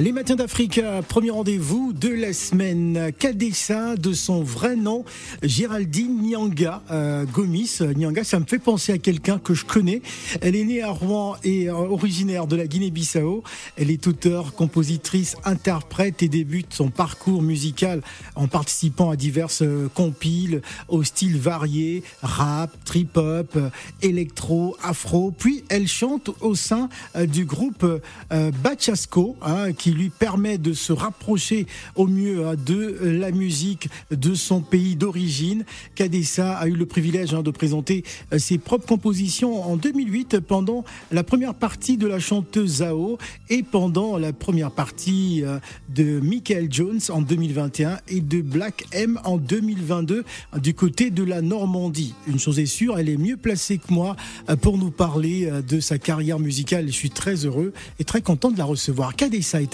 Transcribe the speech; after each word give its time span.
Les 0.00 0.10
matins 0.10 0.34
d'Africa, 0.34 1.02
premier 1.08 1.30
rendez-vous 1.30 1.92
de 1.92 2.08
la 2.08 2.32
semaine. 2.32 3.12
Kadessa, 3.16 3.94
de 3.94 4.12
son 4.12 4.42
vrai 4.42 4.74
nom, 4.74 5.04
Géraldine 5.40 6.20
Nyanga 6.20 6.82
euh, 6.90 7.24
Gomis. 7.26 7.78
Nyanga, 7.94 8.24
ça 8.24 8.40
me 8.40 8.44
fait 8.44 8.58
penser 8.58 8.92
à 8.92 8.98
quelqu'un 8.98 9.38
que 9.38 9.54
je 9.54 9.64
connais. 9.64 10.02
Elle 10.40 10.56
est 10.56 10.64
née 10.64 10.82
à 10.82 10.90
Rouen 10.90 11.36
et 11.44 11.68
euh, 11.68 11.74
originaire 11.74 12.48
de 12.48 12.56
la 12.56 12.66
Guinée-Bissau. 12.66 13.44
Elle 13.76 13.92
est 13.92 14.08
auteure, 14.08 14.54
compositrice, 14.54 15.36
interprète 15.44 16.24
et 16.24 16.28
débute 16.28 16.74
son 16.74 16.90
parcours 16.90 17.40
musical 17.40 18.02
en 18.34 18.48
participant 18.48 19.10
à 19.10 19.16
diverses 19.16 19.62
euh, 19.62 19.88
compiles 19.94 20.60
au 20.88 21.04
style 21.04 21.38
varié, 21.38 22.02
rap, 22.20 22.72
trip-hop, 22.84 23.56
électro, 24.02 24.76
afro. 24.82 25.30
Puis 25.30 25.62
elle 25.68 25.86
chante 25.86 26.30
au 26.40 26.56
sein 26.56 26.88
du 27.16 27.44
groupe 27.44 27.86
Bachasco, 28.62 29.36
hein, 29.40 29.72
lui 29.90 30.10
permet 30.10 30.58
de 30.58 30.72
se 30.72 30.92
rapprocher 30.92 31.66
au 31.96 32.06
mieux 32.06 32.46
hein, 32.46 32.54
de 32.54 32.98
la 33.02 33.30
musique 33.30 33.88
de 34.10 34.34
son 34.34 34.60
pays 34.60 34.96
d'origine. 34.96 35.64
Kadessa 35.94 36.56
a 36.56 36.66
eu 36.66 36.74
le 36.74 36.86
privilège 36.86 37.34
hein, 37.34 37.42
de 37.42 37.50
présenter 37.50 38.04
euh, 38.32 38.38
ses 38.38 38.58
propres 38.58 38.86
compositions 38.86 39.62
en 39.62 39.76
2008 39.76 40.40
pendant 40.40 40.84
la 41.12 41.24
première 41.24 41.54
partie 41.54 41.96
de 41.96 42.06
la 42.06 42.18
chanteuse 42.18 42.76
Zao 42.76 43.18
et 43.50 43.62
pendant 43.62 44.18
la 44.18 44.32
première 44.32 44.70
partie 44.70 45.42
euh, 45.44 45.58
de 45.88 46.20
Michael 46.20 46.68
Jones 46.70 47.00
en 47.10 47.22
2021 47.22 47.98
et 48.08 48.20
de 48.20 48.40
Black 48.40 48.86
M 48.92 49.20
en 49.24 49.36
2022 49.36 50.24
du 50.60 50.74
côté 50.74 51.10
de 51.10 51.22
la 51.22 51.42
Normandie. 51.42 52.14
Une 52.26 52.38
chose 52.38 52.58
est 52.58 52.66
sûre, 52.66 52.98
elle 52.98 53.08
est 53.08 53.16
mieux 53.16 53.36
placée 53.36 53.78
que 53.78 53.92
moi 53.92 54.16
euh, 54.48 54.56
pour 54.56 54.78
nous 54.78 54.90
parler 54.90 55.50
de 55.66 55.80
sa 55.80 55.98
carrière 55.98 56.38
musicale. 56.38 56.86
Je 56.86 56.92
suis 56.92 57.10
très 57.10 57.46
heureux 57.46 57.72
et 57.98 58.04
très 58.04 58.22
content 58.22 58.50
de 58.50 58.58
la 58.58 58.64
recevoir. 58.64 59.16
Kadessa 59.16 59.62
est 59.62 59.73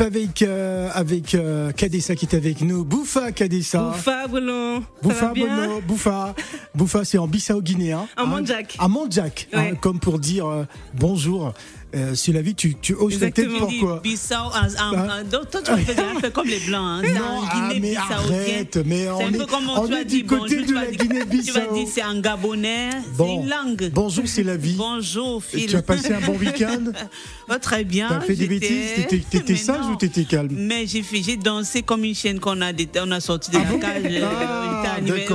avec 0.00 0.42
euh, 0.42 0.90
avec 0.94 1.34
euh, 1.34 1.72
Kadessa 1.72 2.14
qui 2.14 2.26
est 2.26 2.34
avec 2.34 2.60
nous. 2.60 2.84
Bouffa 2.84 3.32
Kadessa. 3.32 3.80
Bouffa 3.80 4.26
Bruno. 4.28 4.82
Bouffa 5.02 5.32
Bruno. 5.34 5.80
Bouffa. 5.86 6.34
Bouffa 6.78 7.04
c'est 7.04 7.18
en 7.18 7.26
Bissau 7.26 7.60
guinéen. 7.60 8.06
En 8.16 8.22
hein, 8.22 8.26
Mondjak. 8.26 8.76
En 8.78 8.88
Mondjak. 8.88 9.48
Hein, 9.52 9.74
comme 9.80 9.98
pour 9.98 10.20
dire 10.20 10.46
euh, 10.46 10.64
bonjour. 10.94 11.52
Euh, 11.94 12.14
sur 12.14 12.34
la 12.34 12.42
vie, 12.42 12.54
tu, 12.54 12.74
tu 12.74 12.92
oses 12.92 13.18
peut-être 13.18 13.58
pourquoi 13.58 14.00
Bissau, 14.00 14.34
en, 14.34 14.92
en, 14.92 15.24
toi, 15.24 15.62
tu 15.64 15.84
fais 15.84 15.98
un 15.98 16.20
peu 16.20 16.28
comme 16.28 16.46
les 16.46 16.58
Blancs. 16.60 17.02
Hein, 17.02 17.14
non, 17.14 17.40
ah, 17.50 17.70
mais 17.80 17.96
arrête, 17.96 18.78
mais 18.84 19.08
on 19.08 19.20
est, 19.20 19.38
on 19.74 19.86
est 19.92 20.04
du 20.04 20.26
côté 20.26 20.56
bonjour, 20.56 20.68
de 20.68 20.74
la 20.74 20.90
Guinée-Bissau. 20.90 21.46
Tu 21.46 21.58
vas 21.58 21.72
dire 21.72 21.88
c'est 21.90 22.04
en 22.04 22.20
gabonais, 22.20 22.90
bon. 23.16 23.26
c'est 23.26 23.42
une 23.42 23.48
langue. 23.48 23.90
Bonjour, 23.94 24.24
c'est 24.26 24.42
la 24.42 24.58
vie. 24.58 24.74
Bonjour, 24.76 25.42
Phil. 25.42 25.64
Et 25.64 25.66
tu 25.66 25.76
as 25.76 25.82
passé 25.82 26.12
un 26.12 26.20
bon 26.20 26.36
week-end 26.36 26.92
oh, 27.48 27.54
Très 27.58 27.84
bien. 27.84 28.08
Tu 28.08 28.14
as 28.14 28.20
fait 28.20 28.36
des 28.36 28.48
bêtises 28.48 29.06
T'étais 29.30 29.56
sage 29.56 29.86
ou 29.90 29.96
t'étais 29.96 30.24
calme 30.24 30.50
Mais 30.52 30.84
j'ai 30.86 31.36
dansé 31.38 31.80
comme 31.80 32.04
une 32.04 32.14
chienne 32.14 32.38
qu'on 32.38 32.60
a, 32.60 32.72
on 33.00 33.10
a 33.12 33.20
sorti 33.20 33.50
de 33.50 33.56
ah 33.56 33.60
la 33.60 33.70
bon 33.70 33.78
cage. 33.80 34.77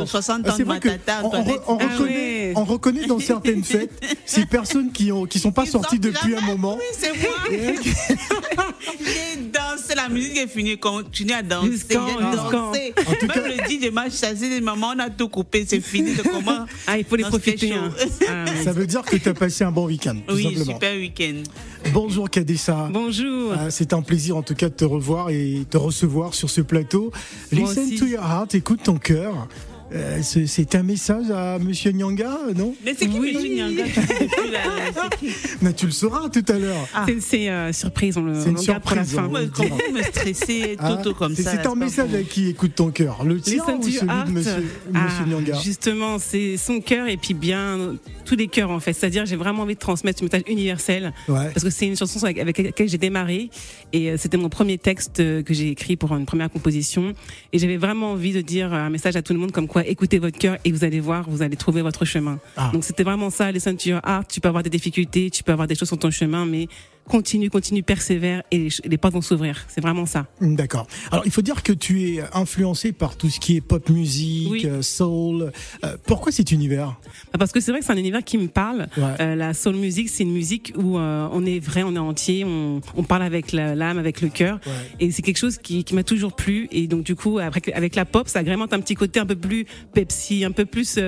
60 0.06 0.50
ans 0.50 0.58
de 0.58 0.64
ma 0.64 0.80
tata. 0.80 1.22
On, 1.24 1.28
on, 1.28 1.60
on, 1.68 1.78
reconnaît, 1.78 2.54
on 2.56 2.64
reconnaît 2.64 3.06
dans 3.06 3.20
certaines 3.20 3.64
fêtes 3.64 3.92
ces 4.26 4.46
personnes 4.46 4.92
qui 4.92 5.12
ne 5.12 5.26
qui 5.26 5.40
sont 5.40 5.52
pas 5.52 5.66
sorties 5.66 6.00
depuis 6.00 6.36
un 6.36 6.42
moment. 6.42 6.78
Oui, 6.78 6.84
c'est 6.98 7.14
moi. 7.22 7.32
J'ai 7.50 9.36
dansé, 9.42 9.53
la 10.04 10.10
musique 10.10 10.38
est 10.38 10.48
finie, 10.48 10.78
continue 10.78 11.34
à 11.34 11.42
danser. 11.42 11.72
J'ai 11.90 11.96
dansé. 11.96 12.94
Même 12.98 13.30
cas... 13.30 13.48
le 13.48 13.68
dit 13.68 13.80
de 13.80 13.90
ma 13.90 14.10
chassé, 14.10 14.60
maman, 14.62 14.94
on 14.96 15.00
a 15.00 15.10
tout 15.10 15.30
coupé, 15.30 15.66
c'est 15.68 15.80
fini. 15.82 16.16
De 16.16 16.22
comment 16.22 16.66
ah, 16.88 16.98
il 16.98 17.06
faut 17.06 17.16
les 17.16 17.24
profiter. 17.24 17.74
Hein. 17.74 17.92
Ah, 18.28 18.46
Ça 18.64 18.72
veut 18.72 18.86
dire 18.86 19.04
que 19.04 19.16
tu 19.16 19.30
as 19.30 19.34
passé 19.34 19.64
un 19.64 19.72
bon 19.72 19.86
week-end. 19.86 20.18
Oui, 20.30 20.44
simplement. 20.44 20.74
super 20.74 20.96
week-end. 20.96 21.44
Bonjour 21.94 22.30
Kadessa. 22.30 22.90
Bonjour. 22.92 23.54
Ah, 23.58 23.72
c'est 23.72 23.94
un 23.94 24.02
plaisir 24.02 24.38
en 24.38 24.42
tout 24.44 24.56
cas 24.56 24.70
de 24.70 24.74
te 24.74 24.86
revoir 24.86 25.30
et 25.30 25.66
te 25.70 25.78
recevoir 25.78 26.34
sur 26.34 26.50
ce 26.50 26.62
plateau. 26.62 27.12
Listen 27.52 27.96
to 27.96 28.06
your 28.06 28.24
heart, 28.24 28.56
écoute 28.56 28.82
ton 28.84 28.98
cœur. 28.98 29.48
Euh, 29.96 30.20
c'est 30.24 30.76
un 30.76 30.84
message 30.84 31.30
à 31.30 31.60
Monsieur 31.60 31.92
Nyanga, 31.92 32.40
non 32.56 32.74
Mais 32.84 32.96
c'est 32.98 33.08
qui 33.08 33.20
oui. 33.20 33.34
Monsieur 33.34 33.56
Nyanga 33.56 33.84
Mais 35.62 35.74
tu 35.74 35.86
le 35.86 35.92
sauras 35.92 36.30
tout 36.30 36.46
à 36.48 36.58
l'heure. 36.58 36.88
Ah. 36.96 37.06
C'est 37.20 37.50
euh, 37.50 37.72
surprise, 37.72 38.18
on 38.18 38.24
le 38.24 38.40
C'est 38.42 38.50
une 38.50 38.58
surprise. 38.58 39.16
Comment 39.16 39.78
me 39.94 40.02
stresser 40.02 40.78
ah, 40.80 40.96
Toto 40.96 41.14
comme 41.14 41.36
ça 41.36 41.52
C'est 41.52 41.68
un 41.68 41.76
message 41.76 42.14
à 42.14 42.24
qui 42.24 42.50
écoute 42.50 42.74
ton 42.76 42.90
cœur 42.90 43.24
Le 43.24 43.40
tien 43.40 43.64
ou 43.78 43.84
celui 43.84 44.00
de 44.00 44.32
Monsieur, 44.32 44.64
ah, 44.96 45.26
Nyanga 45.28 45.60
Justement, 45.64 46.18
c'est 46.18 46.58
son 46.58 46.82
cœur 46.82 47.08
et 47.08 47.18
puis 47.18 47.36
bien 47.36 47.96
tous 48.26 48.36
les 48.36 48.48
cœurs 48.48 48.72
en 48.72 48.80
fait. 48.80 48.94
C'est-à-dire, 48.94 49.28
j'ai 49.28 49.36
vraiment 49.36 49.64
envie 49.64 49.76
de 49.76 49.80
transmettre 49.80 50.20
ce 50.20 50.24
message 50.24 50.44
universel 50.48 51.14
parce 51.28 51.64
que 51.64 51.70
c'est 51.70 51.86
une 51.86 51.98
chanson 51.98 52.24
avec 52.26 52.58
laquelle 52.58 52.90
j'ai 52.90 52.98
démarré 52.98 53.50
et 53.92 54.10
euh, 54.10 54.18
c'était 54.18 54.38
mon 54.38 54.50
premier 54.50 54.78
texte 54.78 55.18
que 55.18 55.54
j'ai 55.54 55.70
écrit 55.70 55.98
pour 55.98 56.16
une 56.16 56.26
première 56.26 56.50
composition 56.50 57.14
et 57.52 57.60
j'avais 57.60 57.78
vraiment 57.78 58.14
envie 58.14 58.34
de 58.34 58.42
dire 58.42 58.74
un 58.74 58.90
message 58.90 59.16
à 59.16 59.22
tout 59.22 59.34
le 59.34 59.40
monde 59.40 59.52
comme 59.52 59.68
quoi 59.68 59.83
écoutez 59.86 60.20
votre 60.20 60.38
cœur 60.38 60.58
et 60.64 60.72
vous 60.72 60.84
allez 60.84 61.00
voir, 61.00 61.30
vous 61.30 61.42
allez 61.42 61.56
trouver 61.56 61.82
votre 61.82 62.06
chemin. 62.06 62.40
Ah. 62.58 62.70
Donc 62.74 62.84
c'était 62.84 63.04
vraiment 63.04 63.30
ça, 63.30 63.52
les 63.52 63.60
your 63.86 64.00
art. 64.04 64.26
Tu 64.28 64.40
peux 64.40 64.48
avoir 64.48 64.64
des 64.64 64.70
difficultés, 64.70 65.30
tu 65.30 65.44
peux 65.44 65.52
avoir 65.52 65.68
des 65.68 65.76
choses 65.76 65.88
sur 65.88 65.98
ton 65.98 66.12
chemin, 66.12 66.46
mais 66.46 66.68
continue, 67.08 67.50
continue, 67.50 67.84
persévère 67.84 68.44
et 68.52 68.70
les, 68.86 68.98
portes 68.98 69.14
vont 69.14 69.22
s'ouvrir. 69.22 69.66
C'est 69.68 69.82
vraiment 69.82 70.06
ça. 70.06 70.26
D'accord. 70.42 70.88
Alors 71.12 71.26
il 71.26 71.32
faut 71.32 71.42
dire 71.42 71.64
que 71.64 71.74
tu 71.74 72.04
es 72.04 72.24
influencé 72.34 72.92
par 72.92 73.16
tout 73.16 73.30
ce 73.30 73.40
qui 73.40 73.56
est 73.58 73.62
pop 73.62 73.90
musique, 73.90 74.66
euh, 74.66 74.82
soul. 74.82 75.52
Euh, 75.84 75.98
pourquoi 76.06 76.32
cet 76.32 76.52
univers? 76.52 77.00
Bah, 77.32 77.40
Parce 77.40 77.52
que 77.52 77.60
c'est 77.60 77.72
vrai 77.72 77.82
que 77.82 77.86
c'est 77.86 77.92
un 77.92 77.98
univers 77.98 78.24
qui 78.24 78.38
me 78.38 78.48
parle. 78.48 78.88
Euh, 78.98 79.36
la 79.36 79.54
soul 79.54 79.76
music, 79.76 80.10
c'est 80.10 80.24
une 80.24 80.34
musique 80.34 80.74
où 80.78 80.98
on 80.98 81.46
est 81.46 81.60
vrai, 81.60 81.84
on 81.84 81.96
est 81.96 82.00
entier, 82.00 82.46
on, 82.46 82.82
on 82.96 83.04
parle 83.04 83.24
avec 83.24 83.52
l'âme, 83.52 83.98
avec 83.98 84.22
le 84.22 84.30
cœur. 84.30 84.60
Et 85.00 85.12
c'est 85.12 85.22
quelque 85.22 85.38
chose 85.38 85.58
qui, 85.58 85.84
qui 85.84 85.96
m'a 85.96 86.04
toujours 86.04 86.36
plu. 86.36 86.68
Et 86.72 86.88
donc 86.88 87.04
du 87.04 87.16
coup, 87.16 87.40
après, 87.40 87.62
avec 87.74 87.96
la 87.96 88.06
pop, 88.06 88.28
ça 88.28 88.40
agrémente 88.40 88.74
un 88.74 88.80
petit 88.80 88.96
côté 88.96 89.20
un 89.20 89.26
peu 89.26 89.36
plus 89.36 89.66
Pepsi, 89.94 90.46
un 90.46 90.52
peu 90.52 90.66
plus 90.66 91.00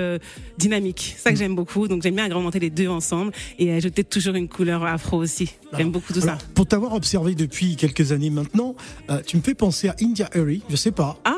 dynamique. 0.58 1.14
C'est 1.16 1.22
ça 1.22 1.30
que 1.30 1.36
mm. 1.36 1.38
j'aime 1.38 1.54
beaucoup. 1.54 1.88
Donc 1.88 2.02
j'aime 2.02 2.14
bien 2.14 2.24
agrémenter 2.24 2.60
les 2.60 2.70
deux 2.70 2.88
ensemble 2.88 3.32
et 3.58 3.72
ajouter 3.72 4.04
toujours 4.04 4.34
une 4.34 4.48
couleur 4.48 4.84
afro 4.84 5.18
aussi 5.18 5.54
beaucoup 5.86 6.12
de 6.12 6.20
ça. 6.20 6.38
Pour 6.54 6.66
t'avoir 6.66 6.94
observé 6.94 7.34
depuis 7.34 7.76
quelques 7.76 8.12
années 8.12 8.30
maintenant, 8.30 8.74
euh, 9.10 9.20
tu 9.24 9.36
me 9.36 9.42
fais 9.42 9.54
penser 9.54 9.88
à 9.88 9.96
India 10.00 10.28
Harry, 10.34 10.62
je 10.68 10.76
sais 10.76 10.92
pas. 10.92 11.18
Ah, 11.24 11.35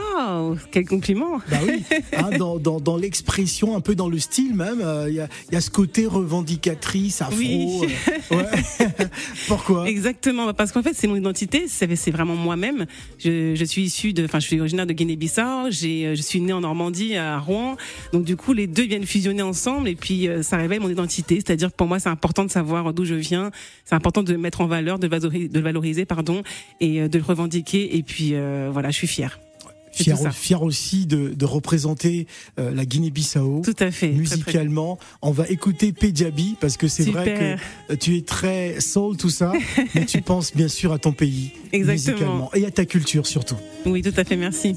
quel 0.71 0.87
compliment 0.87 1.39
Bah 1.51 1.59
oui, 1.67 1.83
hein, 2.17 2.31
dans, 2.39 2.59
dans, 2.59 2.81
dans 2.81 2.97
l'expression, 2.97 3.77
un 3.77 3.81
peu 3.81 3.95
dans 3.95 4.09
le 4.09 4.19
style 4.19 4.55
même, 4.55 4.81
euh, 4.81 5.07
il 5.09 5.15
y, 5.15 5.21
a, 5.21 5.29
y, 5.53 5.57
a, 5.57 5.61
ce 5.61 5.71
côté 5.71 6.07
revendicatrice, 6.07 7.23
afro. 7.23 7.37
Oui. 7.39 7.81
Euh, 8.33 8.37
ouais. 8.37 8.87
Pourquoi? 9.49 9.89
Exactement, 9.89 10.47
bah, 10.47 10.55
parce 10.55 10.73
qu'en 10.73 10.83
fait 10.83 10.95
c'est 10.95 11.07
mon 11.07 11.17
identité, 11.17 11.67
c'est 11.69 12.11
vraiment 12.11 12.37
moi-même. 12.37 12.87
Je, 13.19 13.55
je, 13.55 13.65
suis 13.65 13.83
issu 13.83 14.13
de, 14.13 14.25
enfin 14.25 14.41
je 14.41 14.47
suis 14.47 14.61
originaire 14.61 14.87
de 14.87 14.93
Guinée-Bissau, 14.93 15.71
je 15.71 16.23
suis 16.23 16.41
né 16.41 16.53
en 16.53 16.61
Normandie, 16.61 17.17
à 17.17 17.39
Rouen, 17.39 17.77
donc 18.13 18.25
du 18.25 18.37
coup 18.37 18.53
les 18.53 18.67
deux 18.67 18.85
viennent 18.85 19.07
fusionner 19.07 19.43
ensemble 19.43 19.89
et 19.89 19.97
puis 19.97 20.29
ça 20.43 20.57
révèle 20.57 20.81
mon 20.81 20.91
identité, 20.91 21.37
c'est-à-dire 21.37 21.73
pour 21.73 21.87
moi 21.87 21.99
c'est 21.99 22.09
important 22.09 22.45
de 22.45 22.51
savoir 22.51 22.93
d'où 22.93 23.05
je 23.05 23.15
viens, 23.15 23.51
c'est 23.85 23.95
important 23.95 24.23
de 24.23 24.37
mettre 24.37 24.61
en 24.61 24.67
valeur, 24.67 24.99
de 24.99 25.07
valoriser, 25.07 25.49
de 25.49 25.61
valoriser 25.61 26.05
pardon, 26.05 26.43
et 26.81 27.01
euh, 27.01 27.09
de 27.09 27.19
le 27.19 27.25
revendiquer. 27.25 27.97
Et 27.97 28.03
puis 28.03 28.31
euh, 28.35 28.69
voilà, 28.73 28.91
je 28.91 28.97
suis 28.97 29.07
fière. 29.07 29.39
Fier, 30.03 30.35
fier, 30.35 30.63
aussi 30.63 31.07
de, 31.07 31.29
de 31.35 31.45
représenter 31.45 32.27
euh, 32.59 32.73
la 32.75 32.85
Guinée-Bissau. 32.85 33.63
Tout 33.65 33.75
à 33.79 33.91
fait. 33.91 34.09
Musicalement, 34.09 34.99
on 35.23 35.31
va 35.31 35.47
écouter 35.49 35.93
Pejabi 35.93 36.57
parce 36.61 36.77
que 36.77 36.89
c'est 36.89 37.05
vrai 37.05 37.59
que 37.89 37.95
tu 37.95 38.17
es 38.17 38.23
très 38.23 38.81
soul 38.81 39.17
tout 39.17 39.31
ça, 39.31 39.53
mais 39.95 40.05
tu 40.05 40.21
penses 40.21 40.55
bien 40.55 40.69
sûr 40.69 40.93
à 40.93 40.99
ton 40.99 41.13
pays 41.13 41.53
Exactement. 41.73 42.15
musicalement 42.17 42.51
et 42.55 42.67
à 42.67 42.71
ta 42.71 42.85
culture 42.85 43.27
surtout. 43.27 43.57
Oui, 43.87 44.03
tout 44.03 44.13
à 44.17 44.25
fait. 44.25 44.37
Merci. 44.37 44.77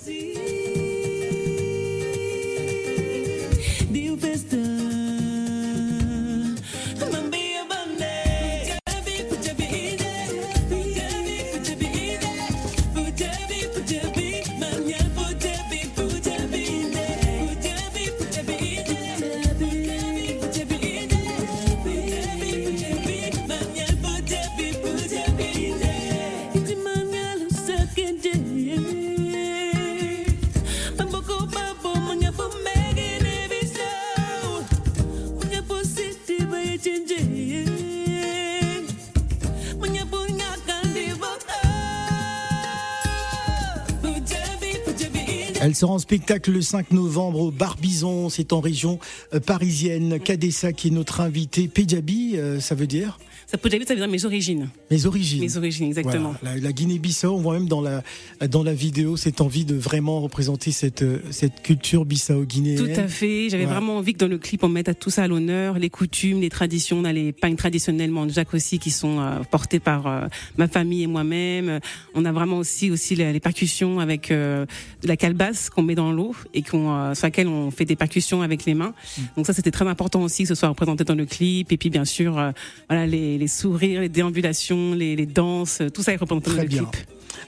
Elle 45.63 45.75
sera 45.75 45.93
en 45.93 45.99
spectacle 45.99 46.49
le 46.49 46.61
5 46.63 46.89
novembre 46.89 47.39
au 47.39 47.51
Barbizon, 47.51 48.29
c'est 48.29 48.51
en 48.51 48.61
région 48.61 48.97
euh, 49.35 49.39
parisienne. 49.39 50.19
Kadessa 50.19 50.73
qui 50.73 50.87
est 50.87 50.91
notre 50.91 51.21
invité. 51.21 51.67
Pejabi, 51.67 52.35
euh, 52.35 52.59
ça 52.59 52.73
veut 52.73 52.87
dire? 52.87 53.19
Ça 53.51 53.57
peut 53.57 53.67
dire, 53.67 53.81
ça 53.85 53.93
veut 53.93 53.99
dire 53.99 54.07
mes 54.07 54.23
origines. 54.23 54.69
Mes 54.89 55.05
origines. 55.05 55.41
Mes 55.41 55.57
origines, 55.57 55.87
exactement. 55.87 56.33
La, 56.41 56.71
Guinée-Bissau, 56.71 57.33
on 57.33 57.41
voit 57.41 57.55
même 57.55 57.67
dans 57.67 57.81
la, 57.81 58.01
dans 58.47 58.63
la 58.63 58.73
vidéo 58.73 59.17
cette 59.17 59.41
envie 59.41 59.65
de 59.65 59.75
vraiment 59.75 60.21
représenter 60.21 60.71
cette, 60.71 61.03
cette 61.31 61.61
culture 61.61 62.05
bissau-guinéenne. 62.05 62.77
Tout 62.77 62.99
à 62.99 63.09
fait. 63.09 63.49
J'avais 63.49 63.65
vraiment 63.65 63.97
envie 63.97 64.13
que 64.13 64.19
dans 64.19 64.29
le 64.29 64.37
clip, 64.37 64.63
on 64.63 64.69
mette 64.69 64.97
tout 64.97 65.09
ça 65.09 65.23
à 65.23 65.27
l'honneur, 65.27 65.79
les 65.79 65.89
coutumes, 65.89 66.39
les 66.39 66.49
traditions. 66.49 66.99
On 66.99 67.03
a 67.03 67.11
les 67.11 67.33
pagnes 67.33 67.57
traditionnellement 67.57 68.25
de 68.25 68.31
Jacques 68.31 68.53
aussi 68.53 68.79
qui 68.79 68.89
sont 68.89 69.19
euh, 69.19 69.39
portées 69.43 69.81
par 69.81 70.07
euh, 70.07 70.27
ma 70.57 70.69
famille 70.69 71.03
et 71.03 71.07
moi-même. 71.07 71.81
On 72.13 72.23
a 72.23 72.31
vraiment 72.31 72.57
aussi, 72.57 72.89
aussi 72.89 73.15
les, 73.15 73.41
percussions 73.41 73.99
avec 73.99 74.31
euh, 74.31 74.65
de 75.03 75.09
la 75.09 75.17
calebasse 75.17 75.69
qu'on 75.69 75.83
met 75.83 75.95
dans 75.95 76.13
l'eau 76.13 76.33
et 76.53 76.61
qu'on, 76.61 77.13
sur 77.15 77.27
laquelle 77.27 77.49
on 77.49 77.69
fait 77.69 77.85
des 77.85 77.97
percussions 77.97 78.43
avec 78.43 78.63
les 78.63 78.75
mains. 78.75 78.93
Mm. 79.17 79.21
Donc 79.35 79.45
ça, 79.45 79.51
c'était 79.51 79.71
très 79.71 79.87
important 79.87 80.21
aussi 80.21 80.43
que 80.43 80.49
ce 80.49 80.55
soit 80.55 80.69
représenté 80.69 81.03
dans 81.03 81.15
le 81.15 81.25
clip. 81.25 81.69
Et 81.73 81.77
puis, 81.77 81.89
bien 81.89 82.05
sûr, 82.05 82.53
voilà, 82.87 83.05
les 83.07 83.40
les 83.41 83.47
sourires, 83.47 84.01
les 84.01 84.09
déambulations, 84.09 84.93
les, 84.93 85.15
les 85.15 85.25
danses, 85.25 85.81
tout 85.93 86.03
ça 86.03 86.13
est 86.13 86.17
représenté 86.17 86.51
dans 86.51 86.61
le 86.61 86.67
clip. 86.67 86.95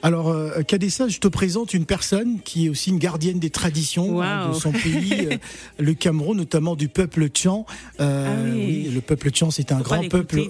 Alors, 0.02 0.28
euh, 0.28 0.62
Kadessa, 0.62 1.08
je 1.08 1.18
te 1.18 1.28
présente 1.28 1.74
une 1.74 1.86
personne 1.86 2.40
qui 2.44 2.66
est 2.66 2.68
aussi 2.68 2.90
une 2.90 2.98
gardienne 2.98 3.38
des 3.38 3.50
traditions 3.50 4.20
hein, 4.20 4.50
de 4.50 4.54
son 4.54 4.72
pays, 4.72 5.28
euh, 5.32 5.36
le 5.78 5.94
Cameroun, 5.94 6.36
notamment 6.36 6.76
du 6.76 6.88
peuple 6.88 7.28
Tchang. 7.28 7.64
Euh, 8.00 8.26
ah 8.28 8.54
oui. 8.54 8.90
le 8.92 9.00
peuple 9.00 9.30
Tchang, 9.30 9.50
c'est 9.50 9.72
un 9.72 9.80
grand 9.80 10.08
peuple. 10.08 10.42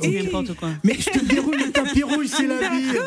Mais 0.83 0.97
je 0.99 1.11
te 1.11 1.25
déroule 1.25 1.57
le 1.57 1.71
tapis 1.71 2.03
rouge, 2.03 2.27
c'est 2.29 2.47
la 2.47 2.69
vie. 2.69 2.99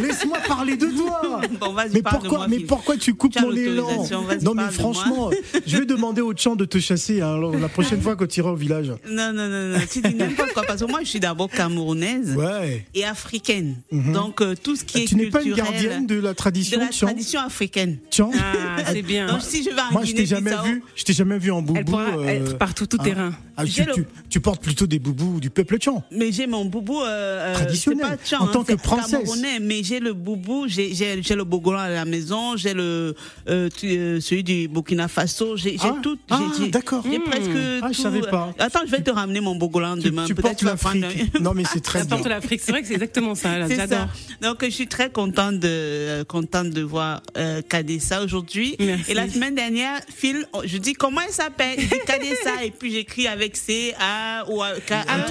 Laisse-moi 0.00 0.38
parler 0.46 0.76
de 0.76 0.86
toi. 0.86 1.40
mais, 1.92 2.02
pourquoi, 2.02 2.48
mais 2.48 2.60
pourquoi 2.60 2.96
tu 2.96 3.14
coupes 3.14 3.38
mon 3.40 3.52
élan 3.52 4.04
Non, 4.42 4.54
mais 4.54 4.70
franchement, 4.70 5.30
je 5.66 5.76
vais 5.76 5.86
demander 5.86 6.20
au 6.20 6.32
Tchang 6.32 6.56
de 6.56 6.64
te 6.64 6.78
chasser 6.78 7.20
hein, 7.20 7.38
la 7.60 7.68
prochaine 7.68 8.00
fois 8.00 8.16
que 8.16 8.24
tu 8.24 8.40
iras 8.40 8.50
au 8.50 8.56
village. 8.56 8.92
Non, 9.08 9.32
non, 9.32 9.48
non, 9.48 9.68
non. 9.68 9.78
tu 9.90 10.00
dis 10.00 10.14
n'importe 10.14 10.52
quoi. 10.52 10.64
Parce 10.64 10.80
que 10.80 10.90
moi, 10.90 11.00
je 11.02 11.08
suis 11.08 11.20
d'abord 11.20 11.50
camerounaise 11.50 12.36
et 12.94 13.04
africaine. 13.04 13.76
Mhm. 13.92 14.12
Donc, 14.12 14.42
tout 14.62 14.76
ce 14.76 14.84
qui 14.84 15.02
est 15.02 15.04
tu 15.06 15.16
n'es 15.16 15.30
pas 15.30 15.42
une 15.42 15.54
gardienne 15.82 16.06
de 16.06 16.20
la 16.20 16.34
tradition 16.34 16.78
De 16.78 16.84
la 16.84 16.90
tradition 16.90 17.40
africaine. 17.40 17.98
Tiens. 18.10 18.30
Ah, 18.34 18.82
c'est 18.86 19.02
bien. 19.02 19.26
Donc 19.26 19.42
si 19.42 19.62
je 19.62 19.70
vais 19.70 19.80
en 19.80 19.92
Moi, 19.92 20.04
je 20.04 20.12
t'ai 20.12 20.26
jamais 20.26 20.54
vu. 20.64 20.82
Je 20.94 21.04
t'ai 21.04 21.12
jamais 21.12 21.38
vu 21.38 21.50
en 21.50 21.62
boubou. 21.62 21.78
Elle 21.78 21.84
pourra 21.84 22.18
euh, 22.18 22.26
être 22.26 22.58
partout 22.58 22.86
tout 22.86 22.98
ah. 23.00 23.04
terrain. 23.04 23.32
Ah, 23.56 23.64
tu, 23.64 23.84
tu, 24.28 24.40
portes 24.40 24.60
plutôt 24.60 24.86
des 24.86 24.98
boubous 24.98 25.38
du 25.38 25.48
peuple 25.48 25.78
tchang. 25.78 26.02
Mais 26.10 26.32
j'ai 26.32 26.48
mon 26.48 26.64
boubou 26.64 27.00
euh, 27.00 27.06
euh 27.06 27.54
traditionnel. 27.54 28.18
Pas 28.28 28.38
en 28.38 28.48
tant 28.48 28.62
hein, 28.62 28.64
que 28.64 28.74
princesse. 28.74 29.30
Mais 29.60 29.84
j'ai 29.84 30.00
le 30.00 30.12
boubou, 30.12 30.66
j'ai 30.66 30.92
le 30.92 31.44
bogolan 31.44 31.78
à 31.78 31.88
la 31.88 32.04
maison, 32.04 32.56
j'ai 32.56 32.74
le 32.74 33.14
euh, 33.48 33.68
celui 34.20 34.42
du 34.42 34.68
Burkina 34.68 35.06
Faso, 35.06 35.56
j'ai 35.56 35.76
ah. 35.80 35.94
tout. 36.02 36.18
Ah, 36.30 36.40
d'accord. 36.68 37.04
J'ai 37.08 37.20
presque. 37.20 37.50
Ah, 37.82 37.88
je 37.92 38.00
savais 38.00 38.22
pas. 38.22 38.52
Attends, 38.58 38.80
je 38.86 38.90
vais 38.90 39.02
te 39.02 39.10
ramener 39.10 39.40
mon 39.40 39.54
bogolan 39.54 39.96
demain. 39.96 40.24
Tu 40.24 40.34
portes 40.34 40.62
l'Afrique. 40.62 41.40
Non, 41.40 41.52
mais 41.54 41.64
c'est 41.70 41.80
très 41.82 42.00
bien. 42.00 42.06
Tu 42.06 42.10
portes 42.10 42.28
l'Afrique. 42.28 42.60
C'est 42.62 42.72
vrai 42.72 42.82
que 42.82 42.88
c'est 42.88 42.94
exactement 42.94 43.34
ça. 43.34 43.68
J'adore. 43.68 44.08
Donc 44.42 44.64
je 44.64 44.70
suis 44.70 44.88
très 44.88 45.10
contente 45.10 45.60
de 45.64 46.22
contente 46.24 46.70
de 46.70 46.82
voir 46.82 47.22
euh, 47.36 47.62
Kadessa 47.68 48.22
aujourd'hui. 48.22 48.76
Et 49.08 49.14
la 49.14 49.28
semaine 49.28 49.54
dernière, 49.54 50.00
Phil, 50.14 50.46
je 50.64 50.76
dis 50.78 50.92
comment 50.92 51.20
il 51.22 51.32
s'appelle? 51.32 51.76
Il 51.78 51.88
dit 51.88 51.94
Kadessa 52.06 52.64
et 52.64 52.70
puis 52.70 52.92
j'écris 52.92 53.26
avec 53.26 53.56
C 53.56 53.94
A 53.98 54.44
ou 54.50 54.60
K 54.86 54.92
A. 54.92 55.26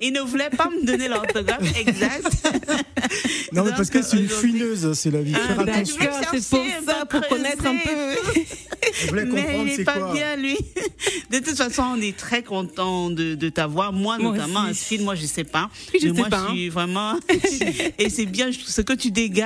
Il 0.00 0.12
ne 0.12 0.20
voulait 0.20 0.50
pas 0.50 0.68
me 0.68 0.84
donner 0.84 1.08
l'orthographe 1.08 1.78
exact. 1.78 2.26
non 3.52 3.64
mais 3.64 3.70
parce 3.70 3.90
que 3.90 4.02
c'est 4.02 4.18
une 4.18 4.28
fuineuse, 4.28 4.92
c'est 4.92 5.10
la 5.10 5.22
vie. 5.22 5.34
Ah, 5.34 5.54
Faire 5.54 5.60
attention. 5.60 5.96
C'est 6.32 6.48
pour 6.50 6.66
ça, 6.86 7.06
pour 7.06 7.26
connaître 7.28 7.66
un 7.66 7.76
peu. 7.76 8.36
Je 9.02 9.06
voulais 9.08 9.26
comprendre 9.28 9.70
c'est 9.74 9.84
quoi. 9.84 9.94
pas 9.94 10.12
bien 10.12 10.36
lui. 10.36 10.56
de 11.30 11.38
toute 11.38 11.56
façon, 11.56 11.82
on 11.96 12.00
est 12.00 12.16
très 12.16 12.42
content 12.42 13.10
de, 13.10 13.34
de 13.34 13.48
t'avoir. 13.48 13.92
Moi, 13.92 14.18
notamment, 14.18 14.60
un 14.60 14.74
film, 14.74 15.04
moi, 15.04 15.14
je 15.14 15.26
sais 15.26 15.44
pas. 15.44 15.70
je 16.00 16.08
moi, 16.08 16.24
sais 16.24 16.30
pas, 16.30 16.46
je 16.48 16.54
suis 16.54 16.68
vraiment. 16.68 17.14
et 17.98 18.10
c'est 18.10 18.26
bien, 18.26 18.50
ce 18.52 18.80
que 18.80 18.92
tu 18.92 19.10
dégages, 19.10 19.45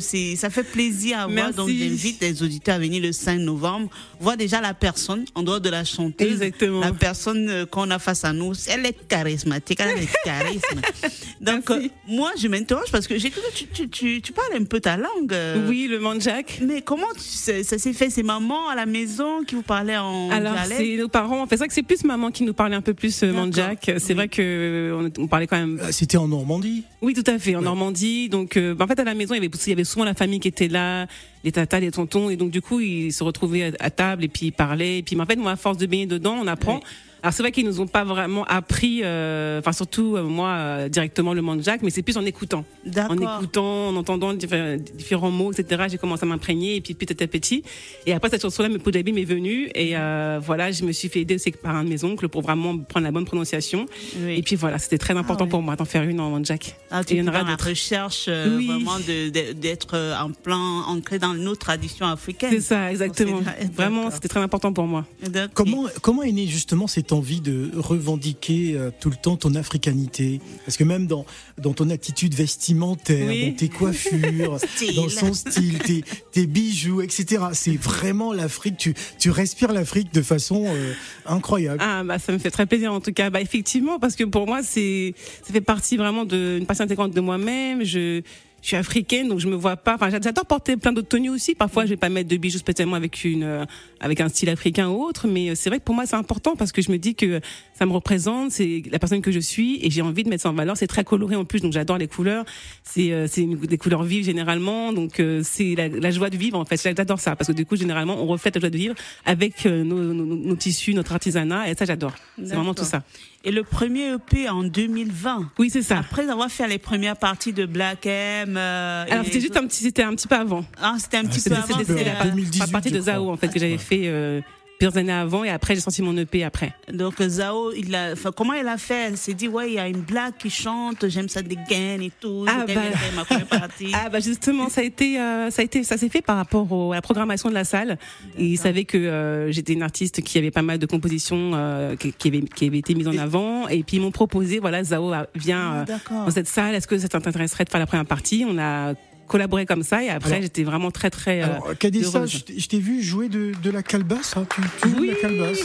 c'est, 0.00 0.36
ça 0.36 0.50
fait 0.50 0.64
plaisir 0.64 1.20
à 1.20 1.26
voir. 1.26 1.52
Donc, 1.52 1.68
j'invite 1.68 2.20
les 2.20 2.42
auditeurs 2.42 2.76
à 2.76 2.78
venir 2.78 3.02
le 3.02 3.12
5 3.12 3.38
novembre, 3.38 3.88
voir 4.20 4.36
déjà 4.36 4.60
la 4.60 4.74
personne, 4.74 5.24
en 5.34 5.42
dehors 5.42 5.60
de 5.60 5.68
la 5.68 5.84
chanteuse. 5.84 6.32
Exactement. 6.32 6.80
La 6.80 6.92
personne 6.92 7.48
euh, 7.48 7.66
qu'on 7.66 7.90
a 7.90 7.98
face 7.98 8.24
à 8.24 8.32
nous, 8.32 8.52
elle 8.68 8.86
est 8.86 9.08
charismatique, 9.08 9.80
elle 9.80 9.88
a 9.88 10.06
charisme. 10.24 10.80
Donc, 11.40 11.70
euh, 11.70 11.88
moi, 12.06 12.32
je 12.40 12.48
m'interroge 12.48 12.90
parce 12.92 13.06
que 13.06 13.18
j'ai 13.18 13.30
cru 13.30 13.40
que 13.40 13.56
tu, 13.56 13.66
tu, 13.66 13.88
tu, 13.88 14.22
tu, 14.22 14.32
parles 14.32 14.60
un 14.60 14.64
peu 14.64 14.80
ta 14.80 14.96
langue. 14.96 15.32
Euh. 15.32 15.68
Oui, 15.68 15.86
le 15.88 16.00
manjac. 16.00 16.60
Mais 16.62 16.82
comment 16.82 17.06
ça 17.16 17.62
s'est 17.62 17.92
fait? 17.92 18.10
C'est 18.10 18.22
maman 18.22 18.68
à 18.68 18.74
la 18.74 18.86
maison 18.86 19.44
qui 19.44 19.54
vous 19.54 19.62
parlait 19.62 19.96
en 19.96 20.30
Alors, 20.30 20.54
c'est 20.66 20.96
nos 20.96 21.08
parents. 21.08 21.42
En 21.42 21.46
fait, 21.46 21.56
c'est 21.56 21.58
vrai 21.58 21.68
que 21.68 21.74
c'est 21.74 21.82
plus 21.82 22.04
maman 22.04 22.30
qui 22.30 22.44
nous 22.44 22.54
parlait 22.54 22.76
un 22.76 22.82
peu 22.82 22.94
plus 22.94 23.22
manjac. 23.22 23.90
C'est 23.98 24.14
vrai 24.14 24.28
que 24.28 25.10
on, 25.18 25.26
parlait 25.26 25.46
quand 25.46 25.58
même. 25.58 25.80
C'était 25.90 26.16
en 26.16 26.28
Normandie 26.28 26.84
Oui, 27.00 27.14
tout 27.14 27.24
à 27.26 27.38
fait, 27.38 27.56
en 27.56 27.62
Normandie. 27.62 28.28
Donc, 28.28 28.58
en 28.58 28.86
fait, 28.86 28.98
à 28.98 29.04
la 29.04 29.14
maison, 29.14 29.29
il 29.34 29.42
y 29.42 29.46
avait, 29.46 29.80
il 29.80 29.86
souvent 29.86 30.04
la 30.04 30.14
famille 30.14 30.40
qui 30.40 30.48
était 30.48 30.68
là, 30.68 31.06
les 31.44 31.52
tatas, 31.52 31.80
les 31.80 31.90
tontons, 31.90 32.30
et 32.30 32.36
donc 32.36 32.50
du 32.50 32.62
coup, 32.62 32.80
ils 32.80 33.12
se 33.12 33.24
retrouvaient 33.24 33.72
à, 33.78 33.90
table 33.90 34.24
et 34.24 34.28
puis 34.28 34.46
ils 34.46 34.52
parlaient. 34.52 34.98
Et 34.98 35.02
puis, 35.02 35.18
en 35.20 35.26
fait, 35.26 35.36
moi, 35.36 35.52
à 35.52 35.56
force 35.56 35.78
de 35.78 35.86
baigner 35.86 36.06
dedans, 36.06 36.36
on 36.40 36.46
apprend. 36.46 36.80
Alors 37.22 37.34
c'est 37.34 37.42
vrai 37.42 37.52
qu'ils 37.52 37.66
nous 37.66 37.80
ont 37.80 37.86
pas 37.86 38.04
vraiment 38.04 38.44
appris, 38.44 39.00
euh, 39.02 39.58
enfin 39.58 39.72
surtout 39.72 40.16
euh, 40.16 40.22
moi 40.22 40.48
euh, 40.48 40.88
directement 40.88 41.34
le 41.34 41.42
manjac, 41.42 41.82
mais 41.82 41.90
c'est 41.90 42.02
plus 42.02 42.16
en 42.16 42.24
écoutant, 42.24 42.64
en 42.96 43.16
écoutant, 43.16 43.88
en 43.88 43.96
entendant 43.96 44.32
différents 44.32 45.30
mots, 45.30 45.52
etc. 45.52 45.84
J'ai 45.90 45.98
commencé 45.98 46.24
à 46.24 46.26
m'imprégner 46.26 46.76
et 46.76 46.80
puis 46.80 46.94
petit 46.94 47.22
à 47.22 47.26
petit. 47.26 47.62
Et 48.06 48.14
après 48.14 48.30
cette 48.30 48.42
chanson-là, 48.42 48.68
Punjabi 48.82 49.12
m'est 49.12 49.24
venue 49.24 49.70
et 49.74 49.94
voilà, 50.40 50.72
je 50.72 50.84
me 50.84 50.92
suis 50.92 51.08
fait 51.08 51.20
aider 51.20 51.34
aussi 51.34 51.50
par 51.50 51.76
un 51.76 51.84
de 51.84 51.90
mes 51.90 52.04
oncles 52.04 52.28
pour 52.28 52.42
vraiment 52.42 52.78
prendre 52.78 53.04
la 53.04 53.12
bonne 53.12 53.24
prononciation. 53.24 53.86
Et 54.26 54.42
puis 54.42 54.56
voilà, 54.56 54.78
c'était 54.78 54.98
très 54.98 55.16
important 55.16 55.44
ah 55.46 55.50
pour 55.50 55.62
moi 55.62 55.76
d'en 55.76 55.84
faire 55.84 56.02
une 56.04 56.20
en 56.20 56.30
manjac. 56.30 56.76
Ah, 56.90 57.04
tu 57.04 57.14
et 57.14 57.22
dans 57.22 57.32
la 57.32 57.56
recherche 57.56 58.28
vraiment 58.28 58.98
d'être 58.98 60.16
en 60.18 60.30
plein 60.30 60.82
ancré 60.86 61.18
dans 61.18 61.34
nos 61.34 61.56
traditions 61.56 62.06
africaines. 62.06 62.50
C'est 62.50 62.60
ça, 62.60 62.90
exactement. 62.90 63.40
Vraiment, 63.74 64.10
c'était 64.10 64.28
très 64.28 64.40
important 64.40 64.72
pour 64.72 64.86
moi. 64.86 65.04
Comment 65.52 65.84
comment 66.00 66.22
est 66.22 66.32
né 66.32 66.46
justement 66.46 66.86
cette 66.86 67.09
envie 67.12 67.40
de 67.40 67.70
revendiquer 67.76 68.74
euh, 68.74 68.90
tout 69.00 69.10
le 69.10 69.16
temps 69.16 69.36
ton 69.36 69.54
africanité 69.54 70.40
Parce 70.64 70.76
que 70.76 70.84
même 70.84 71.06
dans, 71.06 71.24
dans 71.58 71.72
ton 71.72 71.90
attitude 71.90 72.34
vestimentaire, 72.34 73.26
dans 73.26 73.56
tes 73.56 73.68
coiffures, 73.68 74.58
dans 74.96 75.08
son 75.08 75.34
style, 75.34 75.78
tes, 75.78 76.04
tes 76.32 76.46
bijoux, 76.46 77.00
etc. 77.00 77.44
C'est 77.52 77.76
vraiment 77.76 78.32
l'Afrique. 78.32 78.76
Tu, 78.76 78.94
tu 79.18 79.30
respires 79.30 79.72
l'Afrique 79.72 80.12
de 80.12 80.22
façon 80.22 80.64
euh, 80.66 80.92
incroyable. 81.26 81.80
Ah 81.82 82.02
bah 82.04 82.18
ça 82.18 82.32
me 82.32 82.38
fait 82.38 82.50
très 82.50 82.66
plaisir 82.66 82.92
en 82.92 83.00
tout 83.00 83.12
cas. 83.12 83.30
Bah 83.30 83.40
effectivement 83.40 83.98
parce 83.98 84.16
que 84.16 84.24
pour 84.24 84.46
moi 84.46 84.62
c'est 84.62 85.14
ça 85.42 85.52
fait 85.52 85.60
partie 85.60 85.96
vraiment 85.96 86.24
d'une 86.24 86.66
partie 86.66 86.82
intégrante 86.82 87.12
de 87.12 87.20
moi-même. 87.20 87.84
Je 87.84 88.22
je 88.62 88.68
suis 88.68 88.76
africaine, 88.76 89.28
donc 89.28 89.38
je 89.38 89.48
me 89.48 89.56
vois 89.56 89.76
pas. 89.76 89.94
Enfin, 89.94 90.10
j'adore 90.10 90.44
porter 90.44 90.76
plein 90.76 90.92
d'autres 90.92 91.08
tenues 91.08 91.30
aussi. 91.30 91.54
Parfois, 91.54 91.84
je 91.84 91.90
vais 91.90 91.96
pas 91.96 92.08
mettre 92.08 92.28
de 92.28 92.36
bijoux 92.36 92.58
spécialement 92.58 92.96
avec 92.96 93.24
une, 93.24 93.42
euh, 93.42 93.64
avec 94.00 94.20
un 94.20 94.28
style 94.28 94.50
africain 94.50 94.88
ou 94.88 95.02
autre, 95.02 95.26
mais 95.26 95.50
euh, 95.50 95.54
c'est 95.54 95.70
vrai 95.70 95.78
que 95.78 95.84
pour 95.84 95.94
moi, 95.94 96.06
c'est 96.06 96.16
important 96.16 96.56
parce 96.56 96.72
que 96.72 96.82
je 96.82 96.90
me 96.90 96.98
dis 96.98 97.14
que 97.14 97.40
ça 97.74 97.86
me 97.86 97.92
représente, 97.92 98.50
c'est 98.50 98.82
la 98.90 98.98
personne 98.98 99.22
que 99.22 99.32
je 99.32 99.38
suis, 99.38 99.84
et 99.84 99.90
j'ai 99.90 100.02
envie 100.02 100.24
de 100.24 100.28
mettre 100.28 100.42
ça 100.42 100.50
en 100.50 100.54
valeur. 100.54 100.76
C'est 100.76 100.86
très 100.86 101.04
coloré 101.04 101.36
en 101.36 101.44
plus, 101.44 101.60
donc 101.60 101.72
j'adore 101.72 101.96
les 101.96 102.08
couleurs. 102.08 102.44
C'est, 102.84 103.12
euh, 103.12 103.26
c'est 103.26 103.46
des 103.46 103.78
couleurs 103.78 104.02
vives 104.02 104.24
généralement, 104.24 104.92
donc 104.92 105.22
c'est 105.42 105.74
la, 105.74 105.88
la, 105.88 106.10
joie 106.10 106.30
de 106.30 106.36
vivre 106.36 106.58
en 106.58 106.64
fait. 106.64 106.80
J'adore 106.82 107.20
ça 107.20 107.36
parce 107.36 107.48
que 107.48 107.52
du 107.52 107.64
coup, 107.64 107.76
généralement, 107.76 108.22
on 108.22 108.26
reflète 108.26 108.56
la 108.56 108.60
joie 108.60 108.70
de 108.70 108.76
vivre 108.76 108.94
avec 109.24 109.64
nos, 109.64 109.82
nos, 109.82 110.24
nos 110.24 110.56
tissus, 110.56 110.94
notre 110.94 111.12
artisanat, 111.12 111.70
et 111.70 111.74
ça, 111.74 111.84
j'adore. 111.84 112.14
C'est 112.36 112.54
vraiment 112.54 112.74
tout 112.74 112.84
ça. 112.84 113.02
Et 113.42 113.52
le 113.52 113.62
premier 113.62 114.12
EP 114.12 114.50
en 114.50 114.62
2020. 114.64 115.52
Oui, 115.58 115.70
c'est 115.70 115.80
ça. 115.80 115.98
Après 115.98 116.28
avoir 116.28 116.50
fait 116.50 116.68
les 116.68 116.78
premières 116.78 117.16
parties 117.16 117.54
de 117.54 117.64
Black 117.64 118.04
M. 118.04 118.56
Euh, 118.56 119.04
Alors 119.10 119.24
c'était 119.24 119.40
juste 119.40 119.56
un 119.56 119.66
petit, 119.66 119.82
c'était 119.82 120.02
un 120.02 120.14
petit 120.14 120.28
peu 120.28 120.34
avant. 120.34 120.62
Ah, 120.80 120.96
c'était 120.98 121.16
un 121.16 121.24
petit 121.24 121.48
peu 121.48 121.56
avant. 121.56 121.78
C'était 121.78 122.04
la, 122.04 122.66
partie 122.66 122.90
de 122.90 123.00
Zao 123.00 123.30
en 123.30 123.36
fait 123.38 123.48
que 123.48 123.58
j'avais 123.58 123.78
fait. 123.78 124.02
Euh, 124.04 124.42
plusieurs 124.80 124.96
années 124.96 125.12
avant 125.12 125.44
et 125.44 125.50
après 125.50 125.74
j'ai 125.74 125.82
senti 125.82 126.00
mon 126.00 126.16
EP 126.16 126.42
après. 126.42 126.72
Donc 126.90 127.20
Zao, 127.20 127.72
il 127.72 127.94
a, 127.94 128.12
enfin, 128.12 128.30
comment 128.34 128.54
elle 128.54 128.68
a 128.68 128.78
fait? 128.78 129.08
Elle 129.08 129.18
s'est 129.18 129.34
dit 129.34 129.46
ouais, 129.46 129.68
il 129.68 129.74
y 129.74 129.78
a 129.78 129.86
une 129.86 130.00
blague 130.00 130.32
qui 130.38 130.48
chante, 130.48 131.06
j'aime 131.06 131.28
ça 131.28 131.42
dégaine 131.42 132.00
et 132.00 132.10
tout. 132.18 132.46
Ah 132.48 132.64
bah, 132.66 133.36
partie. 133.44 133.92
ah 133.94 134.08
bah 134.08 134.20
justement, 134.20 134.70
ça 134.70 134.80
a 134.80 134.84
été, 134.84 135.20
euh, 135.20 135.50
ça 135.50 135.60
a 135.60 135.64
été, 135.66 135.84
ça 135.84 135.98
s'est 135.98 136.08
fait 136.08 136.22
par 136.22 136.36
rapport 136.36 136.92
à 136.92 136.94
la 136.94 137.02
programmation 137.02 137.50
de 137.50 137.54
la 137.54 137.64
salle. 137.64 137.98
Et 138.38 138.46
il 138.46 138.56
savait 138.56 138.84
que 138.84 138.96
euh, 138.96 139.52
j'étais 139.52 139.74
une 139.74 139.82
artiste 139.82 140.22
qui 140.22 140.38
avait 140.38 140.50
pas 140.50 140.62
mal 140.62 140.78
de 140.78 140.86
compositions 140.86 141.52
euh, 141.54 141.94
qui, 141.96 142.14
qui, 142.14 142.28
avait, 142.28 142.40
qui 142.40 142.66
avait 142.66 142.78
été 142.78 142.94
mises 142.94 143.08
en 143.08 143.18
avant. 143.18 143.68
Et 143.68 143.82
puis 143.82 143.98
ils 143.98 144.00
m'ont 144.00 144.12
proposé, 144.12 144.60
voilà, 144.60 144.82
Zao 144.82 145.12
vient 145.34 145.84
ah, 145.86 146.24
dans 146.24 146.30
cette 146.30 146.48
salle. 146.48 146.74
Est-ce 146.74 146.88
que 146.88 146.96
ça 146.96 147.08
t'intéresserait 147.08 147.64
de 147.64 147.70
faire 147.70 147.80
la 147.80 147.86
première 147.86 148.06
partie? 148.06 148.46
On 148.48 148.58
a 148.58 148.94
collaborer 149.30 149.64
comme 149.64 149.82
ça. 149.82 150.02
Et 150.02 150.10
après, 150.10 150.42
j'étais 150.42 150.64
vraiment 150.64 150.90
très, 150.90 151.08
très. 151.08 151.40
Euh, 151.40 151.44
alors, 151.44 151.78
Kadessa, 151.78 152.26
je 152.26 152.66
t'ai 152.66 152.80
vu 152.80 153.02
jouer 153.02 153.28
de, 153.28 153.52
de 153.62 153.70
la 153.70 153.82
calebasse. 153.82 154.36
Hein. 154.36 154.46
Tu, 154.54 154.60
tu 154.82 154.88
joues 154.90 155.06
de 155.06 155.10
la 155.10 155.14
calebasse. 155.14 155.60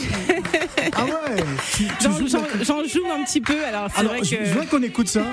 ah 0.94 1.04
ouais 1.04 1.44
J'en 2.64 2.84
joue 2.84 3.06
un 3.10 3.24
petit 3.24 3.40
peu. 3.40 3.64
Alors, 3.64 3.88
alors 3.96 4.12
vrai 4.12 4.24
je, 4.24 4.36
que... 4.36 4.44
je 4.44 4.52
vois 4.52 4.66
qu'on 4.66 4.82
écoute 4.82 5.08
ça 5.08 5.24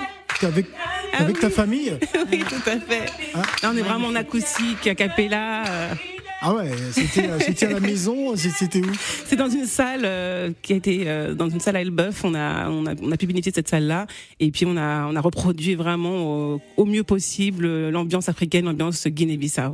avec, 0.42 0.66
ah 1.14 1.22
avec 1.22 1.40
ta 1.40 1.50
famille. 1.50 1.94
oui, 2.32 2.44
tout 2.48 2.70
à 2.70 2.80
fait. 2.80 3.06
Hein 3.36 3.42
Là, 3.62 3.72
on 3.74 3.78
est 3.78 3.82
vraiment 3.82 4.08
en 4.08 4.16
acoustique, 4.16 4.88
a 4.88 4.96
cappella. 4.96 5.64
Euh. 5.68 5.94
Ah 6.46 6.54
ouais, 6.54 6.70
euh, 6.70 6.92
c'était 7.40 7.68
à 7.68 7.70
la 7.70 7.80
maison, 7.80 8.36
c'était 8.36 8.82
où? 8.82 8.92
C'est 9.26 9.38
dans 9.38 9.48
une 9.48 9.66
salle 9.66 10.02
euh, 10.04 10.52
qui 10.62 10.74
a 10.74 10.76
été 10.76 11.04
euh, 11.08 11.34
dans 11.34 11.48
une 11.48 11.62
salle 11.62 11.78
à 11.78 11.82
Elbeuf. 11.82 12.26
On 12.26 12.36
a, 12.36 12.70
on 12.70 12.86
a 12.86 12.96
on 13.02 13.14
a 13.14 13.18
pu 13.18 13.28
bénéficier 13.28 13.54
de 13.54 13.56
cette 13.56 13.70
salle-là 13.70 14.08
et 14.42 14.52
puis 14.52 14.66
on 14.66 14.76
a 14.76 15.08
on 15.08 15.16
a 15.16 15.22
reproduit 15.22 15.76
vraiment 15.76 16.60
au, 16.76 16.86
mieux 16.86 17.06
possible 17.06 17.88
l'ambiance 17.90 18.28
africaine, 18.28 18.66
l'ambiance 18.66 19.08
Guinée-Bissau. 19.08 19.74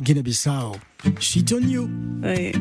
Guinée-Bissau. 0.00 0.76
Shit 1.18 1.52
on 1.52 1.66
you. 1.66 1.90
Ouais. 2.22 2.52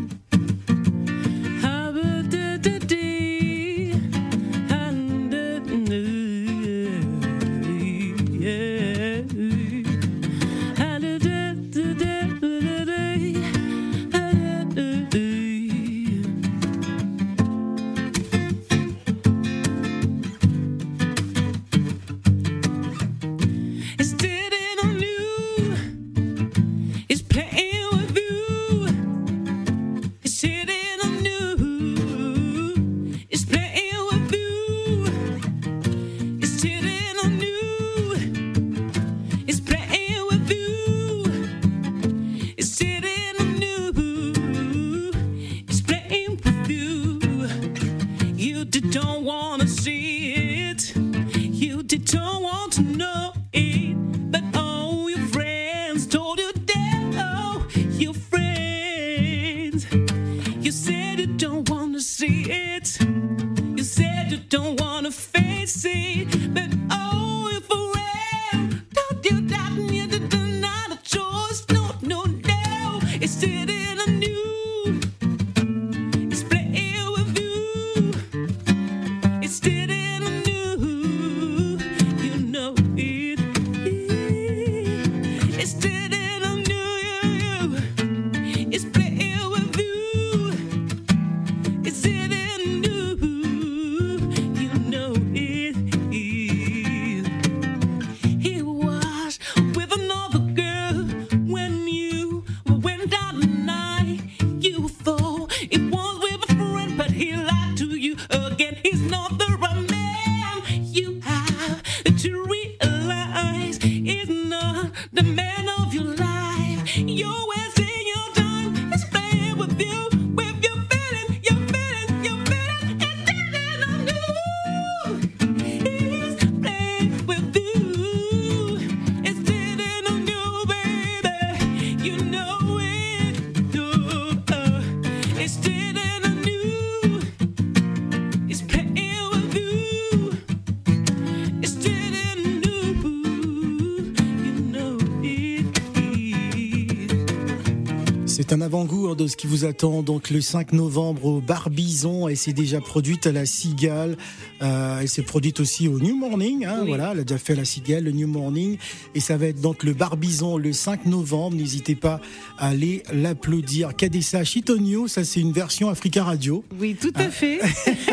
Hein, 149.08 149.16
de 149.16 149.28
ce 149.28 149.36
qui 149.38 149.48
vous 149.48 149.66
attend 149.66 150.04
donc 150.04 150.30
le 150.30 150.42
5 150.42 150.74
novembre 150.74 151.26
au 151.26 151.42
Barbizon 151.42 152.28
et 152.28 152.36
c'est 152.36 152.54
déjà 152.54 152.82
produite 152.82 153.28
à 153.28 153.32
la 153.32 153.46
Cigale. 153.46 154.18
Euh, 154.62 155.00
elle 155.02 155.08
s'est 155.10 155.24
produite 155.24 155.60
aussi 155.60 155.88
au 155.88 156.00
New 156.00 156.16
Morning. 156.16 156.66
Hein, 156.66 156.84
Voilà, 156.86 157.12
elle 157.14 157.20
a 157.20 157.24
déjà 157.24 157.38
fait 157.38 157.56
la 157.56 157.66
Cigale, 157.66 158.04
le 158.04 158.12
New 158.12 158.28
Morning 158.28 158.78
et 159.16 159.20
ça 159.20 159.38
va 159.38 159.48
être 159.48 159.62
donc 159.62 159.84
le 159.84 159.94
Barbizon 159.94 160.58
le 160.58 160.74
5 160.74 161.06
novembre. 161.06 161.56
N'hésitez 161.56 161.96
pas 161.96 162.20
à 162.58 162.70
aller 162.70 163.04
l'applaudir. 163.14 163.96
Kadessa 163.96 164.44
Chitonio, 164.44 165.08
ça 165.08 165.24
c'est 165.24 165.40
une 165.40 165.52
version 165.52 165.90
Africa 165.90 166.24
Radio. 166.24 166.64
Oui, 166.80 166.96
tout 167.00 167.14
à 167.16 167.30
fait. 167.30 167.60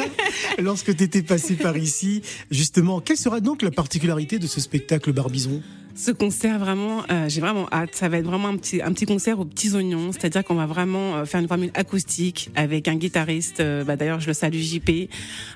Lorsque 0.58 0.94
tu 0.96 1.04
étais 1.04 1.22
passé 1.22 1.54
par 1.54 1.76
ici, 1.76 2.22
justement, 2.50 3.00
quelle 3.00 3.16
sera 3.16 3.40
donc 3.40 3.62
la 3.62 3.70
particularité 3.70 4.38
de 4.38 4.46
ce 4.46 4.60
spectacle 4.60 5.12
Barbizon? 5.12 5.62
Ce 5.94 6.10
concert, 6.10 6.58
vraiment, 6.58 7.02
euh, 7.10 7.28
j'ai 7.28 7.40
vraiment 7.40 7.68
hâte. 7.72 7.94
Ça 7.94 8.08
va 8.08 8.18
être 8.18 8.26
vraiment 8.26 8.48
un 8.48 8.56
petit, 8.56 8.82
un 8.82 8.92
petit 8.92 9.06
concert 9.06 9.38
aux 9.38 9.44
petits 9.44 9.74
oignons. 9.74 10.10
C'est-à-dire 10.12 10.42
qu'on 10.44 10.56
va 10.56 10.66
vraiment 10.66 11.16
euh, 11.16 11.24
faire 11.24 11.40
une 11.40 11.48
formule 11.48 11.70
acoustique 11.74 12.50
avec 12.56 12.88
un 12.88 12.96
guitariste. 12.96 13.60
Euh, 13.60 13.84
bah, 13.84 13.96
D'ailleurs, 13.96 14.20
je 14.20 14.26
le 14.26 14.34
salue 14.34 14.58
JP. 14.58 15.08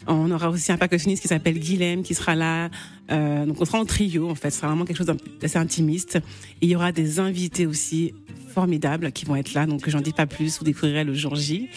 On 0.06 0.30
aura 0.30 0.50
aussi 0.50 0.70
un 0.70 0.76
percussionniste 0.76 1.22
qui 1.22 1.28
s'appelle 1.28 1.58
Guilhem 1.58 2.02
qui 2.02 2.14
sera 2.14 2.34
là. 2.36 2.70
Euh, 3.10 3.46
donc 3.46 3.60
on 3.60 3.64
sera 3.64 3.78
en 3.78 3.84
trio 3.84 4.28
en 4.28 4.34
fait. 4.34 4.50
Ce 4.50 4.58
sera 4.58 4.68
vraiment 4.68 4.84
quelque 4.84 4.98
chose 4.98 5.12
d'assez 5.40 5.58
intimiste. 5.58 6.16
Et 6.16 6.66
il 6.66 6.68
y 6.70 6.76
aura 6.76 6.92
des 6.92 7.20
invités 7.20 7.66
aussi 7.66 8.14
formidables 8.52 9.12
qui 9.12 9.24
vont 9.24 9.36
être 9.36 9.54
là. 9.54 9.66
Donc 9.66 9.88
j'en 9.88 10.00
dis 10.00 10.12
pas 10.12 10.26
plus. 10.26 10.58
Vous 10.58 10.64
découvrirez 10.64 11.04
le 11.04 11.14
jour 11.14 11.36
J. 11.36 11.68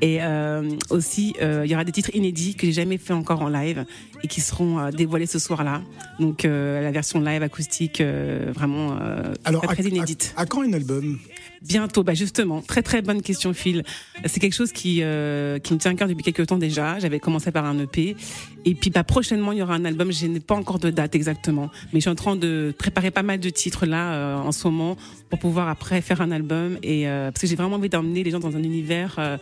Et 0.00 0.22
euh, 0.22 0.70
aussi, 0.90 1.34
il 1.40 1.70
y 1.70 1.74
aura 1.74 1.84
des 1.84 1.92
titres 1.92 2.14
inédits 2.14 2.54
que 2.54 2.66
j'ai 2.66 2.72
jamais 2.72 2.98
fait 2.98 3.12
encore 3.12 3.42
en 3.42 3.48
live 3.48 3.84
et 4.22 4.28
qui 4.28 4.40
seront 4.40 4.90
dévoilés 4.90 5.26
ce 5.26 5.38
soir-là. 5.38 5.82
Donc 6.20 6.44
la 6.44 6.90
version 6.90 7.20
live 7.20 7.42
acoustique 7.42 8.00
euh, 8.00 8.52
vraiment 8.54 8.96
euh, 9.00 9.34
Alors, 9.44 9.62
très, 9.62 9.82
inédite. 9.82 10.34
À, 10.36 10.46
quand 10.46 10.62
un 10.62 10.72
album? 10.72 11.18
Bientôt, 11.66 12.02
bah 12.02 12.14
justement, 12.14 12.60
très 12.60 12.82
très 12.82 13.02
bonne 13.02 13.22
question 13.22 13.52
Phil. 13.52 13.84
C'est 14.24 14.40
quelque 14.40 14.54
chose 14.54 14.72
qui 14.72 14.98
euh, 15.02 15.58
qui 15.58 15.74
me 15.74 15.78
tient 15.78 15.92
à 15.92 15.94
cœur 15.94 16.08
depuis 16.08 16.24
quelques 16.24 16.46
temps 16.46 16.58
déjà. 16.58 16.98
J'avais 16.98 17.20
commencé 17.20 17.52
par 17.52 17.64
un 17.64 17.78
EP 17.78 18.16
et 18.64 18.74
puis 18.74 18.90
bah 18.90 19.04
prochainement 19.04 19.52
il 19.52 19.58
y 19.58 19.62
aura 19.62 19.74
un 19.74 19.84
album. 19.84 20.12
Je 20.12 20.26
n'ai 20.26 20.40
pas 20.40 20.54
encore 20.54 20.78
de 20.78 20.90
date 20.90 21.14
exactement, 21.14 21.70
mais 21.92 22.00
je 22.00 22.02
suis 22.02 22.10
en 22.10 22.14
train 22.14 22.36
de 22.36 22.74
préparer 22.76 23.10
pas 23.10 23.22
mal 23.22 23.38
de 23.38 23.50
titres 23.50 23.86
là 23.86 24.38
en 24.38 24.52
ce 24.52 24.66
moment 24.66 24.96
pour 25.30 25.38
pouvoir 25.38 25.68
après 25.68 26.00
faire 26.00 26.20
un 26.20 26.32
album 26.32 26.78
et 26.82 27.04
parce 27.04 27.40
que 27.40 27.46
j'ai 27.46 27.56
vraiment 27.56 27.76
envie 27.76 27.88
d'emmener 27.88 28.24
les 28.24 28.30
gens 28.30 28.40
dans 28.40 28.56
un 28.56 28.62
univers 28.62 29.38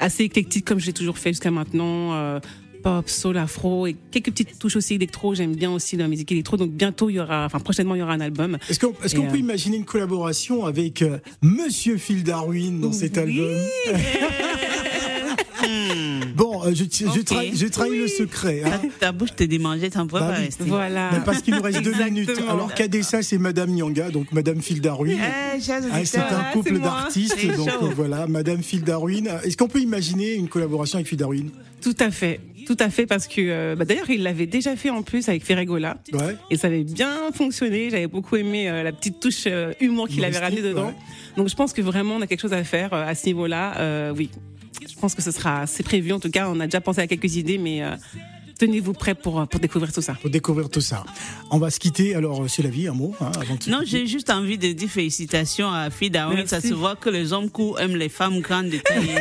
assez 0.00 0.24
éclectique 0.24 0.64
comme 0.64 0.80
je 0.80 0.86
l'ai 0.86 0.92
toujours 0.92 1.18
fait 1.18 1.30
jusqu'à 1.30 1.50
maintenant 1.50 2.40
pop, 2.82 3.08
soul, 3.08 3.36
afro 3.36 3.86
et 3.86 3.96
quelques 4.10 4.30
petites 4.30 4.58
touches 4.58 4.76
aussi 4.76 4.94
électro. 4.94 5.34
J'aime 5.34 5.54
bien 5.54 5.70
aussi 5.70 5.96
la 5.96 6.08
musique 6.08 6.32
électro. 6.32 6.56
Donc 6.56 6.70
bientôt 6.70 7.10
il 7.10 7.14
y 7.14 7.20
aura, 7.20 7.44
enfin 7.44 7.60
prochainement 7.60 7.94
il 7.94 7.98
y 7.98 8.02
aura 8.02 8.12
un 8.12 8.20
album. 8.20 8.58
Est-ce 8.68 8.78
qu'on 8.80 8.90
est 8.90 9.28
peut 9.28 9.34
euh, 9.34 9.38
imaginer 9.38 9.76
une 9.76 9.84
collaboration 9.84 10.64
avec 10.66 11.02
euh, 11.02 11.18
Monsieur 11.42 11.96
Phil 11.96 12.24
Darwin 12.24 12.80
dans 12.80 12.92
cet 12.92 13.18
album? 13.18 13.56
Bon, 16.34 16.64
euh, 16.64 16.70
je, 16.74 16.84
je, 16.84 17.20
trahi, 17.20 17.56
je 17.56 17.66
trahis 17.66 17.98
le 17.98 18.08
secret. 18.08 18.62
Hein. 18.64 18.80
Ta, 18.98 19.12
bouche 19.12 19.34
te 19.36 19.44
démangeait, 19.44 19.90
t'en 19.90 20.06
pourrais 20.06 20.22
bah 20.22 20.28
pas 20.28 20.34
rester. 20.36 20.64
Voilà. 20.64 21.10
parce 21.24 21.42
qu'il 21.42 21.54
nous 21.54 21.62
reste 21.62 21.82
deux 21.82 21.94
minutes. 22.04 22.30
Alors, 22.48 22.72
Kadessa, 22.74 23.22
c'est 23.22 23.38
Madame 23.38 23.70
Nyanga, 23.70 24.10
donc 24.10 24.32
Madame 24.32 24.60
Phil 24.62 24.80
Darwin. 24.80 25.18
Eh, 25.18 25.60
ah, 25.92 26.04
c'est 26.04 26.18
un 26.18 26.44
couple 26.52 26.78
d'artistes. 26.78 27.36
Donc 27.56 27.92
voilà, 27.94 28.26
Madame 28.26 28.62
Phil 28.62 28.82
Darwin. 28.82 29.28
Est-ce 29.44 29.56
qu'on 29.56 29.68
peut 29.68 29.80
imaginer 29.80 30.34
une 30.34 30.48
collaboration 30.48 30.96
avec 30.96 31.08
Phil 31.08 31.18
Darwin? 31.18 31.50
Tout 31.80 31.96
à 31.98 32.10
fait. 32.10 32.40
Tout 32.70 32.76
à 32.78 32.88
fait, 32.88 33.04
parce 33.04 33.26
que 33.26 33.40
euh, 33.40 33.74
bah, 33.74 33.84
d'ailleurs, 33.84 34.10
il 34.10 34.22
l'avait 34.22 34.46
déjà 34.46 34.76
fait 34.76 34.90
en 34.90 35.02
plus 35.02 35.28
avec 35.28 35.44
Ferregola. 35.44 35.96
Ouais. 36.12 36.36
Et 36.50 36.56
ça 36.56 36.68
avait 36.68 36.84
bien 36.84 37.32
fonctionné. 37.34 37.90
J'avais 37.90 38.06
beaucoup 38.06 38.36
aimé 38.36 38.70
euh, 38.70 38.84
la 38.84 38.92
petite 38.92 39.18
touche 39.18 39.48
humour 39.80 40.06
qu'il 40.06 40.24
avait 40.24 40.38
ramené 40.38 40.62
dedans. 40.62 40.94
Donc 41.36 41.48
je 41.48 41.56
pense 41.56 41.72
que 41.72 41.82
vraiment, 41.82 42.14
on 42.14 42.20
a 42.20 42.28
quelque 42.28 42.42
chose 42.42 42.52
à 42.52 42.62
faire 42.62 42.94
à 42.94 43.12
ce 43.16 43.26
niveau-là. 43.26 44.12
oui, 44.16 44.30
je 44.88 44.94
pense 44.94 45.14
que 45.14 45.22
ce 45.22 45.30
sera, 45.30 45.66
c'est 45.66 45.82
prévu. 45.82 46.12
En 46.12 46.20
tout 46.20 46.30
cas, 46.30 46.48
on 46.48 46.60
a 46.60 46.66
déjà 46.66 46.80
pensé 46.80 47.00
à 47.00 47.06
quelques 47.06 47.36
idées, 47.36 47.58
mais 47.58 47.82
euh, 47.82 47.96
tenez-vous 48.60 48.92
prêts 48.92 49.14
pour, 49.14 49.46
pour 49.48 49.60
découvrir 49.60 49.90
tout 49.92 50.02
ça. 50.02 50.14
Pour 50.20 50.28
découvrir 50.28 50.68
tout 50.68 50.82
ça. 50.82 51.04
On 51.50 51.58
va 51.58 51.70
se 51.70 51.80
quitter. 51.80 52.14
Alors, 52.14 52.44
c'est 52.48 52.62
la 52.62 52.68
vie, 52.68 52.88
un 52.88 52.92
mot 52.92 53.14
hein, 53.20 53.32
avant 53.40 53.56
Non, 53.68 53.80
j'ai 53.84 54.06
juste 54.06 54.28
envie 54.28 54.58
de 54.58 54.72
dire 54.72 54.88
félicitations 54.88 55.72
à 55.72 55.88
Fida. 55.90 56.28
Ça 56.46 56.60
se 56.60 56.74
voit 56.74 56.96
que 56.96 57.08
les 57.08 57.32
hommes 57.32 57.48
courts 57.48 57.80
aiment 57.80 57.96
les 57.96 58.10
femmes 58.10 58.40
grandes 58.40 58.68
de 58.68 58.78
taille. 58.78 59.18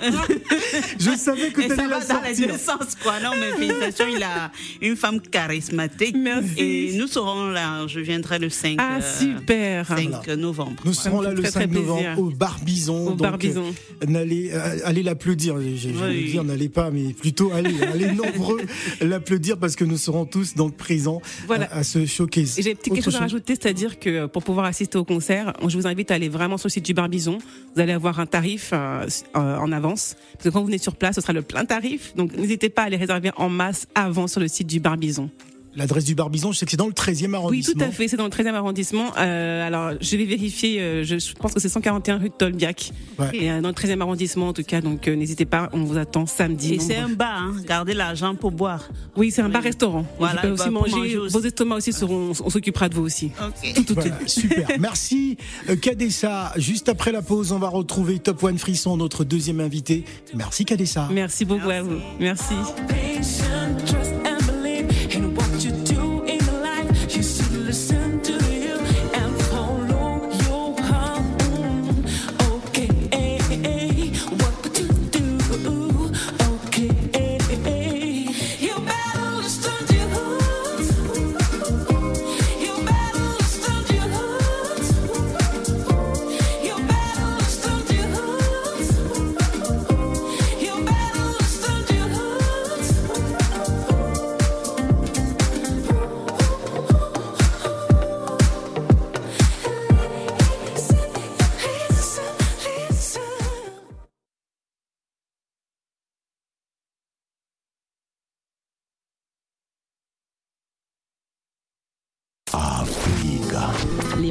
Je 0.98 1.16
savais 1.16 1.50
que 1.50 1.60
tu 1.62 1.72
allais 1.72 1.88
la 1.88 2.00
sortir. 2.00 2.22
dans 2.22 2.28
les 2.28 2.46
deux 2.46 2.58
sens, 2.58 2.96
quoi. 3.02 3.20
Non, 3.20 3.32
mais 3.38 3.52
félicitations, 3.52 4.06
il 4.14 4.22
a 4.22 4.50
une 4.80 4.96
femme 4.96 5.20
charismatique. 5.20 6.16
Merci. 6.16 6.54
Et 6.58 6.92
nous 6.96 7.06
serons 7.06 7.50
là, 7.50 7.86
je 7.86 8.00
viendrai 8.00 8.38
le 8.38 8.48
5, 8.48 8.76
ah, 8.78 9.00
super. 9.00 9.86
5 9.86 10.28
novembre. 10.28 10.82
Nous 10.84 10.94
serons 10.94 11.20
là 11.20 11.32
le 11.32 11.44
5 11.44 11.70
novembre 11.70 12.18
au 12.18 12.30
Barbizon. 12.30 13.08
Au 13.08 13.10
donc, 13.10 13.18
Barbizon. 13.18 13.74
allez, 14.02 14.50
euh, 14.52 14.78
allez 14.84 15.02
l'applaudir. 15.02 15.56
Je, 15.60 15.88
vais 15.88 16.22
dire, 16.22 16.44
n'allez 16.44 16.68
pas, 16.68 16.90
mais 16.90 17.12
plutôt 17.12 17.52
allez, 17.52 17.74
allez 17.90 18.12
nombreux 18.12 18.60
l'applaudir 19.00 19.58
parce 19.58 19.76
que 19.76 19.84
nous 19.84 19.96
serons 19.96 20.24
tous 20.24 20.54
donc 20.54 20.76
présents 20.76 21.20
voilà. 21.46 21.72
à, 21.72 21.82
ce 21.82 22.06
showcase. 22.06 22.56
J'ai 22.60 22.74
quelque 22.74 23.02
chose 23.02 23.16
à 23.16 23.20
rajouter, 23.20 23.54
c'est-à-dire 23.54 23.98
que 23.98 24.26
pour 24.26 24.42
pouvoir 24.42 24.66
assister 24.66 24.98
au 24.98 25.04
concert, 25.04 25.52
je 25.66 25.76
vous 25.76 25.86
invite 25.86 26.10
à 26.10 26.14
aller 26.14 26.28
vraiment 26.28 26.56
sur 26.56 26.68
le 26.68 26.72
site 26.72 26.86
du 26.86 26.94
Barbizon. 26.94 27.38
Vous 27.74 27.80
allez 27.80 27.92
avoir 27.92 28.20
un 28.20 28.26
tarif 28.26 28.70
euh, 28.72 29.06
en 29.34 29.72
avance 29.72 30.16
parce 30.32 30.44
que 30.44 30.48
quand 30.50 30.60
vous 30.60 30.66
venez 30.66 30.78
sur 30.78 30.96
place, 30.96 31.16
ce 31.16 31.20
sera 31.20 31.32
le 31.32 31.42
plein 31.42 31.64
tarif. 31.64 32.14
Donc 32.16 32.36
n'hésitez 32.36 32.68
pas 32.68 32.82
à 32.82 32.88
les 32.88 32.96
réserver 32.96 33.30
en 33.36 33.48
masse 33.48 33.86
avant 33.94 34.26
sur 34.26 34.40
le 34.40 34.48
site 34.48 34.66
du 34.66 34.80
Barbizon. 34.80 35.30
L'adresse 35.76 36.04
du 36.04 36.16
Barbizon, 36.16 36.50
je 36.50 36.58
sais 36.58 36.64
que 36.64 36.72
c'est 36.72 36.76
dans 36.76 36.88
le 36.88 36.92
13e 36.92 37.32
arrondissement. 37.32 37.74
Oui, 37.76 37.80
tout 37.80 37.88
à 37.88 37.92
fait, 37.92 38.08
c'est 38.08 38.16
dans 38.16 38.24
le 38.24 38.30
13e 38.30 38.54
arrondissement. 38.54 39.12
Euh, 39.18 39.66
alors, 39.66 39.92
je 40.00 40.16
vais 40.16 40.24
vérifier, 40.24 40.80
euh, 40.80 41.04
je, 41.04 41.32
pense 41.34 41.54
que 41.54 41.60
c'est 41.60 41.68
141 41.68 42.18
rue 42.18 42.28
de 42.28 42.34
Tolbiac. 42.34 42.92
Et 43.32 43.50
euh, 43.50 43.60
dans 43.60 43.68
le 43.68 43.74
13e 43.74 44.00
arrondissement, 44.00 44.48
en 44.48 44.52
tout 44.52 44.64
cas, 44.64 44.80
donc 44.80 45.06
euh, 45.06 45.14
n'hésitez 45.14 45.44
pas, 45.44 45.68
on 45.72 45.84
vous 45.84 45.96
attend 45.96 46.26
samedi. 46.26 46.74
Et 46.74 46.78
c'est 46.80 46.96
un 46.96 47.08
bar, 47.08 47.42
hein, 47.42 47.54
gardez 47.64 47.94
l'argent 47.94 48.34
pour 48.34 48.50
boire. 48.50 48.88
Oui, 49.16 49.30
c'est 49.30 49.42
un 49.42 49.48
bar-restaurant. 49.48 50.04
Voilà, 50.18 50.42
vous 50.42 50.56
pouvez 50.56 50.60
aussi 50.60 50.70
manger, 50.70 51.16
vos 51.28 51.40
estomacs 51.40 51.78
aussi 51.78 51.92
seront, 51.92 52.32
on 52.44 52.50
s'occupera 52.50 52.88
de 52.88 52.96
vous 52.96 53.02
aussi. 53.02 53.30
Tout, 53.74 53.84
tout, 53.84 53.94
voilà, 53.94 54.18
super, 54.26 54.66
merci 54.80 55.36
Kadessa. 55.80 56.52
Juste 56.56 56.88
après 56.88 57.12
la 57.12 57.22
pause, 57.22 57.52
on 57.52 57.58
va 57.58 57.68
retrouver 57.68 58.18
Top 58.18 58.42
One 58.42 58.58
Frisson, 58.58 58.96
notre 58.96 59.22
deuxième 59.22 59.60
invité. 59.60 60.04
Merci 60.34 60.64
Kadessa. 60.64 61.08
Merci 61.12 61.44
beaucoup 61.44 61.68
merci. 61.68 61.78
à 61.78 61.82
vous. 61.82 62.00
Merci. 62.18 62.54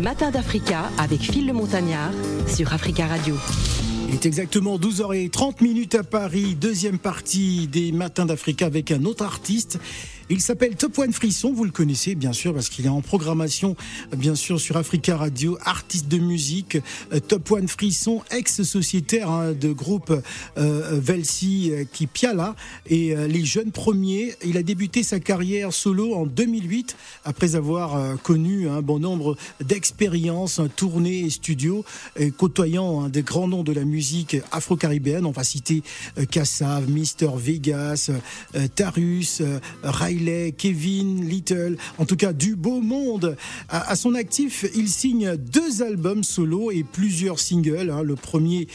Les 0.10 0.16
matins 0.16 0.32
d'Africa 0.32 0.90
avec 0.98 1.20
Phil 1.20 1.46
le 1.46 1.54
Montagnard 1.54 2.12
sur 2.48 2.74
Africa 2.74 3.06
Radio. 3.06 3.36
Il 4.08 4.16
est 4.16 4.26
exactement 4.26 4.80
12h30 4.80 5.62
minutes 5.64 5.94
à 5.94 6.02
Paris, 6.02 6.56
deuxième 6.56 6.98
partie 6.98 7.68
des 7.68 7.92
matins 7.92 8.26
d'Africa 8.26 8.66
avec 8.66 8.90
un 8.90 9.06
autre 9.06 9.24
artiste. 9.24 9.78
Il 10.32 10.42
s'appelle 10.42 10.76
Top 10.76 10.96
One 11.00 11.12
Frisson, 11.12 11.52
vous 11.52 11.64
le 11.64 11.72
connaissez 11.72 12.14
bien 12.14 12.34
sûr 12.34 12.54
parce 12.54 12.70
qu'il 12.70 12.86
est 12.86 12.90
en 12.90 13.02
programmation 13.02 13.76
bien 14.16 14.36
sûr 14.36 14.60
sur 14.60 14.78
Africa 14.78 15.18
Radio, 15.18 15.58
artiste 15.66 16.08
de 16.08 16.20
musique. 16.20 16.78
Euh, 17.12 17.20
Top 17.20 17.50
One 17.50 17.68
Frisson, 17.68 18.22
ex-sociétaire 18.30 19.28
hein, 19.28 19.54
de 19.54 19.72
groupe 19.72 20.14
euh, 20.60 21.00
Velsi 21.02 21.72
euh, 21.72 21.84
qui 21.92 22.06
Piala 22.06 22.56
et 22.86 23.16
euh, 23.16 23.28
les 23.28 23.44
jeunes 23.44 23.72
premiers. 23.72 24.36
Il 24.46 24.58
a 24.58 24.62
débuté 24.62 25.02
sa 25.02 25.20
carrière 25.20 25.74
solo 25.74 26.14
en 26.14 26.28
2008 26.28 26.96
après 27.26 27.56
avoir 27.56 27.96
euh, 27.96 28.16
connu 28.16 28.70
un 28.70 28.84
bon 28.84 29.00
nombre 29.00 29.36
d'expériences, 29.62 30.62
tournées 30.76 31.22
et 31.22 31.32
studios, 31.32 31.84
côtoyant 32.38 33.02
hein, 33.06 33.10
des 33.10 33.24
grands 33.24 33.48
noms 33.48 33.64
de 33.64 33.74
la 33.74 33.84
musique 33.84 34.38
afro-caribéenne. 34.52 35.26
On 35.26 35.32
va 35.32 35.44
citer 35.44 35.82
Kassav, 36.30 36.88
Mister 36.88 37.30
Vegas, 37.36 38.12
Tarus, 38.76 39.42
Riley 39.84 40.19
Riley, 40.20 40.52
Kevin, 40.52 41.28
Little, 41.28 41.78
en 41.98 42.06
tout 42.06 42.16
cas 42.16 42.34
du 42.34 42.56
beau 42.56 42.82
monde. 42.82 43.38
À, 43.70 43.96
son 43.96 44.14
actif, 44.16 44.66
il 44.76 44.90
signe 44.90 45.36
deux 45.38 45.82
albums 45.82 46.24
solo 46.24 46.72
et 46.72 46.84
plusieurs 46.84 47.40
singles. 47.40 47.90
Hein. 47.90 48.04
Le 48.04 48.16
premier, 48.16 48.68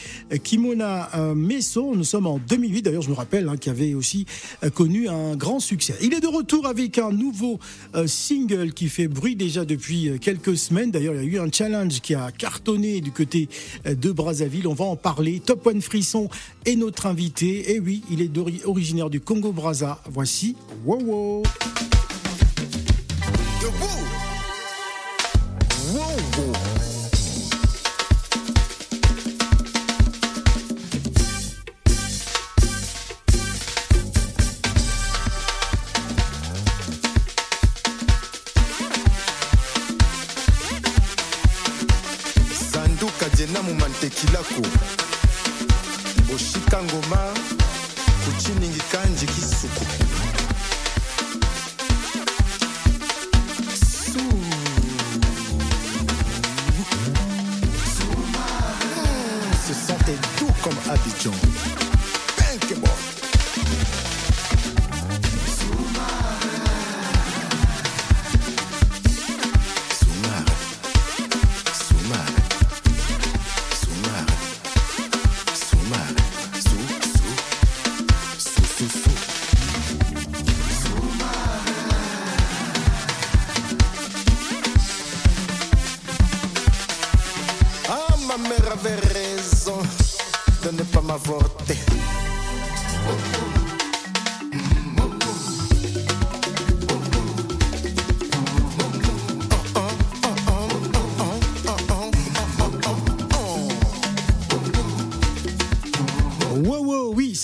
Kimona 0.43 1.09
Meso, 1.35 1.95
nous 1.95 2.03
sommes 2.03 2.27
en 2.27 2.39
2008, 2.39 2.81
d'ailleurs 2.81 3.01
je 3.01 3.09
me 3.09 3.15
rappelle, 3.15 3.47
hein, 3.47 3.57
qui 3.57 3.69
avait 3.69 3.93
aussi 3.93 4.25
connu 4.73 5.07
un 5.07 5.35
grand 5.35 5.59
succès. 5.59 5.95
Il 6.01 6.13
est 6.13 6.19
de 6.19 6.27
retour 6.27 6.65
avec 6.65 6.97
un 6.97 7.11
nouveau 7.11 7.59
single 8.05 8.73
qui 8.73 8.89
fait 8.89 9.07
bruit 9.07 9.35
déjà 9.35 9.65
depuis 9.65 10.11
quelques 10.19 10.57
semaines. 10.57 10.91
D'ailleurs, 10.91 11.15
il 11.15 11.31
y 11.31 11.37
a 11.37 11.39
eu 11.39 11.39
un 11.39 11.51
challenge 11.51 12.01
qui 12.01 12.15
a 12.15 12.31
cartonné 12.31 13.01
du 13.01 13.11
côté 13.11 13.49
de 13.85 14.11
Brazzaville. 14.11 14.67
On 14.67 14.73
va 14.73 14.85
en 14.85 14.95
parler. 14.95 15.39
Top 15.39 15.65
One 15.67 15.81
Frisson 15.81 16.29
est 16.65 16.75
notre 16.75 17.05
invité. 17.05 17.73
Et 17.73 17.79
oui, 17.79 18.03
il 18.09 18.21
est 18.21 18.31
originaire 18.65 19.09
du 19.09 19.19
Congo 19.19 19.51
Brazza. 19.51 20.01
Voici 20.09 20.55
Wow 20.85 20.95
Wow. 21.05 21.34
The 23.61 23.94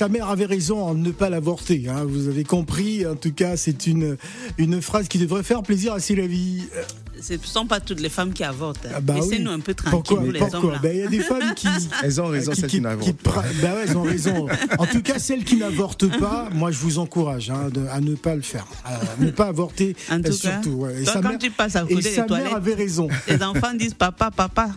sa 0.01 0.07
mère 0.09 0.29
avait 0.29 0.47
raison 0.47 0.81
en 0.83 0.95
ne 0.95 1.11
pas 1.11 1.29
l'avorter. 1.29 1.85
Hein, 1.87 2.05
vous 2.07 2.27
avez 2.27 2.43
compris. 2.43 3.05
En 3.05 3.13
tout 3.15 3.31
cas, 3.31 3.55
c'est 3.55 3.85
une, 3.85 4.17
une 4.57 4.81
phrase 4.81 5.07
qui 5.07 5.19
devrait 5.19 5.43
faire 5.43 5.61
plaisir 5.61 5.93
à 5.93 5.99
Sylvie. 5.99 6.63
Euh, 6.75 6.81
Ce 7.21 7.33
ne 7.33 7.37
sont 7.43 7.67
pas 7.67 7.79
toutes 7.79 7.99
les 7.99 8.09
femmes 8.09 8.33
qui 8.33 8.43
avortent. 8.43 8.87
Ah 8.95 8.99
bah 8.99 9.13
Laissez-nous 9.13 9.51
oui. 9.51 9.55
un 9.57 9.59
peu 9.59 9.75
tranquilles, 9.75 10.01
Pourquoi, 10.17 10.31
les 10.33 10.39
pourquoi 10.39 10.59
hommes. 10.71 10.79
Ben, 10.81 10.91
Il 10.95 11.01
y 11.01 11.03
a 11.03 11.07
des 11.07 11.19
femmes 11.19 11.53
qui. 11.55 11.67
Elles 12.03 12.19
ont 12.19 12.25
raison, 12.25 12.51
celles 12.55 12.65
qui 12.67 12.81
n'avortent 12.81 13.13
pas. 13.21 13.43
Ben 13.61 13.73
ouais, 13.73 13.81
elles 13.89 13.95
ont 13.95 14.01
raison. 14.01 14.47
En 14.79 14.87
tout 14.87 15.03
cas, 15.03 15.19
celles 15.19 15.43
qui 15.43 15.57
n'avortent 15.57 16.09
pas, 16.19 16.49
moi, 16.51 16.71
je 16.71 16.79
vous 16.79 16.97
encourage 16.97 17.51
hein, 17.51 17.69
de- 17.71 17.85
à 17.91 18.01
ne 18.01 18.15
pas 18.15 18.33
le 18.35 18.41
faire. 18.41 18.65
À 18.83 18.97
ne 19.23 19.29
pas 19.29 19.45
avorter, 19.49 19.95
En 20.09 20.19
tout 20.19 20.29
euh, 20.29 20.31
cas, 20.31 20.31
surtout. 20.31 20.69
ouais. 20.79 20.99
Et 20.99 21.03
toi, 21.03 21.13
sa 21.13 21.21
quand 21.21 21.29
mère- 21.29 21.37
tu 21.37 21.51
passes 21.51 21.75
à 21.75 21.83
et 21.87 21.93
côté 21.93 22.09
sa 22.09 22.21
des 22.21 22.27
toilettes, 22.27 22.47
mère 22.47 22.55
avait 22.55 22.73
raison. 22.73 23.07
les 23.27 23.43
enfants 23.43 23.75
disent 23.75 23.93
papa, 23.93 24.31
papa. 24.31 24.71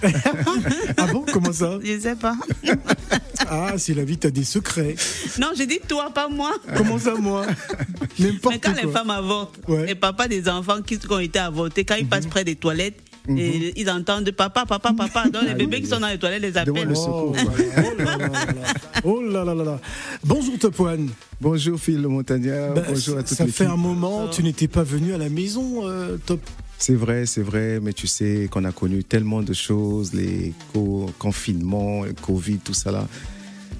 Ah 0.96 1.06
bon 1.12 1.26
Comment 1.30 1.52
ça? 1.52 1.78
Je 1.84 1.92
ne 1.92 2.00
sais 2.00 2.14
pas. 2.16 2.34
Ah, 3.52 3.72
c'est 3.78 3.94
la 3.94 4.04
vie, 4.04 4.16
t'as 4.16 4.30
des 4.30 4.44
secrets. 4.44 4.94
Non, 5.40 5.48
j'ai 5.56 5.66
dit 5.66 5.80
toi, 5.88 6.10
pas 6.14 6.28
moi. 6.28 6.52
Comment 6.76 6.98
ça, 6.98 7.14
moi 7.14 7.44
N'importe 8.18 8.54
Mais 8.54 8.60
quand 8.60 8.72
quoi. 8.72 8.82
les 8.82 8.88
femmes 8.92 9.10
avortent, 9.10 9.56
Ouais. 9.66 9.86
les 9.86 9.94
papas 9.96 10.28
des 10.28 10.48
enfants 10.48 10.82
qui 10.82 10.98
ont 11.08 11.18
été 11.18 11.38
avortés, 11.40 11.84
quand 11.84 11.96
ils 11.96 12.06
passent 12.06 12.26
près 12.26 12.44
des 12.44 12.54
toilettes, 12.56 12.98
et 13.28 13.78
ils 13.80 13.90
entendent 13.90 14.30
papa, 14.32 14.64
papa, 14.66 14.92
papa. 14.96 15.28
Donc 15.28 15.42
les 15.46 15.54
bébés 15.54 15.80
qui 15.82 15.86
sont 15.88 16.00
dans 16.00 16.08
les 16.08 16.18
toilettes 16.18 16.42
les 16.42 16.56
appellent. 16.56 16.88
le 16.88 16.94
Oh, 16.96 17.34
secours. 17.34 17.36
là 17.36 18.04
là 18.04 18.16
là 18.16 18.28
là 18.28 18.28
là. 18.28 18.72
Oh 19.04 19.22
là 19.22 19.44
là 19.44 19.54
là 19.54 19.64
là. 19.64 19.80
Bonjour 20.24 20.58
Top 20.58 20.80
One. 20.80 21.10
Bonjour 21.40 21.78
Phil 21.78 22.00
le 22.00 22.08
montagnard, 22.08 22.74
Ben, 22.74 22.84
bonjour 22.88 23.18
à 23.18 23.22
toute 23.22 23.36
ça 23.36 23.46
fait 23.46 23.66
un 23.66 23.76
moment, 23.76 24.28
tu 24.28 24.42
n'étais 24.42 24.68
pas 24.68 24.82
venu 24.82 25.12
à 25.14 25.18
la 25.18 25.28
maison, 25.28 25.86
euh, 25.86 26.16
Top. 26.26 26.40
C'est 26.82 26.94
vrai, 26.94 27.26
c'est 27.26 27.42
vrai, 27.42 27.78
mais 27.80 27.92
tu 27.92 28.06
sais 28.06 28.48
qu'on 28.50 28.64
a 28.64 28.72
connu 28.72 29.04
tellement 29.04 29.42
de 29.42 29.52
choses, 29.52 30.14
les 30.14 30.54
co- 30.72 31.10
confinements, 31.18 32.04
le 32.04 32.14
Covid, 32.14 32.56
tout 32.58 32.72
ça 32.72 32.90
là. 32.90 33.06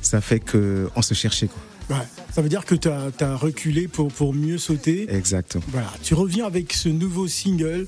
Ça 0.03 0.21
fait 0.21 0.39
qu'on 0.41 1.01
se 1.03 1.15
cherchait. 1.15 1.49
Quoi. 1.49 1.97
Ouais. 1.97 2.05
Ça 2.31 2.43
veut 2.43 2.51
dire 2.51 2.67
que 2.67 2.75
tu 2.75 2.89
as, 2.89 3.37
reculé 3.37 3.89
pour, 3.89 4.09
pour 4.09 4.35
mieux 4.35 4.59
sauter. 4.59 5.07
Exactement. 5.13 5.65
Voilà, 5.69 5.91
tu 6.03 6.13
reviens 6.13 6.45
avec 6.47 6.73
ce 6.75 6.89
nouveau 6.91 7.27
single, 7.27 7.87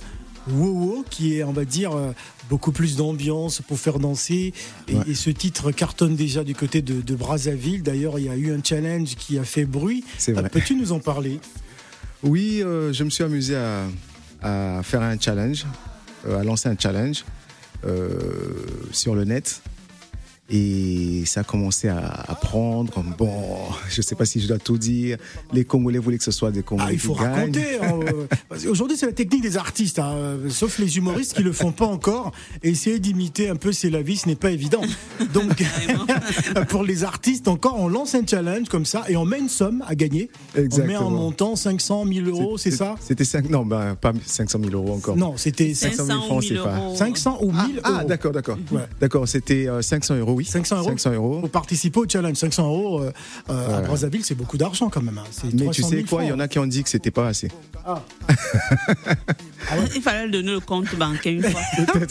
Wow, 0.50 1.04
qui 1.08 1.36
est, 1.36 1.44
on 1.44 1.52
va 1.52 1.64
dire, 1.64 1.92
euh, 1.92 2.10
beaucoup 2.50 2.72
plus 2.72 2.96
d'ambiance 2.96 3.60
pour 3.68 3.78
faire 3.78 4.00
danser. 4.00 4.52
Et, 4.88 4.94
Ouais. 4.96 5.04
et 5.08 5.14
ce 5.14 5.30
titre 5.30 5.70
cartonne 5.70 6.16
déjà 6.16 6.42
du 6.42 6.54
côté 6.56 6.82
de, 6.82 7.00
de 7.00 7.14
Brazzaville. 7.14 7.82
D'ailleurs, 7.84 8.18
il 8.18 8.24
y 8.24 8.28
a 8.28 8.34
eu 8.36 8.50
un 8.52 8.60
challenge 8.64 9.14
qui 9.14 9.38
a 9.38 9.44
fait 9.44 9.66
bruit. 9.66 10.02
C'est 10.18 10.32
vrai. 10.32 10.44
Euh, 10.46 10.48
Peux-tu 10.48 10.74
nous 10.74 10.90
en 10.90 10.98
parler? 10.98 11.38
Oui, 12.24 12.60
euh, 12.62 12.92
je 12.92 13.04
me 13.04 13.10
suis 13.10 13.22
amusé 13.22 13.54
à, 13.54 13.84
à 14.42 14.80
faire 14.82 15.02
un 15.02 15.18
challenge, 15.18 15.66
euh, 16.26 16.40
à 16.40 16.44
lancer 16.44 16.68
un 16.68 16.76
challenge 16.78 17.24
euh, 17.84 18.08
sur 18.92 19.14
le 19.14 19.24
net. 19.24 19.62
Et 20.54 21.24
ça 21.26 21.40
a 21.40 21.44
commencé 21.44 21.88
à, 21.88 21.98
à 21.98 22.34
prendre. 22.34 22.92
Comme, 22.92 23.14
bon, 23.16 23.30
je 23.88 23.98
ne 24.00 24.02
sais 24.02 24.14
pas 24.14 24.26
si 24.26 24.40
je 24.40 24.46
dois 24.48 24.58
tout 24.58 24.76
dire. 24.78 25.16
Les 25.52 25.64
Congolais 25.64 25.98
voulaient 25.98 26.18
que 26.18 26.24
ce 26.24 26.30
soit 26.30 26.50
des 26.50 26.62
Congolais 26.62 26.88
Ah, 26.90 26.92
il 26.92 26.98
faut 26.98 27.14
qui 27.14 27.20
raconter. 27.22 27.78
hein, 27.82 27.98
euh, 28.06 28.26
parce 28.48 28.64
qu'Aujourd'hui, 28.64 28.96
c'est 28.98 29.06
la 29.06 29.12
technique 29.12 29.42
des 29.42 29.56
artistes, 29.56 29.98
hein, 29.98 30.12
euh, 30.14 30.50
sauf 30.50 30.78
les 30.78 30.96
humoristes 30.98 31.34
qui 31.34 31.42
le 31.42 31.52
font 31.52 31.72
pas 31.72 31.86
encore. 31.86 32.32
Et 32.62 32.70
essayer 32.70 32.98
d'imiter 32.98 33.48
un 33.48 33.56
peu 33.56 33.72
C'est 33.72 33.88
la 33.90 34.02
vie, 34.02 34.16
ce 34.18 34.28
n'est 34.28 34.34
pas 34.36 34.50
évident. 34.50 34.82
Donc, 35.32 35.62
pour 36.68 36.84
les 36.84 37.04
artistes, 37.04 37.48
encore, 37.48 37.78
on 37.80 37.88
lance 37.88 38.14
un 38.14 38.26
challenge 38.26 38.68
comme 38.68 38.84
ça 38.84 39.04
et 39.08 39.16
on 39.16 39.24
met 39.24 39.38
une 39.38 39.48
somme 39.48 39.82
à 39.86 39.94
gagner. 39.94 40.30
On 40.54 40.58
met 40.58 40.62
un 40.62 40.64
Exactement. 40.66 41.10
montant, 41.10 41.56
500 41.56 42.04
000 42.12 42.26
euros, 42.28 42.58
c'est 42.58 42.70
ça 42.70 42.96
C'était 43.00 43.24
5, 43.24 43.48
non, 43.48 43.64
ben, 43.64 43.94
pas 43.94 44.12
500 44.26 44.58
000 44.62 44.72
euros 44.74 44.94
encore. 44.94 45.16
Non, 45.16 45.34
c'était 45.36 45.72
500 45.74 45.96
500 46.06 46.06
000 46.06 46.26
francs, 46.26 46.42
000 46.42 46.54
c'est 46.62 46.68
pas. 46.70 46.76
euros. 46.76 46.96
500 46.96 47.38
ou 47.40 47.52
1000 47.52 47.56
Ah, 47.84 47.88
euros. 47.90 47.98
ah, 48.00 48.04
d'accord, 48.04 48.32
d'accord. 48.32 48.58
Ouais. 48.70 48.82
D'accord, 49.00 49.26
c'était 49.26 49.66
euh, 49.68 49.80
500 49.82 50.16
euros, 50.16 50.34
oui. 50.42 50.50
500 50.50 50.76
euros 50.78 50.88
500 50.90 51.12
euros. 51.14 51.40
Pour 51.40 51.50
participer 51.50 52.00
au 52.00 52.08
challenge, 52.08 52.36
500 52.36 52.66
euros 52.66 53.00
euh, 53.02 53.12
euh, 53.50 53.52
à 53.52 53.64
Voilà. 53.68 53.80
Brazzaville, 53.88 54.24
c'est 54.24 54.34
beaucoup 54.34 54.56
d'argent 54.58 54.88
quand 54.88 55.02
même. 55.02 55.18
hein. 55.18 55.24
Mais 55.52 55.64
300 55.64 55.70
tu 55.72 55.82
000 55.82 55.90
sais 55.90 56.02
quoi, 56.08 56.22
il 56.22 56.28
y 56.28 56.32
en 56.32 56.34
francs. 56.34 56.40
a 56.44 56.48
qui 56.48 56.58
ont 56.58 56.66
dit 56.66 56.82
que 56.82 56.88
c'était 56.88 57.10
pas 57.10 57.28
assez. 57.28 57.50
Ah. 57.84 58.02
Il 59.94 60.02
fallait 60.02 60.30
donner 60.30 60.52
le 60.52 60.60
compte 60.60 60.94
bancaire 60.96 61.32
une 61.32 61.42
fois. 61.42 61.60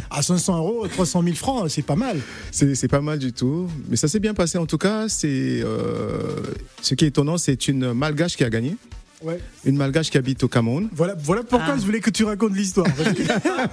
À 0.10 0.22
500 0.22 0.58
euros, 0.58 0.86
300 0.88 1.22
000 1.22 1.34
francs, 1.36 1.70
c'est 1.70 1.82
pas 1.82 1.96
mal. 1.96 2.18
C'est 2.50 2.74
c'est 2.74 2.88
pas 2.88 3.00
mal 3.00 3.18
du 3.18 3.32
tout. 3.32 3.68
Mais 3.88 3.96
ça 3.96 4.08
s'est 4.08 4.20
bien 4.20 4.34
passé 4.34 4.58
en 4.58 4.66
tout 4.66 4.78
cas. 4.78 5.08
C'est 5.08 5.60
euh, 5.64 6.42
Ce 6.82 6.94
qui 6.94 7.04
est 7.04 7.08
étonnant, 7.08 7.38
c'est 7.38 7.68
une 7.68 7.92
malgache 7.92 8.36
qui 8.36 8.44
a 8.44 8.50
gagné. 8.50 8.76
Ouais. 9.22 9.38
Une 9.66 9.76
malgache 9.76 10.10
qui 10.10 10.16
habite 10.16 10.42
au 10.44 10.48
Cameroun. 10.48 10.88
Voilà, 10.94 11.14
voilà 11.22 11.42
pourquoi 11.42 11.74
Ah. 11.74 11.78
je 11.78 11.84
voulais 11.84 12.00
que 12.00 12.08
tu 12.10 12.24
racontes 12.24 12.54
l'histoire. 12.56 12.86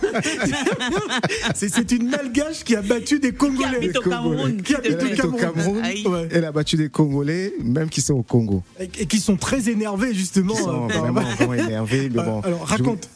c'est 1.55 1.91
une 1.91 2.09
malgache 2.09 2.63
qui 2.63 2.75
a 2.75 2.81
battu 2.81 3.19
des 3.19 3.31
Qui 3.31 3.37
Congolais. 3.37 3.77
habite 3.77 3.97
au 3.97 4.01
Cameroun. 4.01 4.61
Qui 4.61 4.75
habite 4.75 4.93
au 4.93 4.97
plaît. 4.97 5.25
au 5.25 5.31
Cameroun. 5.31 5.77
Ouais. 5.77 6.27
Elle 6.31 6.45
a 6.45 6.51
battu 6.51 6.75
des 6.75 6.89
Congolais, 6.89 7.53
même 7.63 7.89
qui 7.89 8.01
sont 8.01 8.15
au 8.15 8.23
Congo. 8.23 8.63
Et, 8.79 8.89
et 8.99 9.05
qui 9.05 9.19
sont 9.19 9.37
très 9.37 9.69
énervés 9.69 10.13
justement. 10.13 10.53
Ils 10.55 10.61
sont 10.63 10.85
euh, 10.85 10.87
par- 10.89 10.99
vraiment, 11.01 11.21
vraiment 11.21 11.53
énervés. 11.53 12.09
Mais 12.13 12.23
bon, 12.23 12.41
Alors 12.41 12.65
je 12.67 12.71
raconte. 12.73 13.09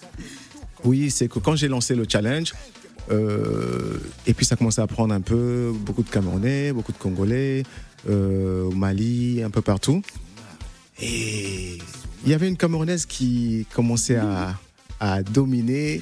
Oui, 0.83 1.11
c'est 1.11 1.27
que 1.27 1.39
quand 1.39 1.55
j'ai 1.55 1.67
lancé 1.67 1.95
le 1.95 2.05
challenge, 2.09 2.53
euh, 3.11 3.97
et 4.25 4.33
puis 4.33 4.45
ça 4.45 4.55
commençait 4.55 4.81
à 4.81 4.87
prendre 4.87 5.13
un 5.13 5.21
peu, 5.21 5.71
beaucoup 5.75 6.03
de 6.03 6.09
Camerounais, 6.09 6.71
beaucoup 6.71 6.91
de 6.91 6.97
Congolais, 6.97 7.63
euh, 8.09 8.63
au 8.63 8.71
Mali, 8.71 9.43
un 9.43 9.49
peu 9.49 9.61
partout. 9.61 10.01
Et 11.01 11.77
il 12.23 12.29
y 12.29 12.33
avait 12.33 12.47
une 12.47 12.57
Camerounaise 12.57 13.05
qui 13.05 13.65
commençait 13.73 14.17
à, 14.17 14.55
à 14.99 15.23
dominer. 15.23 16.01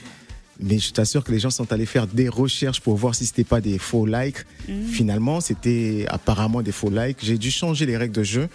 Mais 0.62 0.78
je 0.78 0.92
t'assure 0.92 1.24
que 1.24 1.32
les 1.32 1.40
gens 1.40 1.52
sont 1.52 1.72
allés 1.72 1.86
faire 1.86 2.06
des 2.06 2.28
recherches 2.28 2.82
pour 2.82 2.98
voir 2.98 3.16
si 3.16 3.26
c'était 3.26 3.46
pas 3.46 3.62
des 3.62 3.78
faux 3.78 4.06
likes. 4.06 4.46
Finalement, 4.92 5.40
c'était 5.40 6.06
apparemment 6.10 6.62
des 6.62 6.74
faux 6.74 6.90
likes. 6.90 7.20
J'ai 7.22 7.38
dû 7.38 7.50
changer 7.50 7.86
les 7.86 7.96
règles 7.96 8.16
de 8.16 8.24
jeu. 8.24 8.50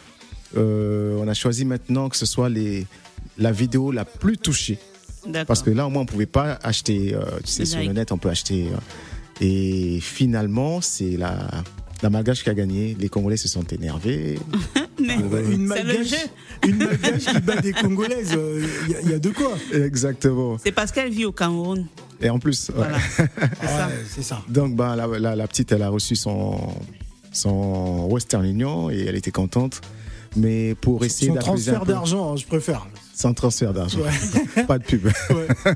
on 0.55 1.27
a 1.27 1.35
choisi 1.35 1.65
maintenant 1.65 2.11
que 2.11 2.17
ce 2.17 2.27
soit 2.27 2.51
les, 2.51 2.87
la 3.39 3.53
vidéo 3.53 3.91
la 3.91 4.05
plus 4.05 4.37
touchée. 4.37 4.79
Parce 5.47 5.63
que 5.63 5.71
là, 5.71 5.87
au 5.87 5.91
moins, 5.91 6.03
on 6.03 6.05
ne 6.05 6.09
pouvait 6.11 6.27
pas 6.27 6.59
acheter, 6.63 7.17
tu 7.43 7.51
sais, 7.51 7.65
sur 7.65 7.81
le 7.81 7.93
net, 7.95 8.13
on 8.13 8.19
peut 8.19 8.29
acheter. 8.29 8.67
et 9.41 9.99
finalement, 10.03 10.83
c'est 10.83 11.17
la, 11.17 11.49
la 12.05 12.11
Malgache 12.11 12.45
qui 12.45 12.51
a 12.51 12.55
gagné. 12.55 12.95
Les 13.01 13.09
Congolais 13.09 13.39
se 13.39 13.49
sont 13.49 13.63
énervés. 13.63 14.39
une 14.99 15.65
Malgache, 15.65 16.15
une 16.63 16.77
Malgache 16.77 17.25
qui 17.25 17.41
bat 17.41 17.57
des 17.57 17.73
Congolaises, 17.73 18.33
il 18.33 18.39
euh, 18.39 19.11
y, 19.11 19.15
a 19.15 19.19
de 19.19 19.31
quoi. 19.31 19.53
Exactement. 19.73 20.59
C'est 20.63 20.71
parce 20.71 20.93
qu'elle 20.93 21.11
vit 21.11 21.25
au 21.25 21.33
Cameroun. 21.33 21.87
Et 22.21 22.29
en 22.29 22.39
plus, 22.39 22.71
voilà. 22.75 22.99
c'est 24.07 24.23
ça. 24.23 24.43
Donc, 24.49 24.77
bah, 24.77 24.95
la, 24.97 25.35
la, 25.35 25.49
petite, 25.49 25.73
elle 25.73 25.83
a 25.83 25.89
reçu 25.89 26.15
son, 26.15 26.59
son 27.33 28.07
Western 28.11 28.45
Union 28.45 28.91
et 28.91 29.07
elle 29.09 29.17
était 29.17 29.33
contente. 29.33 29.81
Mais 30.37 30.75
pour 30.75 31.05
essayer 31.07 31.33
Sans 31.33 31.39
transfert 31.39 31.87
d'argent, 31.87 32.33
hein, 32.33 32.37
je 32.37 32.45
préfère. 32.45 32.87
Sans 33.15 33.33
transfert 33.33 33.73
d'argent. 33.73 34.01
Pas 34.67 34.79
de 34.79 34.85
pub. 34.85 35.09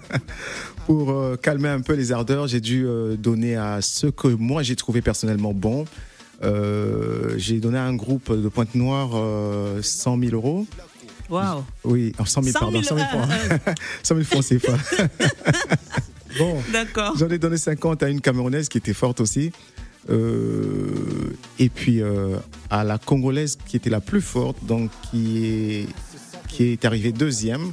pour 0.87 1.11
euh, 1.11 1.37
calmer 1.37 1.69
un 1.71 1.81
peu 1.81 1.95
les 1.95 2.13
ardeurs, 2.13 2.49
j'ai 2.49 2.61
dû 2.61 2.85
euh, 2.87 3.17
donner 3.17 3.57
à 3.57 3.81
ceux 3.81 4.11
que 4.11 4.29
moi 4.29 4.63
j'ai 4.63 4.77
trouvé 4.77 5.01
personnellement 5.01 5.55
bons. 5.55 5.87
Euh, 6.43 7.35
j'ai 7.37 7.59
donné 7.61 7.79
à 7.79 7.85
un 7.85 7.95
groupe 7.95 8.33
de 8.33 8.49
Pointe-Noire 8.49 9.11
100 9.83 10.19
000 10.19 10.33
euros. 10.35 10.67
Waouh! 11.29 11.65
Oui, 11.85 12.13
100 12.25 12.43
000, 12.43 12.59
pardon, 12.59 12.83
100 12.83 12.97
000 12.97 13.09
francs. 13.09 13.29
100 14.03 14.15
000 14.15 14.25
francs, 14.25 14.45
c'est 14.45 14.59
pas. 14.59 14.79
bon. 16.39 16.57
D'accord. 16.73 17.15
J'en 17.19 17.29
ai 17.29 17.39
donné 17.39 17.59
50 17.59 18.03
à 18.03 18.09
une 18.09 18.21
Camerounaise 18.21 18.69
qui 18.69 18.79
était 18.79 18.95
forte 18.95 19.21
aussi. 19.21 19.53
et 20.09 21.69
puis 21.69 22.01
à 22.71 22.85
la 22.85 22.99
Congolaise 22.99 23.59
qui 23.67 23.77
était 23.77 23.91
la 23.91 24.01
plus 24.01 24.23
forte, 24.23 24.65
donc 24.65 24.91
qui 25.11 25.45
est, 25.45 25.87
qui 26.49 26.65
est 26.65 26.85
arrivée 26.85 27.13
deuxième. 27.13 27.73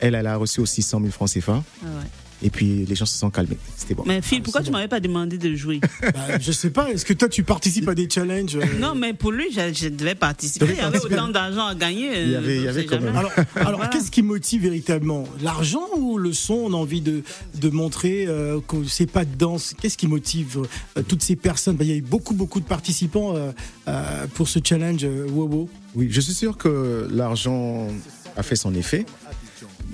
Elle, 0.00 0.14
elle 0.14 0.26
a 0.26 0.36
reçu 0.36 0.60
aussi 0.60 0.82
100 0.82 1.00
000 1.00 1.12
francs 1.12 1.30
CFA. 1.30 1.62
Ah 1.82 1.86
ouais. 1.86 2.23
Et 2.44 2.50
puis 2.50 2.84
les 2.86 2.94
gens 2.94 3.06
se 3.06 3.16
sont 3.16 3.30
calmés. 3.30 3.56
C'était 3.74 3.94
bon. 3.94 4.04
Mais 4.06 4.20
Phil, 4.20 4.42
pourquoi 4.42 4.62
tu 4.62 4.70
m'avais 4.70 4.86
pas 4.86 5.00
demandé 5.00 5.38
de 5.38 5.54
jouer? 5.56 5.80
Bah, 6.02 6.38
Je 6.38 6.52
sais 6.52 6.68
pas. 6.68 6.90
Est-ce 6.90 7.06
que 7.06 7.14
toi 7.14 7.28
tu 7.30 7.42
participes 7.42 7.88
à 7.88 7.94
des 7.94 8.08
challenges 8.08 8.56
euh? 8.56 8.64
Non, 8.78 8.94
mais 8.94 9.14
pour 9.14 9.32
lui, 9.32 9.46
je, 9.50 9.88
devais 9.88 10.14
participer. 10.14 10.66
Il 10.68 10.76
y 10.76 10.80
avait 10.80 11.00
autant 11.00 11.28
d'argent 11.28 11.66
à 11.66 11.74
gagner. 11.74 12.22
Il 12.22 12.30
y 12.30 12.36
avait, 12.36 12.56
il 12.56 12.62
y 12.62 12.68
avait 12.68 12.84
quand 12.84 13.00
même. 13.00 13.16
Alors, 13.16 13.32
alors 13.56 13.90
qu'est-ce 13.90 14.10
qui 14.10 14.20
motive 14.22 14.62
véritablement? 14.62 15.24
L'argent 15.42 15.86
ou 15.96 16.18
le 16.18 16.34
son? 16.34 16.54
On 16.54 16.74
a 16.74 16.76
envie 16.76 17.00
de, 17.00 17.22
de 17.54 17.70
montrer 17.70 18.26
euh, 18.28 18.60
que 18.68 18.84
c'est 18.84 19.10
pas 19.10 19.24
de 19.24 19.34
danse. 19.34 19.74
Qu'est-ce 19.80 19.96
qui 19.96 20.06
motive 20.06 20.62
euh, 20.98 21.02
toutes 21.08 21.22
ces 21.22 21.36
personnes? 21.36 21.76
Bah, 21.76 21.84
Il 21.84 21.90
y 21.90 21.94
a 21.94 21.96
eu 21.96 22.02
beaucoup, 22.02 22.34
beaucoup 22.34 22.60
de 22.60 22.66
participants 22.66 23.34
euh, 23.36 24.26
pour 24.34 24.48
ce 24.48 24.58
challenge 24.62 25.04
Wowo. 25.04 25.70
Oui, 25.94 26.08
je 26.10 26.20
suis 26.20 26.34
sûr 26.34 26.58
que 26.58 27.08
l'argent 27.10 27.88
a 28.36 28.42
fait 28.42 28.56
son 28.56 28.74
effet. 28.74 29.06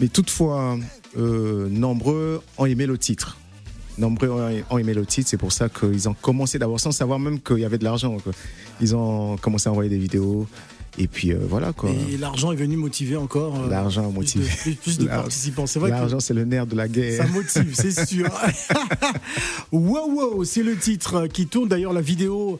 Mais 0.00 0.08
toutefois, 0.08 0.78
euh, 1.16 1.68
nombreux 1.68 2.42
ont 2.58 2.66
aimé 2.66 2.86
le 2.86 2.98
titre. 2.98 3.36
Nombreux 3.98 4.30
ont 4.70 4.78
aimé 4.78 4.94
le 4.94 5.04
titre, 5.04 5.28
c'est 5.28 5.36
pour 5.36 5.52
ça 5.52 5.68
qu'ils 5.68 6.08
ont 6.08 6.14
commencé 6.14 6.58
d'abord 6.58 6.80
sans 6.80 6.92
savoir 6.92 7.18
même 7.18 7.40
qu'il 7.40 7.58
y 7.58 7.64
avait 7.64 7.78
de 7.78 7.84
l'argent. 7.84 8.16
Ils 8.80 8.96
ont 8.96 9.36
commencé 9.36 9.68
à 9.68 9.72
envoyer 9.72 9.90
des 9.90 9.98
vidéos. 9.98 10.46
Et 10.98 11.06
puis 11.06 11.32
euh, 11.32 11.38
voilà 11.48 11.72
quoi. 11.72 11.90
Et 11.90 12.16
l'argent 12.16 12.50
est 12.50 12.56
venu 12.56 12.76
motiver 12.76 13.16
encore. 13.16 13.54
Euh, 13.60 13.70
l'argent 13.70 14.08
a 14.08 14.10
motivé. 14.10 14.48
Plus 14.82 14.98
de, 14.98 15.06
participants. 15.06 15.66
C'est 15.66 15.78
vrai. 15.78 15.90
L'argent, 15.90 16.18
c'est 16.18 16.34
le 16.34 16.44
nerf 16.44 16.66
de 16.66 16.74
la 16.74 16.88
guerre. 16.88 17.22
Ça 17.22 17.28
motive, 17.28 17.74
c'est 17.74 18.06
sûr. 18.06 18.28
wow, 19.72 20.10
wow, 20.10 20.44
c'est 20.44 20.64
le 20.64 20.76
titre 20.76 21.26
qui 21.28 21.46
tourne. 21.46 21.68
D'ailleurs, 21.68 21.92
la 21.92 22.00
vidéo 22.00 22.58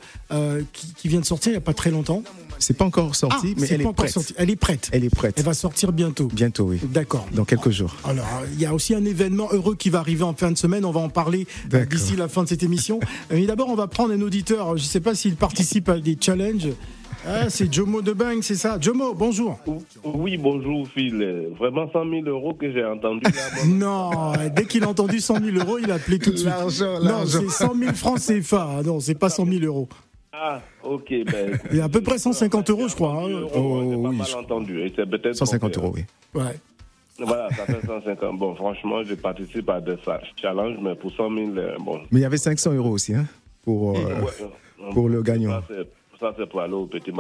qui, 0.73 0.93
qui, 0.95 1.09
vient 1.09 1.21
de 1.21 1.25
sortir 1.25 1.51
il 1.51 1.55
n'y 1.55 1.59
a 1.59 1.63
pas 1.63 1.75
très 1.75 1.91
longtemps. 1.91 2.23
C'est 2.61 2.77
pas 2.77 2.85
encore 2.85 3.17
sorti, 3.17 3.55
ah, 3.57 3.61
mais 3.61 3.67
elle 3.71 3.81
est, 3.81 3.93
prête. 3.93 4.35
elle 4.37 4.51
est 4.51 4.57
prête. 4.57 4.91
Elle 4.93 5.05
est 5.05 5.15
prête. 5.15 5.35
Elle 5.39 5.45
va 5.45 5.55
sortir 5.55 5.93
bientôt. 5.93 6.29
Bientôt, 6.33 6.65
oui. 6.65 6.79
D'accord. 6.85 7.27
Dans 7.33 7.47
quelques 7.47 7.71
jours. 7.71 7.97
Alors, 8.05 8.27
il 8.53 8.61
y 8.61 8.67
a 8.67 8.75
aussi 8.75 8.95
un 8.95 9.05
événement 9.05 9.49
heureux 9.51 9.75
qui 9.75 9.89
va 9.89 9.99
arriver 9.99 10.25
en 10.25 10.35
fin 10.35 10.51
de 10.53 10.59
semaine. 10.59 10.85
On 10.85 10.91
va 10.91 11.01
en 11.01 11.09
parler 11.09 11.47
euh, 11.73 11.87
d'ici 11.87 12.17
la 12.17 12.29
fin 12.29 12.43
de 12.43 12.49
cette 12.49 12.63
émission. 12.63 13.01
Mais 13.31 13.47
d'abord, 13.47 13.71
on 13.71 13.75
va 13.75 13.89
prendre 13.89 14.13
un 14.13 14.21
auditeur. 14.21 14.77
Je 14.77 14.83
ne 14.83 14.89
sais 14.89 15.01
pas 15.01 15.15
s'il 15.15 15.37
participe 15.37 15.89
à 15.89 15.99
des 15.99 16.19
challenges. 16.21 16.69
Ah, 17.27 17.51
c'est 17.51 17.73
Jomo 17.73 18.03
de 18.03 18.13
Bang, 18.13 18.39
c'est 18.43 18.55
ça. 18.55 18.79
Jomo, 18.81 19.15
bonjour. 19.15 19.59
Oui, 20.05 20.37
bonjour, 20.37 20.87
Phil. 20.89 21.49
Vraiment 21.59 21.91
100 21.91 22.09
000 22.09 22.27
euros 22.27 22.55
que 22.55 22.73
j'ai 22.73 22.85
entendu. 22.85 23.23
non, 23.67 24.33
dès 24.55 24.65
qu'il 24.65 24.85
a 24.85 24.89
entendu 24.89 25.21
100 25.21 25.41
000 25.45 25.57
euros, 25.59 25.79
il 25.79 25.91
a 25.91 25.95
appelé 25.95 26.19
tout 26.19 26.31
de 26.31 26.37
suite. 26.37 26.49
L'argent, 26.49 27.01
Non, 27.03 27.27
c'est 27.27 27.49
100 27.49 27.75
000 27.75 27.95
francs 27.95 28.21
CFA. 28.21 28.83
Non, 28.85 29.01
c'est 29.01 29.15
pas 29.15 29.29
100 29.29 29.47
000 29.47 29.65
euros. 29.65 29.89
Ah, 30.33 30.61
ok. 30.85 31.09
Ben, 31.27 31.59
Il 31.71 31.79
y 31.79 31.81
a 31.81 31.85
à 31.85 31.89
peu 31.89 32.01
près 32.01 32.19
150 32.19 32.71
euros, 32.71 32.89
je 32.89 32.95
crois. 32.95 33.25
Hein. 33.25 33.49
Oh, 33.55 34.03
pas 34.03 34.11
mal 34.13 34.27
entendu. 34.37 34.81
Et 34.81 34.93
c'est 34.95 35.07
peut-être 35.09 35.35
150 35.35 35.77
euros, 35.79 35.93
oui. 35.95 36.05
Ouais. 36.35 36.57
Voilà, 37.19 37.51
ça 37.51 37.67
fait 37.67 37.85
150. 37.85 38.39
Bon, 38.39 38.55
franchement, 38.55 39.03
je 39.03 39.15
participe 39.15 39.69
à 39.69 39.81
des 39.81 39.97
challenges, 40.41 40.79
mais 40.81 40.95
pour 40.95 41.11
100 41.13 41.35
000, 41.35 41.51
euh, 41.57 41.77
bon. 41.81 42.01
Mais 42.11 42.21
il 42.21 42.23
y 42.23 42.25
avait 42.25 42.39
500 42.39 42.73
euros 42.75 42.91
aussi, 42.91 43.15
hein, 43.15 43.27
pour, 43.63 43.99
euh, 43.99 44.25
pour 44.93 45.09
le 45.09 45.23
gagnant. 45.23 45.61
Ça, 46.19 46.35
c'est 46.39 46.49
pour 46.49 46.61
aller 46.61 46.75
au 46.75 46.87
petit 46.87 47.11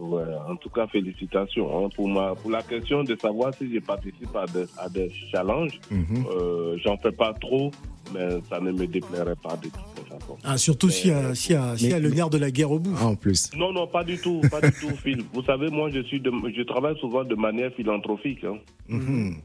en 0.00 0.56
tout 0.56 0.70
cas, 0.70 0.86
félicitations. 0.86 1.86
Hein, 1.86 1.88
pour, 1.94 2.08
ma, 2.08 2.34
pour 2.34 2.50
la 2.50 2.62
question 2.62 3.04
de 3.04 3.16
savoir 3.16 3.54
si 3.54 3.72
je 3.72 3.80
participe 3.80 4.34
à 4.34 4.46
des, 4.46 4.66
à 4.78 4.88
des 4.88 5.10
challenges, 5.30 5.78
mhm. 5.90 6.26
euh, 6.30 6.76
j'en 6.84 6.96
fais 6.98 7.12
pas 7.12 7.32
trop, 7.34 7.70
mais 8.12 8.40
ça 8.48 8.60
ne 8.60 8.72
me 8.72 8.86
déplairait 8.86 9.36
pas 9.36 9.56
de 9.56 9.68
toute 9.68 10.08
façon. 10.08 10.36
Ah, 10.44 10.56
surtout 10.58 10.90
s'il 10.90 11.10
y, 11.10 11.14
a, 11.14 11.34
si 11.34 11.52
y, 11.52 11.92
a 11.92 11.98
le 11.98 12.10
nerf 12.10 12.30
de 12.30 12.38
la 12.38 12.50
guerre 12.50 12.70
au 12.70 12.78
bout. 12.78 12.94
Ah, 13.00 13.06
en 13.06 13.16
plus. 13.16 13.50
Non, 13.56 13.72
non, 13.72 13.86
pas 13.86 14.04
du 14.04 14.18
tout, 14.18 14.40
pas 14.50 14.60
du 14.60 14.72
tout, 14.72 14.94
Phil. 15.02 15.22
Vous 15.32 15.42
savez, 15.42 15.68
moi, 15.70 15.90
je, 15.90 16.00
suis 16.02 16.22
je 16.22 16.62
travaille 16.62 16.98
souvent 16.98 17.24
de 17.24 17.34
manière 17.34 17.72
philanthropique. 17.72 18.44
Hein. 18.44 18.58
Mhm. 18.88 19.36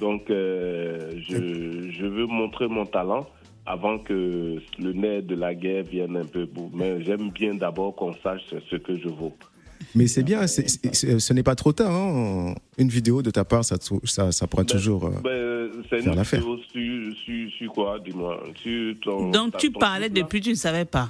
Donc, 0.00 0.30
euh, 0.30 1.12
je, 1.28 1.90
je 1.90 2.06
veux 2.06 2.26
montrer 2.26 2.68
mon 2.68 2.84
talent 2.84 3.26
avant 3.68 3.98
que 3.98 4.56
le 4.78 4.92
nerf 4.94 5.22
de 5.24 5.34
la 5.34 5.54
guerre 5.54 5.84
vienne 5.84 6.16
un 6.16 6.24
peu 6.24 6.46
bout. 6.46 6.70
Mais 6.72 7.02
j'aime 7.02 7.30
bien 7.30 7.54
d'abord 7.54 7.94
qu'on 7.94 8.14
sache 8.14 8.42
ce 8.70 8.76
que 8.76 8.96
je 8.96 9.08
vaux. 9.08 9.34
Mais 9.94 10.06
c'est 10.06 10.22
bien, 10.22 10.46
ce 10.46 11.32
n'est 11.32 11.42
pas 11.42 11.54
trop 11.54 11.72
tard. 11.72 11.92
Hein. 11.92 12.54
Une 12.78 12.88
vidéo 12.88 13.22
de 13.22 13.30
ta 13.30 13.44
part, 13.44 13.64
ça, 13.64 13.76
ça, 14.04 14.32
ça 14.32 14.46
pourra 14.46 14.62
ben, 14.62 14.66
toujours 14.66 15.06
euh, 15.06 15.20
ben, 15.22 15.82
C'est 15.88 16.00
une 16.00 16.20
vidéo 16.20 16.58
sur, 16.72 17.50
sur, 17.58 17.72
quoi, 17.72 17.98
dis-moi? 17.98 18.42
Donc 19.32 19.56
tu 19.56 19.70
parlais 19.70 20.08
depuis, 20.08 20.40
tu 20.40 20.50
ne 20.50 20.54
savais 20.54 20.84
pas. 20.84 21.08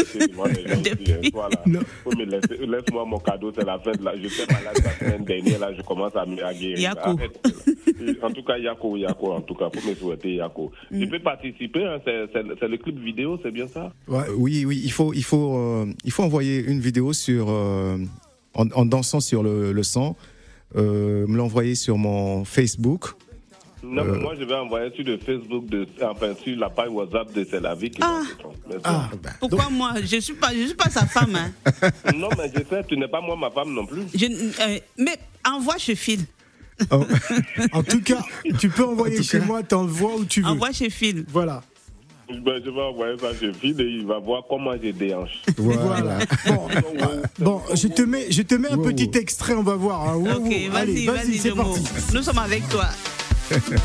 Un 0.00 1.68
mot. 1.68 2.10
Laisse-moi 2.66 3.04
mon 3.04 3.18
cadeau, 3.18 3.52
c'est 3.54 3.64
la 3.64 3.78
fête. 3.78 4.00
Là. 4.02 4.12
J'étais 4.16 4.52
malade 4.52 4.78
la 4.84 4.92
semaine 4.92 5.24
dernière, 5.24 5.58
là, 5.58 5.72
je 5.76 5.82
commence 5.82 6.14
à 6.16 6.26
me 6.26 6.36
guérir. 6.36 6.78
Yako. 6.78 7.10
En 8.22 8.30
tout 8.30 8.42
cas, 8.42 8.58
Yako, 8.58 8.96
Yako, 8.96 9.32
en 9.32 9.40
tout 9.40 9.54
cas, 9.54 9.68
pour 9.70 9.84
me 9.84 9.94
souhaiter 9.94 10.34
Yako. 10.34 10.72
Mm. 10.90 11.00
Tu 11.00 11.08
peux 11.08 11.18
participer, 11.20 11.84
hein, 11.84 12.00
c'est 12.04 12.68
le 12.68 12.76
clip 12.76 12.98
vidéo, 12.98 13.38
c'est 13.42 13.50
bien 13.50 13.68
ça? 13.68 13.92
Ouais, 14.08 14.24
Oui, 14.36 14.64
oui, 14.64 14.80
il 14.82 14.92
faut, 14.92 15.12
il 15.12 15.24
faut, 15.24 15.56
euh, 15.56 15.86
il 16.04 16.10
faut 16.12 16.22
envoyer 16.22 16.62
une 16.64 16.80
vidéo 16.80 17.12
sur, 17.12 17.46
euh, 17.50 17.98
en, 18.54 18.84
dansant 18.84 19.20
sur 19.20 19.42
le, 19.42 19.72
le 19.72 19.82
sang, 19.82 20.16
euh, 20.76 21.26
me 21.26 21.36
l'envoyer 21.36 21.74
sur 21.74 21.98
mon 21.98 22.44
Facebook. 22.44 23.14
Non, 23.82 24.04
mais 24.04 24.18
moi 24.18 24.34
je 24.38 24.44
vais 24.44 24.54
envoyer 24.54 24.92
sur 24.94 25.04
le 25.04 25.16
Facebook, 25.18 25.66
de, 25.66 25.86
enfin 26.02 26.34
sur 26.42 26.56
la 26.56 26.68
page 26.68 26.90
WhatsApp 26.90 27.32
de 27.32 27.46
C'est 27.48 27.60
la 27.60 27.74
vie 27.74 27.90
qui 27.90 28.00
ah. 28.02 28.22
ah. 28.84 29.08
Ben. 29.22 29.30
Pourquoi 29.40 29.70
moi? 29.70 29.94
Je 30.04 30.16
ne 30.16 30.20
suis, 30.20 30.34
pas, 30.34 30.52
je 30.52 30.66
suis 30.66 30.74
pas 30.74 30.90
sa 30.90 31.06
femme. 31.06 31.34
Hein. 31.34 31.90
non, 32.14 32.28
mais 32.36 32.50
je 32.54 32.62
sais, 32.68 32.84
tu 32.84 32.96
n'es 32.96 33.08
pas 33.08 33.20
moi 33.20 33.36
ma 33.36 33.50
femme 33.50 33.72
non 33.72 33.86
plus. 33.86 34.02
Je, 34.14 34.26
mais 34.98 35.18
envoie 35.48 35.78
chez 35.78 35.94
Phil. 35.94 36.20
Oh. 36.90 37.04
en 37.72 37.82
tout 37.82 38.00
cas, 38.02 38.22
tu 38.58 38.68
peux 38.68 38.84
envoyer 38.84 39.22
chez 39.22 39.40
moi, 39.40 39.62
t'envoies 39.62 40.16
où 40.16 40.24
tu 40.24 40.42
veux. 40.42 40.48
Envoie 40.48 40.72
chez 40.72 40.90
Phil. 40.90 41.24
Voilà. 41.28 41.62
Ben, 42.28 42.62
je 42.64 42.70
vais 42.70 42.80
envoyer 42.80 43.18
ça 43.18 43.34
chez 43.38 43.52
Phil 43.52 43.80
et 43.80 43.84
il 43.84 44.06
va 44.06 44.18
voir 44.18 44.44
comment 44.48 44.72
j'ai 44.80 44.92
des 44.92 45.14
hanches. 45.14 45.42
Voilà. 45.56 46.18
Bon, 47.38 47.60
je 47.74 47.88
te 47.88 48.02
mets, 48.02 48.30
je 48.30 48.42
te 48.42 48.54
mets 48.54 48.70
un 48.70 48.78
petit 48.78 49.10
extrait, 49.18 49.54
on 49.54 49.62
va 49.62 49.74
voir. 49.74 50.10
Hein. 50.10 50.22
Ok, 50.36 50.52
vas-y, 50.70 51.06
vas-y, 51.06 51.38
c'est 51.38 51.54
parti. 51.54 51.82
Nous 52.14 52.22
sommes 52.22 52.38
avec 52.38 52.68
toi. 52.68 52.86
Vas-y. 53.50 53.76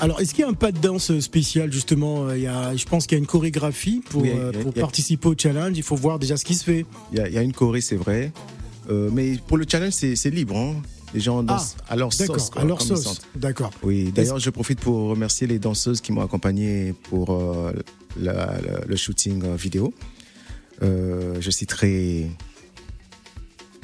Alors, 0.00 0.20
est-ce 0.20 0.34
qu'il 0.34 0.42
y 0.42 0.44
a 0.44 0.48
un 0.48 0.54
pas 0.54 0.72
de 0.72 0.78
danse 0.78 1.18
spécial 1.20 1.72
justement 1.72 2.32
il 2.32 2.42
y 2.42 2.46
a, 2.46 2.76
Je 2.76 2.84
pense 2.86 3.06
qu'il 3.06 3.16
y 3.16 3.18
a 3.18 3.20
une 3.20 3.26
chorégraphie 3.26 4.02
pour, 4.08 4.22
euh, 4.24 4.52
pour 4.52 4.72
participer 4.72 5.28
au 5.28 5.34
challenge. 5.36 5.76
Il 5.76 5.82
faut 5.82 5.96
voir 5.96 6.18
déjà 6.18 6.36
ce 6.36 6.44
qui 6.44 6.54
se 6.54 6.64
fait. 6.64 6.86
Il 7.12 7.18
y 7.18 7.38
a, 7.38 7.42
une 7.42 7.52
choré, 7.52 7.80
c'est 7.80 7.96
vrai. 7.96 8.32
Euh, 8.90 9.10
mais 9.12 9.36
pour 9.46 9.56
le 9.56 9.66
challenge, 9.68 9.92
c'est 9.92 10.30
libre. 10.30 10.56
Hein. 10.56 10.74
Les 11.16 11.22
gens 11.22 11.42
dansent 11.42 11.76
ah, 11.88 11.94
à 11.94 11.96
leur 11.96 12.12
sauce. 12.12 12.50
à 12.54 12.64
leur 12.64 12.82
sauce. 12.82 13.22
D'accord. 13.34 13.70
Oui. 13.82 14.12
D'ailleurs, 14.12 14.38
je 14.38 14.50
profite 14.50 14.80
pour 14.80 15.08
remercier 15.08 15.46
les 15.46 15.58
danseuses 15.58 16.02
qui 16.02 16.12
m'ont 16.12 16.20
accompagné 16.20 16.92
pour 17.04 17.30
euh, 17.30 17.72
le 18.18 18.96
shooting 18.96 19.56
vidéo. 19.56 19.94
je 20.82 21.50
citerai 21.50 22.30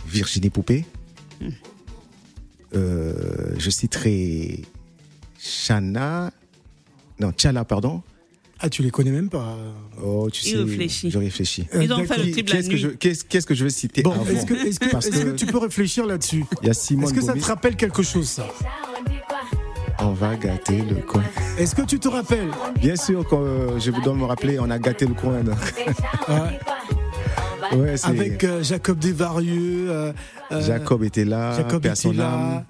Virginie 0.07 0.51
Poupée. 0.51 0.85
Je 2.73 3.71
citerai 3.71 4.63
Chana, 5.39 6.31
non, 7.19 7.33
Tchala, 7.33 7.65
pardon. 7.65 8.03
Ah, 8.65 8.71
tu 8.71 8.83
les 8.83 8.93
connais 8.93 9.11
même 9.11 9.29
pas 9.29 9.57
Oh, 10.05 10.29
tu 10.31 10.43
sais, 10.43 10.51
je 10.51 11.19
réfléchis. 11.19 11.67
Ils 11.75 11.93
ont 11.93 12.05
fait 12.05 12.19
le 12.19 12.31
type 12.31 12.49
la 12.49 12.63
nuit. 12.63 12.97
Qu'est-ce 12.99 13.47
que 13.47 13.55
je 13.55 13.65
veux 13.65 13.71
citer 13.71 14.03
Bon, 14.03 14.15
est-ce 14.25 14.47
que, 14.47 14.55
est 14.55 14.79
que, 14.79 15.31
que, 15.31 15.37
tu 15.37 15.47
peux 15.47 15.59
réfléchir 15.59 16.07
là-dessus 16.07 16.45
Il 16.63 16.69
y 16.69 16.71
a 16.71 16.75
Simone 16.75 17.05
Est-ce 17.05 17.15
que 17.15 17.21
ça 17.21 17.35
te 17.35 17.45
rappelle 17.45 17.77
quelque 17.77 18.03
chose, 18.03 18.29
ça 18.29 18.47
on 20.05 20.13
va 20.13 20.35
gâter 20.35 20.83
le 20.83 20.97
coin. 20.97 21.23
Est-ce 21.59 21.75
que 21.75 21.83
tu 21.83 22.01
te 22.01 22.09
rappelles 22.09 22.51
Bien 22.81 22.97
sûr, 22.97 23.25
quand 23.29 23.41
euh, 23.41 23.79
je 23.79 23.91
vous 23.91 24.01
dois 24.01 24.15
me 24.15 24.25
rappeler, 24.25 24.59
on 24.59 24.69
a 24.71 24.79
gâté 24.79 25.07
le 25.07 25.15
coin. 25.15 25.43
ouais. 27.73 27.95
Avec 28.03 28.43
euh, 28.43 28.63
Jacob 28.63 28.99
Desvarieux. 28.99 29.91
Euh, 29.91 30.13
Jacob 30.61 31.05
était 31.05 31.25
là. 31.25 31.57
Jacob 31.57 31.87
était 31.87 32.13
là. 32.13 32.65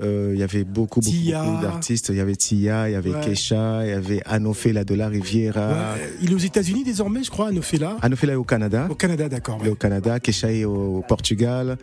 Il 0.00 0.38
y 0.38 0.42
avait 0.42 0.64
beaucoup, 0.64 1.00
beaucoup, 1.00 1.62
d'artistes. 1.62 2.08
Il 2.10 2.16
y 2.16 2.20
avait 2.20 2.36
Tia, 2.36 2.88
il 2.88 2.92
y 2.92 2.96
avait 2.96 3.12
Kesha, 3.20 3.84
il 3.84 3.90
y 3.90 3.92
avait 3.92 4.22
Anofela 4.26 4.84
de 4.84 4.94
la 4.94 5.08
Riviera. 5.08 5.96
Il 6.22 6.32
est 6.32 6.34
aux 6.34 6.38
États-Unis 6.38 6.84
désormais, 6.84 7.22
je 7.22 7.30
crois, 7.30 7.48
Anofela. 7.48 7.96
Anofela 8.02 8.34
est 8.34 8.36
au 8.36 8.44
Canada. 8.44 8.86
Au 8.90 8.94
Canada, 8.94 9.28
d'accord. 9.28 9.58
Il 9.62 9.68
est 9.68 9.70
au 9.70 9.76
Canada. 9.76 10.20
Kesha 10.20 10.52
est 10.52 10.64
au 10.64 11.04
Portugal 11.06 11.78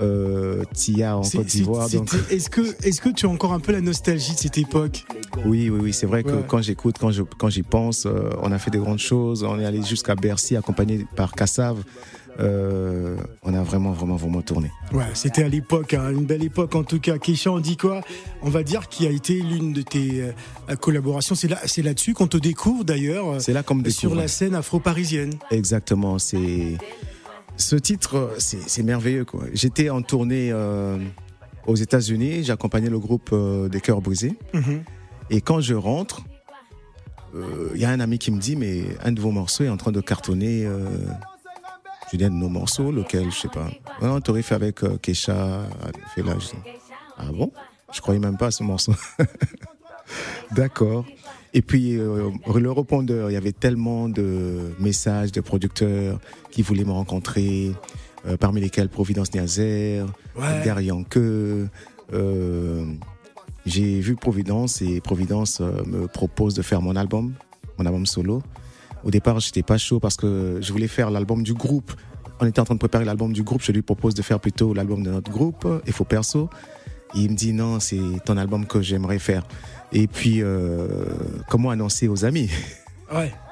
euh, 0.00 0.64
Tia 0.74 1.16
en 1.16 1.22
Côte 1.22 1.46
d'Ivoire. 1.46 1.88
Est-ce 2.30 2.50
que, 2.50 2.60
est 2.60 3.00
que 3.00 3.08
tu 3.10 3.26
as 3.26 3.28
encore 3.28 3.52
un 3.52 3.60
peu 3.60 3.72
la 3.72 3.80
nostalgie 3.80 4.32
de 4.32 4.38
cette 4.38 4.58
époque? 4.58 5.04
Oui, 5.44 5.70
oui, 5.70 5.78
oui. 5.82 5.92
C'est 5.92 6.06
vrai 6.06 6.22
que 6.22 6.42
quand 6.46 6.62
j'écoute, 6.62 6.96
quand, 6.98 7.10
je, 7.10 7.22
quand 7.22 7.48
j'y 7.48 7.62
pense, 7.62 8.06
euh, 8.06 8.30
on 8.42 8.52
a 8.52 8.58
fait 8.58 8.70
de 8.70 8.78
grandes 8.78 8.98
choses. 8.98 9.44
On 9.44 9.58
est 9.60 9.64
allé 9.64 9.82
jusqu'à 9.82 10.14
Bercy, 10.14 10.56
accompagné 10.56 11.06
par 11.16 11.32
Kassav. 11.32 11.82
Euh, 12.40 13.16
on 13.42 13.54
a 13.54 13.62
vraiment, 13.62 13.92
vraiment, 13.92 14.16
vraiment 14.16 14.42
tourné. 14.42 14.70
Ouais, 14.92 15.04
c'était 15.14 15.44
à 15.44 15.48
l'époque, 15.48 15.94
hein, 15.94 16.10
une 16.10 16.24
belle 16.24 16.42
époque 16.44 16.74
en 16.74 16.82
tout 16.82 16.98
cas. 16.98 17.18
Keisha, 17.18 17.52
on 17.52 17.60
dit 17.60 17.76
quoi? 17.76 18.00
On 18.42 18.50
va 18.50 18.62
dire 18.62 18.88
qui 18.88 19.06
a 19.06 19.10
été 19.10 19.40
l'une 19.40 19.72
de 19.72 19.82
tes 19.82 20.22
euh, 20.68 20.76
collaborations. 20.76 21.34
C'est 21.34 21.48
là, 21.48 21.58
c'est 21.64 21.82
là-dessus 21.82 22.12
qu'on 22.14 22.26
te 22.26 22.36
découvre 22.36 22.84
d'ailleurs. 22.84 23.40
C'est 23.40 23.52
là 23.52 23.62
comme 23.62 23.88
sur 23.90 24.14
la 24.14 24.28
scène 24.28 24.54
afro-parisienne. 24.54 25.34
Exactement. 25.50 26.18
C'est 26.18 26.76
ce 27.56 27.76
titre, 27.76 28.32
c'est 28.38 28.82
merveilleux. 28.82 29.26
J'étais 29.52 29.90
en 29.90 30.02
tournée 30.02 30.50
euh, 30.52 30.98
aux 31.66 31.76
États-Unis, 31.76 32.42
j'accompagnais 32.44 32.90
le 32.90 32.98
groupe 32.98 33.30
euh, 33.32 33.68
des 33.68 33.80
Cœurs 33.80 34.00
Brisés. 34.00 34.36
Mhm. 34.52 34.82
Et 35.30 35.40
quand 35.40 35.60
je 35.60 35.74
rentre, 35.74 36.22
il 37.32 37.40
euh, 37.40 37.76
y 37.76 37.84
a 37.84 37.90
un 37.90 38.00
ami 38.00 38.18
qui 38.18 38.30
me 38.30 38.40
dit 38.40 38.56
Mais 38.56 38.84
un 39.04 39.12
de 39.12 39.20
vos 39.20 39.30
morceaux 39.30 39.64
est 39.64 39.68
en 39.68 39.76
train 39.76 39.92
de 39.92 40.00
cartonner. 40.00 40.66
Je 42.12 42.16
un 42.16 42.30
de 42.30 42.34
nos 42.34 42.48
morceaux, 42.48 42.92
lequel, 42.92 43.30
je 43.30 43.40
sais 43.40 43.48
pas. 43.48 43.68
Non, 44.00 44.20
t'aurais 44.20 44.42
fait 44.42 44.54
avec 44.54 44.80
Kesha, 45.00 45.62
fait 46.14 46.22
là. 46.22 46.34
ah 47.18 47.32
bon? 47.32 47.50
Je 47.92 48.00
croyais 48.00 48.20
même 48.20 48.36
pas 48.36 48.46
à 48.46 48.50
ce 48.50 48.62
morceau. 48.62 48.92
D'accord. 50.52 51.04
Et 51.54 51.62
puis, 51.62 51.96
euh, 51.96 52.30
le 52.52 52.72
répondeur, 52.72 53.30
il 53.30 53.34
y 53.34 53.36
avait 53.36 53.52
tellement 53.52 54.08
de 54.08 54.72
messages 54.80 55.30
de 55.30 55.40
producteurs 55.40 56.18
qui 56.50 56.62
voulaient 56.62 56.84
me 56.84 56.90
rencontrer, 56.90 57.72
euh, 58.26 58.36
parmi 58.36 58.60
lesquels 58.60 58.88
Providence 58.88 59.32
Niazer, 59.32 60.04
Edgar 60.36 60.78
euh, 62.12 62.84
j'ai 63.66 64.00
vu 64.00 64.16
Providence 64.16 64.82
et 64.82 65.00
Providence 65.00 65.60
me 65.60 66.06
propose 66.06 66.54
de 66.54 66.62
faire 66.62 66.82
mon 66.82 66.96
album, 66.96 67.32
mon 67.78 67.86
album 67.86 68.04
solo. 68.04 68.42
Au 69.04 69.10
départ, 69.10 69.38
j'étais 69.40 69.62
pas 69.62 69.78
chaud 69.78 70.00
parce 70.00 70.16
que 70.16 70.58
je 70.60 70.72
voulais 70.72 70.88
faire 70.88 71.10
l'album 71.10 71.42
du 71.42 71.54
groupe. 71.54 71.92
On 72.40 72.46
était 72.46 72.60
en 72.60 72.64
train 72.64 72.74
de 72.74 72.80
préparer 72.80 73.04
l'album 73.04 73.32
du 73.32 73.42
groupe. 73.42 73.62
Je 73.62 73.72
lui 73.72 73.82
propose 73.82 74.14
de 74.14 74.22
faire 74.22 74.40
plutôt 74.40 74.74
l'album 74.74 75.02
de 75.02 75.10
notre 75.10 75.30
groupe, 75.30 75.66
Il 75.86 75.92
faut 75.92 76.04
perso. 76.04 76.48
il 77.14 77.30
me 77.30 77.36
dit 77.36 77.52
non, 77.52 77.80
c'est 77.80 78.00
ton 78.24 78.36
album 78.36 78.66
que 78.66 78.82
j'aimerais 78.82 79.18
faire. 79.18 79.46
Et 79.92 80.06
puis, 80.06 80.42
euh, 80.42 80.88
comment 81.48 81.70
annoncer 81.70 82.08
aux 82.08 82.24
amis? 82.24 82.50
Ouais. 83.14 83.32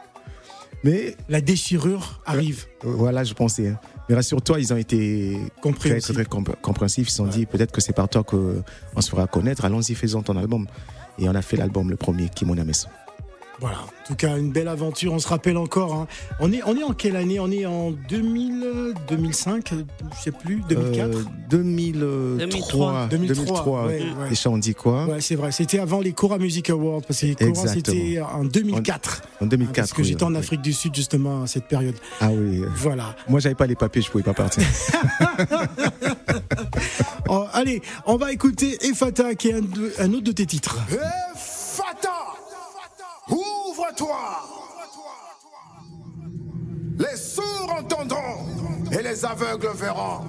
Mais 0.84 1.16
la 1.28 1.40
déchirure 1.40 2.20
arrive. 2.26 2.66
Euh, 2.84 2.92
voilà, 2.92 3.22
je 3.22 3.34
pensais. 3.34 3.68
Hein. 3.68 3.78
Mais 4.08 4.16
rassure-toi, 4.16 4.58
ils 4.58 4.72
ont 4.72 4.76
été 4.76 5.38
très, 5.78 6.00
très, 6.00 6.24
compréhensifs. 6.24 7.06
Ils 7.06 7.10
se 7.10 7.16
sont 7.16 7.26
dit 7.26 7.46
peut-être 7.46 7.70
que 7.70 7.80
c'est 7.80 7.92
par 7.92 8.08
toi 8.08 8.24
qu'on 8.24 9.00
se 9.00 9.10
fera 9.10 9.28
connaître. 9.28 9.64
Allons-y, 9.64 9.94
faisons 9.94 10.22
ton 10.22 10.36
album. 10.36 10.66
Et 11.18 11.28
on 11.28 11.34
a 11.34 11.42
fait 11.42 11.56
l'album, 11.56 11.90
le 11.90 11.96
premier, 11.96 12.28
m'en 12.44 12.54
a 12.54 12.64
voilà, 13.60 13.78
en 13.78 14.06
tout 14.06 14.14
cas 14.14 14.36
une 14.38 14.50
belle 14.50 14.68
aventure. 14.68 15.12
On 15.12 15.18
se 15.18 15.28
rappelle 15.28 15.56
encore. 15.56 15.94
Hein. 15.94 16.06
On 16.40 16.52
est 16.52 16.62
on 16.66 16.76
est 16.76 16.82
en 16.82 16.92
quelle 16.92 17.16
année? 17.16 17.38
On 17.38 17.50
est 17.50 17.66
en 17.66 17.90
2000, 17.90 18.94
2005, 19.08 19.72
je 20.16 20.22
sais 20.22 20.32
plus, 20.32 20.62
2004, 20.68 21.18
2003, 21.50 23.06
2003. 23.08 23.88
Et 24.30 24.34
ça 24.34 24.50
on 24.50 24.58
dit 24.58 24.74
quoi? 24.74 25.06
Ouais, 25.06 25.20
c'est 25.20 25.36
vrai. 25.36 25.52
C'était 25.52 25.78
avant 25.78 26.00
les 26.00 26.12
Cora 26.12 26.38
Music 26.38 26.70
Awards 26.70 27.02
parce 27.06 27.20
que 27.20 27.26
les 27.26 27.34
Cora 27.34 27.68
c'était 27.68 28.20
en 28.20 28.44
2004. 28.44 29.22
En, 29.40 29.46
2004. 29.46 29.74
Parce 29.76 29.92
que 29.92 30.02
j'étais 30.02 30.24
en 30.24 30.34
Afrique 30.34 30.62
du 30.62 30.72
Sud 30.72 30.94
justement 30.94 31.42
à 31.42 31.46
cette 31.46 31.66
période. 31.66 31.94
Ah 32.20 32.30
oui. 32.32 32.62
Voilà. 32.74 33.14
Moi 33.28 33.40
j'avais 33.40 33.54
pas 33.54 33.66
les 33.66 33.76
papiers, 33.76 34.02
je 34.02 34.10
pouvais 34.10 34.24
pas 34.24 34.34
partir. 34.34 34.64
Oh, 37.28 37.46
allez, 37.54 37.80
on 38.04 38.16
va 38.16 38.30
écouter 38.30 38.76
Efata 38.84 39.34
qui 39.34 39.48
est 39.48 39.54
un, 39.54 39.62
un 40.00 40.12
autre 40.12 40.24
de 40.24 40.32
tes 40.32 40.44
titres. 40.44 40.78
Les 46.98 47.16
sourds 47.16 47.74
entendront 47.78 48.46
et 48.90 49.02
les 49.02 49.24
aveugles 49.24 49.72
verront. 49.74 50.20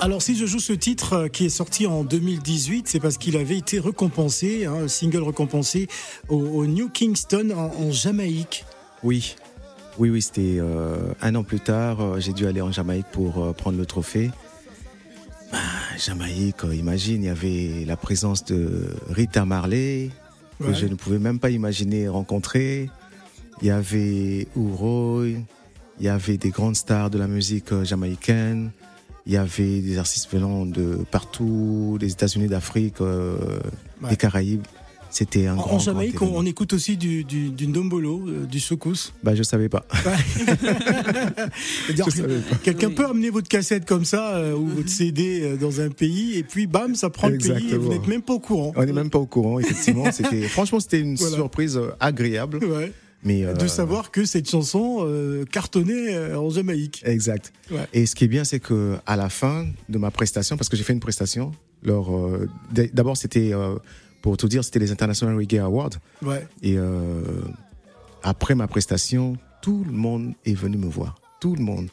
Alors 0.00 0.22
si 0.22 0.34
je 0.34 0.46
joue 0.46 0.60
ce 0.60 0.72
titre 0.72 1.12
euh, 1.12 1.28
qui 1.28 1.44
est 1.44 1.50
sorti 1.50 1.86
en 1.86 2.04
2018, 2.04 2.88
c'est 2.88 3.00
parce 3.00 3.18
qu'il 3.18 3.36
avait 3.36 3.58
été 3.58 3.78
récompensé, 3.78 4.64
un 4.64 4.84
hein, 4.84 4.88
single 4.88 5.22
récompensé 5.22 5.88
au, 6.28 6.66
New 6.66 6.88
Kingston 6.88 7.50
en, 7.50 7.90
Jamaïque. 7.90 8.64
Oui, 9.02 9.36
oui, 9.98 10.08
oui, 10.08 10.22
c'était 10.22 10.56
euh, 10.58 11.12
un 11.20 11.34
an 11.34 11.44
plus 11.44 11.60
tard. 11.60 12.00
Euh, 12.00 12.18
j'ai 12.18 12.32
dû 12.32 12.46
aller 12.46 12.62
en 12.62 12.72
Jamaïque 12.72 13.08
pour 13.12 13.54
prendre 13.54 13.76
le 13.76 13.84
trophée. 13.84 14.30
Bah, 15.52 15.58
Jamaïque, 15.98 16.62
imagine, 16.72 17.22
il 17.22 17.26
y 17.26 17.28
avait 17.28 17.84
la 17.84 17.96
présence 17.96 18.44
de 18.44 18.88
Rita 19.10 19.44
Marley, 19.44 20.08
que 20.58 20.72
je 20.72 20.86
ne 20.86 20.94
pouvais 20.94 21.18
même 21.18 21.38
pas 21.38 21.50
imaginer 21.50 22.08
rencontrer. 22.08 22.88
Il 23.60 23.68
y 23.68 23.70
avait 23.70 24.48
Uroy, 24.56 25.42
il 26.00 26.06
y 26.06 26.08
avait 26.08 26.38
des 26.38 26.48
grandes 26.48 26.76
stars 26.76 27.10
de 27.10 27.18
la 27.18 27.28
musique 27.28 27.74
jamaïcaine. 27.82 28.70
Il 29.26 29.34
y 29.34 29.36
avait 29.36 29.80
des 29.80 29.98
artistes 29.98 30.32
venant 30.32 30.64
de 30.64 30.98
partout, 31.10 31.98
des 32.00 32.10
États-Unis, 32.10 32.48
d'Afrique, 32.48 33.02
euh, 33.02 33.60
des 34.08 34.16
Caraïbes. 34.16 34.64
C'était 35.10 35.46
un 35.46 35.54
en, 35.54 35.56
grand. 35.56 35.76
En 35.76 35.78
Jamaïque, 35.78 36.22
on, 36.22 36.46
écoute 36.46 36.72
aussi 36.72 36.96
du, 36.96 37.24
du, 37.24 37.50
du 37.50 37.66
ndombolo, 37.66 38.22
euh, 38.28 38.46
du 38.46 38.60
secousse. 38.60 39.12
Bah, 39.24 39.34
je 39.34 39.42
savais 39.42 39.68
pas. 39.68 39.84
Quelqu'un 42.62 42.90
peut 42.90 43.06
amener 43.06 43.28
votre 43.28 43.48
cassette 43.48 43.84
comme 43.84 44.04
ça 44.04 44.36
euh, 44.36 44.54
ou 44.54 44.68
votre 44.68 44.88
CD 44.88 45.56
dans 45.60 45.80
un 45.80 45.90
pays 45.90 46.38
et 46.38 46.44
puis 46.44 46.66
bam, 46.66 46.94
ça 46.94 47.10
prend 47.10 47.28
le 47.28 47.38
pays 47.38 47.72
et 47.72 47.76
vous 47.76 47.88
n'êtes 47.88 48.06
même 48.06 48.22
pas 48.22 48.34
au 48.34 48.40
courant. 48.40 48.72
On 48.76 48.84
n'est 48.84 48.92
même 48.92 49.10
pas 49.10 49.18
au 49.18 49.26
courant, 49.26 49.58
effectivement. 49.58 50.04
franchement, 50.48 50.80
c'était 50.80 51.00
une 51.00 51.16
surprise 51.16 51.78
agréable. 51.98 52.60
Mais 53.22 53.42
de 53.54 53.66
savoir 53.66 54.10
que 54.10 54.24
cette 54.24 54.48
chanson 54.48 55.06
cartonnait 55.52 56.34
en 56.34 56.48
Jamaïque. 56.48 57.02
Exact. 57.04 57.52
Et 57.92 58.06
ce 58.06 58.14
qui 58.14 58.24
est 58.24 58.28
bien, 58.28 58.44
c'est 58.44 58.60
que 58.60 58.96
à 59.06 59.16
la 59.16 59.28
fin 59.28 59.66
de 59.88 59.98
ma 59.98 60.10
prestation, 60.10 60.56
parce 60.56 60.68
que 60.68 60.76
j'ai 60.76 60.84
fait 60.84 60.94
une 60.94 61.00
prestation, 61.00 61.52
d'abord 61.82 63.16
c'était 63.16 63.52
pour 64.22 64.36
tout 64.36 64.48
dire, 64.48 64.64
c'était 64.64 64.78
les 64.78 64.90
International 64.90 65.36
Reggae 65.36 65.58
Awards. 65.58 65.90
Ouais. 66.22 66.46
Et 66.62 66.78
après 68.22 68.54
ma 68.54 68.68
prestation, 68.68 69.36
tout 69.60 69.84
le 69.86 69.92
monde 69.92 70.32
est 70.44 70.54
venu 70.54 70.78
me 70.78 70.88
voir. 70.88 71.16
Tout 71.40 71.54
le 71.54 71.62
monde. 71.62 71.88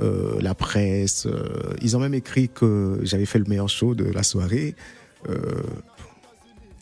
Euh, 0.00 0.38
la 0.40 0.54
presse. 0.54 1.26
Euh, 1.26 1.74
ils 1.80 1.96
ont 1.96 2.00
même 2.00 2.14
écrit 2.14 2.48
que 2.48 3.00
j'avais 3.02 3.24
fait 3.24 3.38
le 3.38 3.46
meilleur 3.46 3.68
show 3.68 3.94
de 3.94 4.04
la 4.04 4.22
soirée. 4.22 4.74
Euh, 5.28 5.62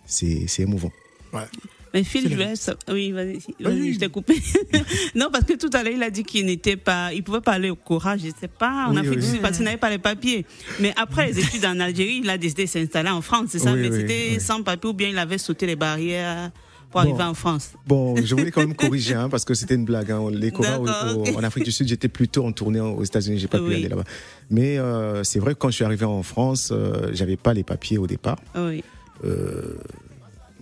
c'est 0.07 0.47
émouvant. 0.59 0.91
Ouais. 1.33 1.47
Mais 1.95 2.03
Phil, 2.03 2.29
je 2.29 2.35
vais... 2.35 2.53
Oui, 2.93 3.13
vas-y, 3.13 3.95
je 3.95 3.99
t'ai 4.01 4.09
coupé. 4.09 4.35
non, 5.15 5.29
parce 5.33 5.45
que 5.45 5.55
tout 5.55 5.71
à 5.73 5.85
l'heure, 5.85 5.93
il 5.95 6.03
a 6.03 6.11
dit 6.11 6.25
qu'il 6.25 6.45
n'était 6.45 6.77
pas, 6.77 7.13
il 7.15 7.23
pouvait 7.23 7.41
parler 7.41 7.71
au 7.71 7.77
courage, 7.77 8.21
je 8.25 8.31
sais 8.39 8.49
pas, 8.49 8.89
en 8.89 8.97
Afrique 8.97 9.21
du 9.21 9.27
Sud, 9.27 9.41
parce 9.41 9.57
qu'il 9.57 9.65
n'avait 9.65 9.77
pas 9.77 9.91
les 9.91 9.99
papiers. 9.99 10.45
Mais 10.81 10.93
après 10.97 11.29
les 11.29 11.39
études 11.39 11.65
en 11.65 11.79
Algérie, 11.79 12.21
il 12.25 12.29
a 12.29 12.37
décidé 12.37 12.65
de 12.65 12.69
s'installer 12.69 13.11
en 13.11 13.23
France, 13.23 13.51
c'est 13.51 13.61
ça? 13.61 13.75
Mais 13.75 13.93
c'était 13.93 14.41
sans 14.41 14.63
papier 14.63 14.91
ou 14.91 14.93
bien 14.93 15.09
il 15.09 15.19
avait 15.19 15.39
sauté 15.39 15.67
les 15.67 15.77
barrières 15.77 16.51
pour 16.91 17.01
arriver 17.01 17.23
en 17.23 17.35
France? 17.35 17.73
Bon, 17.87 18.17
je 18.17 18.35
voulais 18.35 18.51
quand 18.51 18.61
même 18.61 18.75
corriger, 18.77 19.15
hein, 19.15 19.29
parce 19.29 19.45
que 19.45 19.55
c'était 19.55 19.77
une 19.77 19.85
blague. 19.85 20.11
Hein. 20.11 20.31
Les 20.33 20.51
Cora 20.51 20.81
en 20.81 21.43
Afrique 21.45 21.65
du 21.65 21.73
Sud, 21.73 21.87
j'étais 21.87 22.09
plutôt 22.09 22.45
en 22.45 22.51
tournée 22.51 22.81
aux 22.81 23.05
États-Unis, 23.05 23.39
j'ai 23.39 23.47
pas 23.47 23.61
pu 23.61 23.73
aller 23.73 23.89
là-bas. 23.89 24.05
Mais 24.51 24.79
euh, 24.79 25.23
c'est 25.23 25.39
vrai 25.39 25.55
que 25.55 25.61
quand 25.61 25.71
je 25.71 25.77
suis 25.77 25.85
arrivé 25.85 26.05
en 26.05 26.25
France, 26.25 26.71
euh, 26.73 27.11
j'avais 27.13 27.37
pas 27.37 27.55
les 27.55 27.63
papiers 27.63 27.99
au 27.99 28.09
départ. 28.09 28.39
Oui. 28.57 28.83
Euh, 29.25 29.77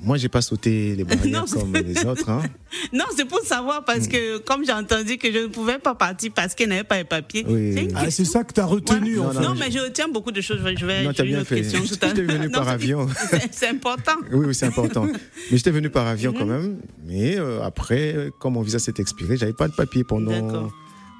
moi, 0.02 0.16
j'ai 0.16 0.28
pas 0.28 0.42
sauté 0.42 0.94
les 0.96 1.04
barrières 1.04 1.44
comme 1.52 1.72
les 1.74 2.04
autres. 2.04 2.28
Hein. 2.28 2.42
Non, 2.92 3.04
c'est 3.14 3.26
pour 3.26 3.40
savoir 3.40 3.84
parce 3.84 4.08
que 4.08 4.38
comme 4.38 4.64
j'ai 4.64 4.72
entendu 4.72 5.18
que 5.18 5.30
je 5.30 5.40
ne 5.40 5.46
pouvais 5.46 5.78
pas 5.78 5.94
partir 5.94 6.32
parce 6.34 6.54
qu'elle 6.54 6.70
n'avait 6.70 6.84
pas 6.84 6.96
les 6.96 7.04
papiers. 7.04 7.44
Oui. 7.46 7.88
Ah, 7.94 8.10
c'est 8.10 8.24
ça 8.24 8.44
que 8.44 8.52
tu 8.52 8.60
as 8.60 8.64
retenu. 8.64 9.18
en 9.18 9.30
fait. 9.30 9.40
non, 9.40 9.54
mais 9.58 9.70
je 9.70 9.78
retiens 9.78 10.08
beaucoup 10.08 10.32
de 10.32 10.40
choses. 10.40 10.60
Je 10.78 10.86
vais. 10.86 11.04
Non, 11.04 11.10
as 11.10 11.22
bien 11.22 11.44
fait. 11.44 11.56
Question 11.56 11.80
tout 11.86 11.98
à 12.02 12.08
J'étais 12.08 12.22
venu 12.22 12.50
par 12.50 12.68
avion. 12.68 13.06
C'est 13.50 13.68
important. 13.68 14.16
Oui, 14.32 14.46
oui, 14.46 14.54
c'est 14.54 14.66
important. 14.66 15.04
mais 15.04 15.56
j'étais 15.56 15.70
venu 15.70 15.90
par 15.90 16.06
avion 16.06 16.32
quand 16.32 16.46
mhm. 16.46 16.52
même. 16.52 16.76
Mais 17.06 17.38
euh, 17.38 17.62
après, 17.62 18.30
comme 18.40 18.54
mon 18.54 18.62
visa 18.62 18.78
s'est 18.78 18.94
expiré, 18.98 19.36
j'avais 19.36 19.52
pas 19.52 19.68
de 19.68 19.74
papier 19.74 20.02
pendant 20.02 20.70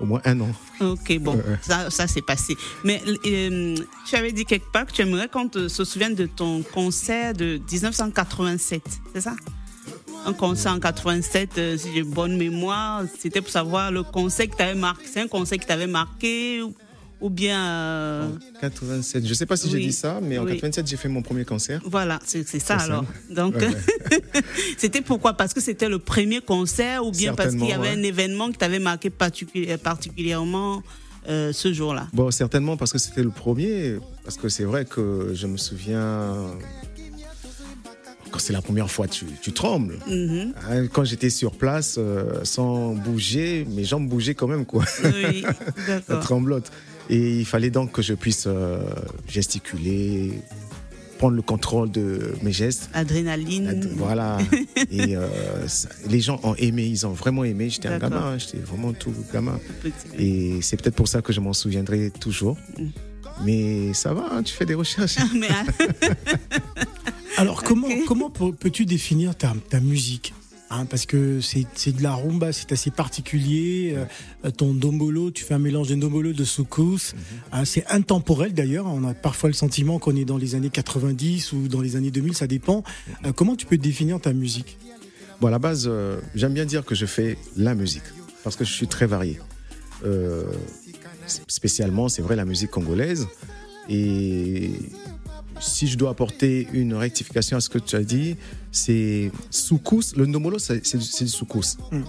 au 0.03 0.07
moins 0.07 0.21
un 0.25 0.41
an. 0.41 0.49
Ok, 0.81 1.19
bon, 1.19 1.41
ça, 1.63 1.91
ça 1.91 2.07
c'est 2.07 2.23
passé. 2.23 2.57
Mais 2.85 3.01
euh, 3.27 3.77
tu 4.07 4.17
avais 4.17 4.33
dit 4.33 4.45
quelque 4.45 4.71
part 4.73 4.87
que 4.87 4.93
tu 4.93 5.03
aimerais 5.03 5.29
qu'on 5.29 5.49
se 5.69 5.85
souvienne 5.85 6.15
de 6.15 6.27
ton 6.27 6.63
concert 6.63 7.33
de 7.35 7.61
1987, 7.71 8.83
c'est 9.15 9.21
ça? 9.21 9.35
Un 10.25 10.33
concert 10.33 10.73
en 10.73 10.79
87, 10.79 11.59
euh, 11.59 11.77
si 11.77 11.93
j'ai 11.95 12.03
bonne 12.03 12.37
mémoire, 12.37 13.03
c'était 13.19 13.41
pour 13.41 13.51
savoir 13.51 13.91
le 13.91 14.03
concert 14.03 14.49
qui 14.49 14.57
t'avait 14.57 14.79
marqué. 14.79 15.05
C'est 15.13 15.21
un 15.21 15.29
concert 15.29 15.59
qui 15.59 15.67
t'avait 15.67 15.89
marqué 15.89 16.63
ou 16.63 16.75
bien. 17.31 17.65
Euh... 17.65 18.29
87, 18.61 19.27
je 19.27 19.35
sais 19.35 19.47
pas 19.47 19.57
si 19.57 19.71
j'ai 19.71 19.81
dit 19.81 19.93
ça, 19.93 20.21
mais 20.23 20.39
en 20.39 20.47
87, 20.47 20.87
j'ai 20.87 20.97
fait 20.97 21.09
mon 21.09 21.23
premier 21.23 21.45
concert. 21.45 21.81
Voilà, 21.85 22.19
c'est 22.25 22.45
ça 22.45 22.77
alors. 22.77 23.05
Donc, 23.31 23.55
c'était 24.79 25.03
pourquoi? 25.03 25.35
Parce 25.35 25.55
que 25.55 25.61
c'était 25.61 25.89
le 25.89 25.99
premier 25.99 26.41
concert 26.41 27.05
ou 27.05 27.11
bien 27.11 27.35
parce 27.35 27.55
qu'il 27.55 27.67
y 27.67 27.73
avait 27.73 27.91
un 27.91 28.03
événement 28.03 28.51
qui 28.51 28.59
t'avait 28.59 28.79
marqué 28.79 29.11
particulièrement 29.11 30.83
euh, 31.29 31.53
ce 31.53 31.73
jour-là? 31.73 32.09
Bon, 32.13 32.31
certainement 32.31 32.77
parce 32.77 32.93
que 32.93 32.99
c'était 32.99 33.23
le 33.23 33.31
premier, 33.31 33.99
parce 34.25 34.37
que 34.37 34.49
c'est 34.49 34.65
vrai 34.65 34.85
que 34.85 35.31
je 35.35 35.47
me 35.47 35.57
souviens 35.57 36.37
quand 38.33 38.39
c'est 38.39 38.53
la 38.53 38.63
première 38.63 38.91
fois, 38.91 39.07
tu, 39.07 39.27
tu 39.41 39.53
trembles. 39.53 39.99
Mm-hmm. 40.09 40.53
Hein, 40.69 40.87
quand 40.89 41.05
j'étais 41.05 41.31
sur 41.31 41.53
place, 41.53 41.97
euh, 41.99 42.41
sans 42.45 42.95
bouger, 42.95 43.67
mes 43.71 43.85
jambes 43.85 44.09
bougeaient 44.09 44.35
quand 44.35 44.49
même, 44.49 44.65
quoi. 44.65 44.85
Oui, 45.05 45.45
Ça 46.09 46.17
tremblote. 46.17 46.73
Et 47.13 47.41
il 47.41 47.45
fallait 47.45 47.69
donc 47.69 47.93
que 47.93 48.01
je 48.01 48.15
puisse 48.15 48.45
euh, 48.47 48.81
gesticuler, 49.29 50.33
prendre 51.19 51.37
le 51.37 51.43
contrôle 51.43 51.91
de 51.91 52.33
mes 52.43 52.53
gestes. 52.53 52.89
Adrénaline. 52.95 53.87
voilà. 53.97 54.39
et 54.91 55.15
euh, 55.15 55.29
les 56.09 56.21
gens 56.21 56.41
ont 56.43 56.55
aimé, 56.55 56.87
ils 56.87 57.07
ont 57.07 57.13
vraiment 57.13 57.45
aimé. 57.45 57.69
J'étais 57.69 57.89
un 57.89 57.99
gamin, 57.99 58.39
j'étais 58.39 58.57
vraiment 58.57 58.95
tout 58.95 59.13
gamin. 59.31 59.61
Et 60.19 60.63
c'est 60.63 60.81
peut-être 60.81 60.97
pour 60.97 61.07
ça 61.07 61.21
que 61.21 61.35
je 61.35 61.41
m'en 61.41 61.53
souviendrai 61.53 62.11
toujours. 62.11 62.57
Mm. 62.79 62.87
Mais 63.45 63.93
ça 63.93 64.15
va, 64.15 64.31
hein, 64.33 64.43
tu 64.43 64.55
fais 64.55 64.65
des 64.65 64.75
recherches. 64.75 65.17
Alors, 67.37 67.63
comment, 67.63 67.89
comment 68.09 68.31
peux-tu 68.31 68.87
définir 68.87 69.37
ta, 69.37 69.53
ta 69.69 69.81
musique? 69.81 70.33
Hein, 70.75 70.87
parce 70.87 71.05
que 71.05 71.41
c'est 71.43 71.93
de 71.93 72.03
la 72.03 72.15
rumba, 72.15 72.51
c'est 72.51 72.73
assez 72.73 72.91
particulier. 72.91 73.95
Euh, 74.43 74.51
ton 74.51 74.73
dombolo, 74.73 75.31
tu 75.31 75.45
fais 75.45 75.53
un 75.53 75.59
mélange 75.59 75.89
de 75.89 75.97
dombolo, 75.97 76.33
de 76.33 76.45
soukous. 76.45 77.13
Mhm. 77.13 77.21
Hein, 77.53 77.65
c'est 77.67 77.85
intemporel 77.91 78.55
d'ailleurs. 78.55 78.87
On 78.87 79.05
a 79.05 79.13
parfois 79.13 79.51
le 79.51 79.55
sentiment 79.55 79.99
qu'on 79.99 80.17
est 80.17 80.25
dans 80.25 80.39
les 80.39 80.55
années 80.55 80.71
90 80.71 81.53
ou 81.53 81.69
dans 81.69 81.83
les 81.83 81.97
années 81.97 82.11
2000, 82.11 82.35
ça 82.35 82.47
dépend. 82.47 82.85
Euh, 83.27 83.33
comment 83.33 83.55
tu 83.55 83.67
peux 83.67 83.77
définir 83.77 84.19
ta 84.19 84.33
musique? 84.33 84.79
Bon, 85.43 85.49
à 85.49 85.51
la 85.51 85.59
base, 85.59 85.85
euh, 85.87 86.19
j'aime 86.35 86.55
bien 86.55 86.65
dire 86.65 86.87
que 86.87 86.95
je 86.95 87.05
fais 87.05 87.37
la 87.55 87.75
musique 87.75 88.05
parce 88.43 88.57
que 88.57 88.65
je 88.65 88.73
suis 88.73 88.89
très 88.89 89.07
varié. 89.07 89.39
spécialement, 91.49 92.09
c'est 92.09 92.23
vrai, 92.23 92.35
la 92.35 92.47
musique 92.47 92.71
congolaise. 92.71 93.29
Et 93.91 94.71
si 95.61 95.87
je 95.87 95.99
dois 95.99 96.11
apporter 96.11 96.67
une 96.73 96.95
rectification 96.95 97.59
à 97.59 97.61
ce 97.61 97.69
que 97.69 97.79
tu 97.79 97.95
as 97.95 98.03
dit, 98.03 98.37
c'est 98.73 99.31
soukous. 99.51 100.15
Le 100.17 100.27
ndomolo, 100.27 100.59
c'est 100.59 100.97
du 100.97 101.29
soukous. 101.29 101.77
Mm. 101.93 102.03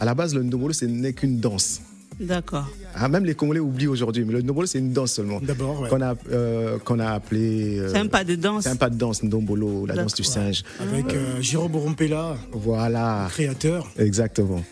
À 0.00 0.04
la 0.04 0.14
base, 0.14 0.34
le 0.34 0.42
ndomolo, 0.42 0.72
ce 0.72 0.86
n'est 0.86 1.12
qu'une 1.12 1.38
danse. 1.38 1.82
D'accord. 2.20 2.68
Ah, 2.94 3.08
même 3.08 3.24
les 3.24 3.34
Congolais 3.34 3.60
oublient 3.60 3.86
aujourd'hui, 3.86 4.24
mais 4.24 4.32
le 4.32 4.42
ndombolo, 4.42 4.66
c'est 4.66 4.78
une 4.78 4.92
danse 4.92 5.12
seulement. 5.12 5.40
D'abord, 5.40 5.88
Qu'on 5.88 6.00
a, 6.00 6.14
euh, 6.32 6.78
qu'on 6.78 6.98
a 6.98 7.10
appelé. 7.10 7.78
Euh, 7.78 7.90
c'est 7.92 7.98
un 7.98 8.06
pas 8.06 8.24
de 8.24 8.34
danse. 8.34 8.64
C'est 8.64 8.70
un 8.70 8.76
pas 8.76 8.90
de 8.90 8.96
danse, 8.96 9.22
ndombolo, 9.22 9.86
la 9.86 9.94
danse 9.94 10.14
du 10.14 10.24
singe. 10.24 10.64
Avec 10.80 11.12
euh, 11.12 11.40
Jérôme 11.40 11.72
Borompela. 11.72 12.36
Voilà. 12.52 13.28
Créateur. 13.30 13.88
Exactement. 13.98 14.62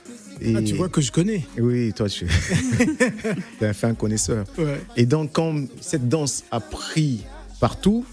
Et... 0.41 0.55
Ah, 0.57 0.63
tu 0.63 0.75
vois 0.75 0.89
que 0.89 1.01
je 1.01 1.13
connais. 1.13 1.47
Oui, 1.59 1.93
toi, 1.95 2.09
tu 2.09 2.27
es 3.61 3.67
un 3.67 3.73
fin 3.73 3.95
connaisseur. 3.95 4.45
Ouais. 4.59 4.81
Et 4.97 5.07
donc, 5.07 5.33
quand 5.33 5.55
cette 5.81 6.09
danse 6.09 6.45
a 6.51 6.61
pris 6.61 7.25
partout, 7.61 8.05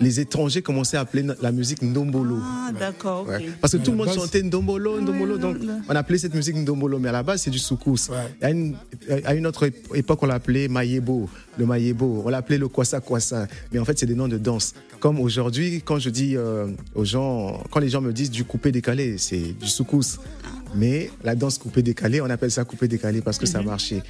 les 0.00 0.20
étrangers 0.20 0.62
commençaient 0.62 0.96
à 0.96 1.00
appeler 1.00 1.26
la 1.40 1.52
musique 1.52 1.82
Ndombolo. 1.82 2.38
Ah, 2.40 2.70
d'accord. 2.78 3.26
Parce 3.60 3.72
que 3.72 3.78
tout 3.78 3.90
le 3.90 3.96
monde 3.96 4.12
chantait 4.12 4.42
Ndombolo, 4.42 5.00
Ndombolo. 5.00 5.38
Donc, 5.38 5.56
on 5.88 5.96
appelait 5.96 6.18
cette 6.18 6.34
musique 6.34 6.56
Ndombolo. 6.56 6.98
Mais 6.98 7.08
à 7.08 7.12
la 7.12 7.22
base, 7.22 7.42
c'est 7.42 7.50
du 7.50 7.58
soukous. 7.58 8.10
À, 8.40 8.50
une, 8.50 8.76
à 9.24 9.34
une 9.34 9.46
autre 9.46 9.68
époque, 9.94 10.22
on 10.22 10.26
l'appelait 10.26 10.68
Mayebo, 10.68 11.28
le 11.58 11.66
Mayebo. 11.66 12.22
On 12.24 12.28
l'appelait 12.28 12.58
le 12.58 12.68
Kwasa 12.68 13.00
Kwasa. 13.00 13.46
Mais 13.72 13.78
en 13.78 13.84
fait, 13.84 13.98
c'est 13.98 14.06
des 14.06 14.14
noms 14.14 14.28
de 14.28 14.38
danse. 14.38 14.74
Comme 15.00 15.20
aujourd'hui, 15.20 15.82
quand 15.84 15.98
je 15.98 16.10
dis 16.10 16.36
euh, 16.36 16.68
aux 16.94 17.04
gens, 17.04 17.62
quand 17.70 17.80
les 17.80 17.88
gens 17.88 18.00
me 18.00 18.12
disent 18.12 18.30
du 18.30 18.44
coupé 18.44 18.72
décalé, 18.72 19.18
c'est 19.18 19.52
du 19.58 19.66
soukous. 19.66 20.18
Mais 20.74 21.10
la 21.24 21.34
danse 21.34 21.58
coupé 21.58 21.82
décalé, 21.82 22.20
on 22.20 22.28
appelle 22.30 22.50
ça 22.50 22.64
coupé 22.64 22.88
décalé 22.88 23.20
parce 23.20 23.38
que 23.38 23.46
ça 23.46 23.60
mhm. 23.60 23.66
marchait. 23.66 24.02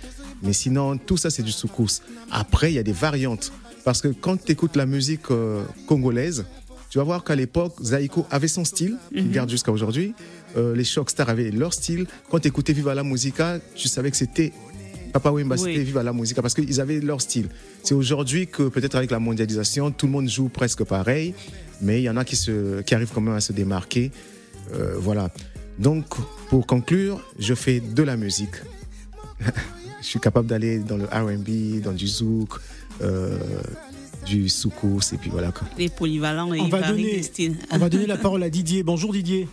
Mais 0.42 0.52
sinon, 0.52 0.98
tout 0.98 1.16
ça, 1.16 1.30
c'est 1.30 1.42
du 1.42 1.52
soukous. 1.52 2.00
Après, 2.30 2.70
il 2.72 2.74
y 2.74 2.78
a 2.78 2.82
des 2.82 2.92
variantes. 2.92 3.52
Parce 3.88 4.02
que 4.02 4.08
quand 4.08 4.36
tu 4.36 4.52
écoutes 4.52 4.76
la 4.76 4.84
musique 4.84 5.30
euh, 5.30 5.62
congolaise, 5.86 6.44
tu 6.90 6.98
vas 6.98 7.04
voir 7.04 7.24
qu'à 7.24 7.34
l'époque, 7.34 7.72
Zaiko 7.82 8.26
avait 8.30 8.46
son 8.46 8.66
style, 8.66 8.98
qu'il 9.10 9.24
mhm. 9.24 9.32
garde 9.32 9.48
jusqu'à 9.48 9.72
aujourd'hui. 9.72 10.12
Euh, 10.58 10.76
les 10.76 10.84
Shockstars 10.84 11.30
avaient 11.30 11.50
leur 11.50 11.72
style. 11.72 12.06
Quand 12.30 12.38
tu 12.38 12.48
écoutais 12.48 12.74
Viva 12.74 12.94
la 12.94 13.02
Musica, 13.02 13.58
tu 13.74 13.88
savais 13.88 14.10
que 14.10 14.18
c'était 14.18 14.52
Papa 15.14 15.30
Wemba, 15.30 15.56
c'était 15.56 15.78
Viva 15.78 16.02
la 16.02 16.12
Musica, 16.12 16.42
parce 16.42 16.52
qu'ils 16.52 16.82
avaient 16.82 17.00
leur 17.00 17.22
style. 17.22 17.48
C'est 17.82 17.94
aujourd'hui 17.94 18.46
que 18.46 18.64
peut-être 18.64 18.94
avec 18.94 19.10
la 19.10 19.20
mondialisation, 19.20 19.90
tout 19.90 20.04
le 20.04 20.12
monde 20.12 20.28
joue 20.28 20.50
presque 20.50 20.84
pareil, 20.84 21.32
mais 21.80 22.02
il 22.02 22.04
y 22.04 22.10
en 22.10 22.18
a 22.18 22.26
qui, 22.26 22.36
se, 22.36 22.82
qui 22.82 22.94
arrivent 22.94 23.12
quand 23.14 23.22
même 23.22 23.36
à 23.36 23.40
se 23.40 23.54
démarquer. 23.54 24.10
Euh, 24.74 24.96
voilà. 24.98 25.30
Donc, 25.78 26.04
pour 26.50 26.66
conclure, 26.66 27.26
je 27.38 27.54
fais 27.54 27.80
de 27.80 28.02
la 28.02 28.18
musique. 28.18 28.56
je 30.02 30.06
suis 30.06 30.20
capable 30.20 30.46
d'aller 30.46 30.78
dans 30.78 30.98
le 30.98 31.06
R&B, 31.06 31.80
dans 31.82 31.92
du 31.92 32.06
zouk, 32.06 32.50
du 34.26 34.48
soukous, 34.48 35.12
et 35.14 35.16
puis 35.16 35.30
voilà. 35.30 35.52
Quoi. 35.52 35.66
Les 35.78 35.88
polyvalents 35.88 36.52
et 36.52 36.60
on 36.60 36.68
va, 36.68 36.82
donner, 36.82 37.20
on 37.72 37.78
va 37.78 37.88
donner 37.88 38.06
la 38.06 38.16
parole 38.16 38.42
à 38.42 38.50
Didier. 38.50 38.82
Bonjour 38.82 39.12
Didier. 39.12 39.48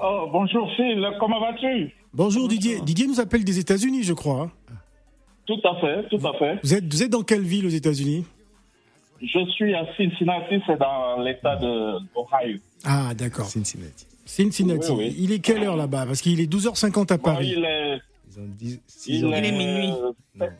Oh, 0.00 0.28
bonjour 0.32 0.70
Phil, 0.76 1.04
comment 1.18 1.40
vas-tu? 1.40 1.92
Bonjour 2.14 2.46
Didier. 2.48 2.80
Didier 2.80 3.06
nous 3.06 3.20
appelle 3.20 3.44
des 3.44 3.58
États-Unis, 3.58 4.04
je 4.04 4.12
crois. 4.12 4.42
Hein. 4.42 4.74
Tout 5.46 5.60
à 5.64 5.80
fait, 5.80 6.08
tout 6.08 6.26
à 6.26 6.32
fait. 6.38 6.60
Vous 6.62 6.74
êtes, 6.74 6.84
vous 6.92 7.02
êtes 7.02 7.10
dans 7.10 7.22
quelle 7.22 7.42
ville 7.42 7.66
aux 7.66 7.70
États-Unis? 7.70 8.24
Je 9.20 9.44
suis 9.50 9.74
à 9.74 9.84
Cincinnati, 9.96 10.62
c'est 10.66 10.78
dans 10.78 11.20
l'État 11.20 11.56
de 11.56 11.96
Ohio. 12.14 12.58
Ah, 12.84 13.12
d'accord. 13.14 13.46
Cincinnati. 13.46 14.06
Cincinnati. 14.24 14.92
Il 15.18 15.32
est 15.32 15.40
quelle 15.40 15.64
heure 15.64 15.76
là-bas? 15.76 16.06
Parce 16.06 16.20
qu'il 16.20 16.40
est 16.40 16.52
12h50 16.52 17.12
à 17.12 17.18
Paris. 17.18 17.54
il 17.56 17.64
est 17.64 17.98
il, 19.06 19.32
est 19.32 19.52
minuit. 19.52 19.92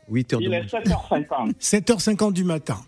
8 0.09 0.35
heures 0.35 0.43
il 0.43 0.55
est 0.55 0.63
7h50. 0.63 1.55
7h50 1.59 2.33
du 2.35 2.45
matin. 2.45 2.79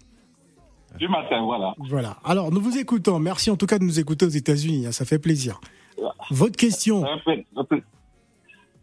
Du 0.99 1.09
matin, 1.09 1.43
voilà. 1.45 1.75
Voilà. 1.79 2.17
Alors, 2.25 2.51
nous 2.51 2.61
vous 2.61 2.77
écoutons. 2.77 3.19
Merci 3.19 3.51
en 3.51 3.57
tout 3.57 3.67
cas 3.67 3.79
de 3.79 3.85
nous 3.85 4.01
écouter 4.01 4.27
aux 4.27 4.31
États-Unis. 4.31 4.87
Hein, 4.87 4.93
ça 4.93 5.05
fait 5.05 5.19
plaisir. 5.19 5.61
Votre 6.31 6.57
question. 6.57 7.05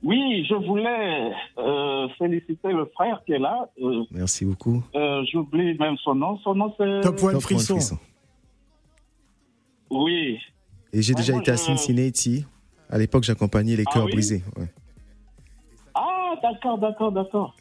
Oui, 0.04 0.46
je 0.48 0.54
voulais 0.54 1.32
euh, 1.58 2.08
féliciter 2.18 2.72
le 2.72 2.86
frère 2.94 3.22
qui 3.26 3.34
est 3.34 3.40
là. 3.40 3.68
Euh, 3.82 4.04
Merci 4.12 4.46
beaucoup. 4.46 4.84
Euh, 4.96 5.24
j'oublie 5.32 5.78
même 5.78 5.98
son 6.04 6.16
nom. 6.16 6.38
Son 6.44 6.54
nom, 6.54 6.74
c'est. 6.78 7.02
Top 7.02 7.22
One 7.24 7.42
Frisson. 7.42 7.98
Oui. 9.90 10.38
Et 10.94 11.02
j'ai 11.02 11.14
déjà 11.14 11.36
été 11.36 11.52
à 11.52 11.58
Cincinnati. 11.58 12.46
À 12.90 12.98
l'époque, 12.98 13.24
j'accompagnais 13.24 13.76
les 13.76 13.84
ah 13.88 13.92
cœurs 13.94 14.08
brisés. 14.08 14.44
Ah, 16.30 16.40
d'accord, 16.42 16.78
d'accord, 16.78 17.12
d'accord. 17.12 17.56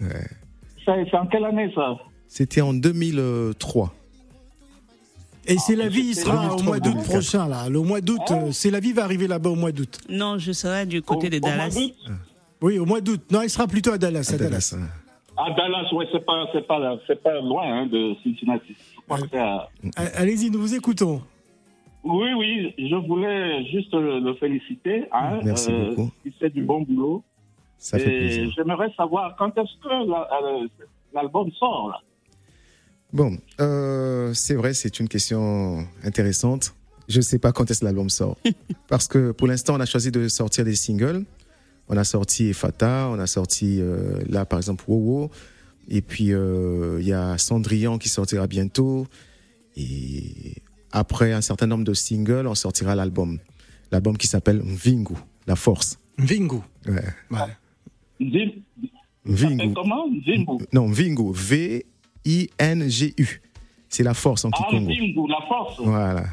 C'est 0.85 1.15
en 1.15 1.27
quelle 1.27 1.45
année 1.45 1.71
ça 1.75 1.97
C'était 2.29 2.61
en 2.61 2.73
2003. 2.75 3.93
Et 5.49 5.59
c'est 5.59 5.77
la 5.77 5.89
vie, 5.89 6.09
il 6.09 6.15
sera 6.15 6.55
au 6.57 6.63
mois 6.63 6.81
d'août 6.81 6.97
prochain, 7.05 7.47
là. 7.47 7.69
Le 7.69 7.81
mois 7.81 8.01
d'août, 8.01 8.21
euh, 8.31 8.51
c'est 8.51 8.71
la 8.71 8.81
vie 8.81 8.93
va 8.93 9.05
arriver 9.05 9.29
là-bas 9.29 9.51
au 9.51 9.55
mois 9.55 9.71
d'août. 9.71 10.01
Non, 10.09 10.39
je 10.39 10.51
serai 10.51 10.87
du 10.87 11.03
côté 11.03 11.31
de 11.31 11.39
Dallas. 11.39 11.79
Oui, 12.61 12.79
au 12.79 12.85
mois 12.85 13.01
d'août. 13.01 13.21
Non, 13.31 13.43
il 13.43 13.51
sera 13.51 13.69
plutôt 13.69 13.93
à 13.93 13.99
Dallas. 13.99 14.29
À, 14.35 14.37
Dallas. 14.37 14.77
À 15.37 15.51
Dallas, 15.53 15.89
oui, 15.93 16.05
c'est 16.11 16.25
pas, 16.25 16.47
pas, 16.67 16.99
pas 17.23 17.41
loin 17.41 17.63
hein, 17.65 17.87
de 17.87 18.15
Cincinnati. 18.25 18.75
Allez-y, 20.15 20.51
nous 20.51 20.61
vous 20.61 20.75
écoutons. 20.75 21.23
Oui, 22.03 22.29
oui, 22.37 22.75
je 22.79 22.97
voulais 23.07 23.65
juste 23.67 23.93
le 23.93 24.35
féliciter. 24.35 25.05
Hein, 25.13 25.41
Merci 25.45 25.71
euh, 25.71 25.91
beaucoup. 25.91 26.11
Il 26.25 26.33
fait 26.33 26.51
du 26.51 26.63
bon 26.63 26.83
boulot. 26.83 27.23
Ça 27.79 27.99
fait 27.99 28.05
plaisir. 28.05 28.51
J'aimerais 28.57 28.93
savoir 28.97 29.37
quand 29.37 29.57
est-ce 29.59 29.83
que 29.83 30.63
euh, 30.63 30.69
l'album 31.13 31.51
sort 31.53 31.91
là? 31.91 32.01
Bon, 33.13 33.37
euh, 33.61 34.35
c'est 34.35 34.55
vrai, 34.55 34.75
c'est 34.75 35.01
une 35.01 35.09
question 35.09 35.87
intéressante. 36.05 36.75
Je 37.09 37.19
ne 37.19 37.23
sais 37.23 37.39
pas 37.39 37.53
quand 37.53 37.71
est-ce 37.71 37.81
que 37.81 37.85
l'album 37.85 38.11
sort. 38.11 38.37
Parce 38.89 39.07
que 39.07 39.31
pour 39.31 39.47
l'instant, 39.47 39.77
on 39.77 39.81
a 39.81 39.87
choisi 39.87 40.11
de 40.11 40.29
sortir 40.29 40.65
des 40.65 40.75
singles. 40.75 41.25
On 41.89 41.97
a 41.97 42.05
sorti 42.05 42.53
Fata, 42.53 43.09
on 43.11 43.19
a 43.19 43.27
sorti 43.27 43.81
euh, 43.81 44.21
là, 44.29 44.45
par 44.45 44.59
exemple, 44.59 44.85
Wowo. 44.89 45.31
Et 45.89 46.03
puis, 46.03 46.33
euh, 46.33 46.99
il 47.01 47.07
y 47.07 47.13
a 47.13 47.39
Cendrillon 47.39 47.97
qui 47.99 48.09
sortira 48.09 48.49
bientôt. 48.49 49.07
Et 49.77 50.57
après 50.91 51.33
un 51.33 51.41
certain 51.41 51.69
nombre 51.69 51.85
de 51.85 51.95
singles, 51.95 52.47
on 52.47 52.57
sortira 52.57 52.97
l'album. 52.97 53.39
L'album 53.93 54.19
qui 54.19 54.27
s'appelle 54.27 54.61
Vingu, 54.65 55.15
La 55.47 55.55
Force. 55.55 55.99
Vingu. 56.19 56.61
Ouais. 56.89 57.05
ouais. 57.31 57.39
Vingu. 58.21 59.73
Comment? 59.75 60.07
Vingu. 60.25 60.65
Non, 60.73 60.87
Vingu. 60.87 61.33
V 61.33 61.85
I-N-G-U. 62.25 63.43
C'est 63.89 64.03
la 64.03 64.15
force 64.15 64.45
en 64.45 64.51
Kikongo. 64.51 64.91
Ah, 64.91 65.41
la 65.41 65.47
force. 65.47 65.81
Voilà. 65.81 66.25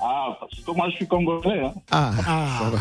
Ah, 0.00 0.36
parce 0.40 0.60
que 0.60 0.70
moi 0.70 0.88
je 0.90 0.96
suis 0.96 1.06
congolais. 1.06 1.60
Hein. 1.60 1.74
Ah, 1.90 2.12
ah. 2.26 2.72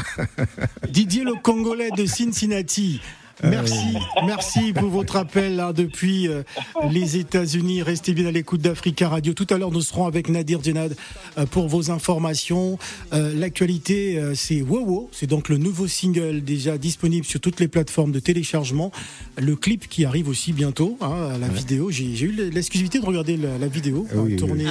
Didier 0.90 1.24
le 1.24 1.34
Congolais 1.36 1.90
de 1.92 2.06
Cincinnati. 2.06 3.02
Merci, 3.44 3.98
merci 4.26 4.74
pour 4.74 4.90
votre 4.90 5.16
appel 5.16 5.60
hein, 5.60 5.72
depuis 5.74 6.28
euh, 6.28 6.44
les 6.90 7.18
États-Unis. 7.18 7.84
Restez 7.84 8.14
bien 8.14 8.28
à 8.28 8.32
l'écoute 8.32 8.62
d'Africa 8.62 9.10
Radio. 9.10 9.34
Tout 9.34 9.48
à 9.50 9.58
l'heure, 9.58 9.72
nous 9.72 9.82
serons 9.82 10.08
avec 10.08 10.30
Nadir 10.30 10.64
Djenad 10.64 10.96
euh, 11.38 11.46
pour 11.46 11.68
vos 11.68 11.92
informations. 11.92 12.80
Euh, 13.14 13.34
l'actualité, 13.36 14.20
c'est 14.36 14.62
Wowo. 14.62 15.10
C'est 15.12 15.28
donc 15.28 15.50
le 15.50 15.58
nouveau 15.58 15.88
single 15.88 16.42
déjà 16.42 16.78
disponible 16.78 17.26
sur 17.26 17.40
toutes 17.40 17.60
les 17.60 17.68
plateformes 17.68 18.12
de 18.12 18.20
téléchargement. 18.20 18.92
Le 19.38 19.56
clip 19.56 19.88
qui 19.88 20.06
arrive 20.06 20.30
aussi 20.30 20.54
bientôt, 20.54 20.98
hein, 21.02 21.38
la 21.40 21.48
vidéo. 21.48 21.92
J'ai 21.92 22.20
eu 22.22 22.32
l'exclusivité 22.52 23.00
de 23.00 23.06
regarder 23.06 23.38
la, 23.38 23.68
vidéo 23.68 24.08
hein, 24.16 24.36
tournée 24.38 24.66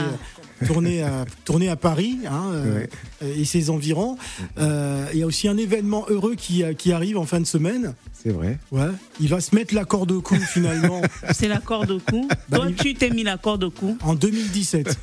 tourné 0.67 1.03
à, 1.03 1.25
tourné 1.45 1.69
à 1.69 1.77
Paris 1.77 2.19
hein, 2.29 2.53
euh, 2.53 2.87
et 3.23 3.45
ses 3.45 3.71
environs. 3.71 4.17
Euh, 4.59 5.07
il 5.13 5.19
y 5.19 5.23
a 5.23 5.27
aussi 5.27 5.49
un 5.49 5.57
événement 5.57 6.07
heureux 6.09 6.35
qui, 6.35 6.65
qui 6.79 6.93
arrive 6.93 7.19
en 7.19 7.25
fin 7.27 7.41
de 7.41 7.47
semaine. 7.47 7.95
C'est 8.23 8.33
vrai. 8.33 8.59
Ouais. 8.73 8.89
Il 9.21 9.29
va 9.29 9.41
se 9.41 9.55
mettre 9.55 9.75
la 9.75 9.85
corde 9.85 10.11
au 10.11 10.21
cou 10.21 10.37
finalement. 10.37 11.01
C'est 11.33 11.49
la 11.49 11.59
corde 11.59 11.91
au 11.93 12.01
cou. 12.01 12.27
Bah, 12.49 12.59
Toi, 12.59 12.69
tu 12.77 12.95
t'es 12.95 13.11
mis 13.11 13.23
la 13.23 13.37
corde 13.37 13.65
au 13.65 13.71
cou. 13.71 13.97
En 14.03 14.15
2017. 14.15 14.99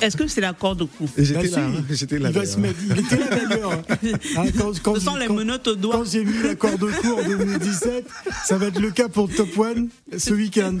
Est-ce 0.00 0.16
que 0.16 0.26
c'est 0.26 0.40
la 0.40 0.54
corde 0.54 0.82
au 0.82 0.86
cou? 0.86 1.08
J'étais 1.16 1.48
bah, 1.48 1.56
là. 1.56 1.66
Hein. 1.66 1.84
J'étais 1.90 2.18
là. 2.18 2.30
Il 2.30 2.34
va 2.34 2.46
se 2.46 2.58
mettre. 2.58 2.78
Il 2.90 2.98
était 2.98 3.16
là 3.16 3.26
d'ailleurs. 3.28 3.82
Hein, 4.36 4.44
quand, 4.82 4.94
Ce 4.94 5.00
sont 5.00 5.16
les 5.16 5.28
menottes 5.28 5.68
au 5.68 5.74
doigt. 5.74 5.96
Quand 5.96 6.04
j'ai 6.04 6.24
mis 6.24 6.42
la 6.42 6.54
corde 6.54 6.82
au 6.82 6.88
cou 6.88 7.18
en 7.18 7.22
2017, 7.22 8.06
ça 8.44 8.56
va 8.56 8.66
être 8.66 8.80
le 8.80 8.90
cas 8.90 9.08
pour 9.08 9.28
Top 9.28 9.56
One 9.58 9.88
ce 10.16 10.32
week-end. 10.32 10.78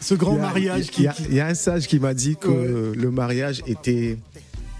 Ce 0.00 0.14
grand 0.14 0.36
mariage. 0.36 0.86
Il 0.98 1.10
y, 1.30 1.34
y, 1.34 1.40
a 1.40 1.46
un 1.46 1.54
sage 1.54 1.86
qui 1.86 1.98
m'a 1.98 2.14
dit 2.14 2.36
que 2.40 2.92
le 2.94 3.10
mariage 3.10 3.39
était 3.66 4.18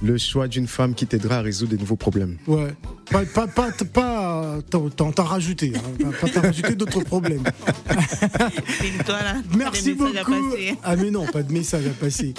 le 0.03 0.18
choix 0.18 0.48
d'une 0.48 0.66
femme 0.66 0.94
qui 0.94 1.07
t'aidera 1.07 1.36
à 1.36 1.42
résoudre 1.42 1.72
de 1.72 1.76
nouveaux 1.76 1.96
problèmes. 1.96 2.36
Ouais. 2.46 2.74
Pas, 3.11 3.24
pas, 3.24 3.46
pas, 3.46 3.70
pas 3.72 4.59
t'en 4.70 5.24
rajouté, 5.24 5.72
hein. 5.74 6.11
pas 6.20 6.28
t'as 6.28 6.42
rajouté 6.42 6.74
d'autres 6.74 7.01
problèmes. 7.01 7.42
Merci 9.57 9.94
beaucoup. 9.94 10.55
Ah 10.84 10.96
mais 10.96 11.11
non, 11.11 11.26
pas 11.26 11.42
de 11.42 11.53
message 11.53 11.86
à 11.86 11.90
passer. 11.90 12.34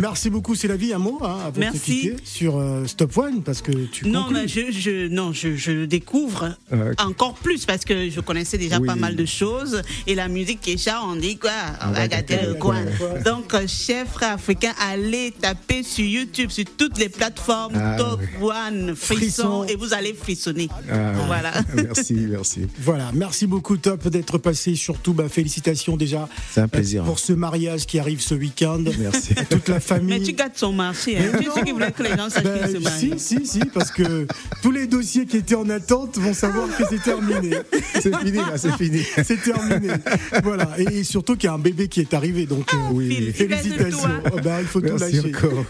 Merci 0.00 0.30
beaucoup, 0.30 0.54
c'est 0.54 0.68
la 0.68 0.76
vie, 0.76 0.92
un 0.92 0.98
mot 0.98 1.18
hein, 1.22 1.38
avant 1.46 1.60
Merci. 1.60 2.10
De 2.10 2.16
sur 2.24 2.58
euh, 2.58 2.86
Stop 2.86 3.16
One 3.18 3.42
parce 3.42 3.60
que 3.60 3.72
tu 3.72 4.08
non, 4.08 4.30
mais 4.30 4.48
je, 4.48 4.70
je, 4.70 5.08
non, 5.08 5.32
je, 5.32 5.56
je 5.56 5.84
découvre 5.84 6.56
ah, 6.72 7.06
encore 7.06 7.34
plus 7.34 7.66
parce 7.66 7.84
que 7.84 8.08
je 8.08 8.20
connaissais 8.20 8.58
déjà 8.58 8.80
pas 8.80 8.96
mal 8.96 9.16
de 9.16 9.26
choses 9.26 9.82
et 10.06 10.14
la 10.14 10.28
musique 10.28 10.60
qui 10.60 10.72
est 10.72 10.84
on 11.02 11.16
dit 11.16 11.38
quoi, 11.38 11.50
on, 11.84 11.90
va 11.90 12.08
gâter 12.08 12.38
le 12.46 12.54
coin. 12.54 12.84
Donc, 13.24 13.54
euh, 13.54 13.66
chef 13.66 14.22
africain, 14.22 14.72
allez 14.80 15.32
taper 15.32 15.82
sur 15.82 16.04
YouTube, 16.04 16.50
sur 16.50 16.64
toutes 16.76 16.98
les 16.98 17.03
plateformes 17.08 17.74
ah, 17.76 17.96
Top 17.96 18.20
One, 18.40 18.94
Frisson, 18.96 19.64
et 19.64 19.76
vous 19.76 19.94
allez 19.94 20.14
frissonner. 20.14 20.68
Ah, 20.90 21.12
voilà. 21.26 21.52
Merci, 21.74 22.14
merci. 22.14 22.66
Voilà, 22.78 23.10
merci 23.14 23.46
beaucoup 23.46 23.76
Top 23.76 24.08
d'être 24.08 24.38
passé. 24.38 24.74
Surtout, 24.74 25.12
bah, 25.14 25.28
félicitations 25.28 25.96
déjà. 25.96 26.28
C'est 26.50 26.60
un 26.60 26.68
plaisir. 26.68 27.02
Euh, 27.02 27.06
pour 27.06 27.18
ce 27.18 27.32
mariage 27.32 27.86
qui 27.86 27.98
arrive 27.98 28.20
ce 28.20 28.34
week-end. 28.34 28.82
Merci. 28.98 29.34
Toute 29.50 29.68
la 29.68 29.80
famille. 29.80 30.18
Mais 30.18 30.24
tu 30.24 30.32
gâtes 30.32 30.58
son 30.58 30.72
marché. 30.72 31.18
Hein. 31.18 31.38
Tu 31.38 31.50
sais 31.50 31.62
qu'il 31.62 31.72
voulait 31.72 31.92
que 31.92 32.02
les 32.02 32.16
gens 32.16 32.30
sachent 32.30 32.44
ben, 32.44 32.64
qu'il 32.64 32.76
se 32.76 32.82
marie. 32.82 33.12
Si, 33.18 33.36
si, 33.36 33.46
si, 33.46 33.60
parce 33.72 33.90
que 33.90 34.26
tous 34.62 34.70
les 34.70 34.86
dossiers 34.86 35.26
qui 35.26 35.38
étaient 35.38 35.54
en 35.54 35.68
attente 35.70 36.18
vont 36.18 36.34
savoir 36.34 36.68
que 36.76 36.84
c'est 36.88 37.02
terminé. 37.02 37.56
C'est 38.00 38.16
fini, 38.16 38.38
là, 38.38 38.56
c'est 38.56 38.76
fini. 38.76 39.02
C'est 39.24 39.40
terminé. 39.42 39.94
Voilà. 40.42 40.70
Et 40.78 41.04
surtout 41.04 41.36
qu'il 41.36 41.48
y 41.48 41.50
a 41.50 41.54
un 41.54 41.58
bébé 41.58 41.88
qui 41.88 42.00
est 42.00 42.14
arrivé. 42.14 42.46
Donc, 42.46 42.72
euh, 42.72 42.76
oui. 42.92 43.32
félicitations. 43.32 44.08
Oh, 44.32 44.38
ben, 44.42 44.60
il 44.60 44.66
faut 44.66 44.80
merci 44.80 45.20
tout 45.20 45.26
lâcher. 45.26 45.36
Encore. 45.36 45.64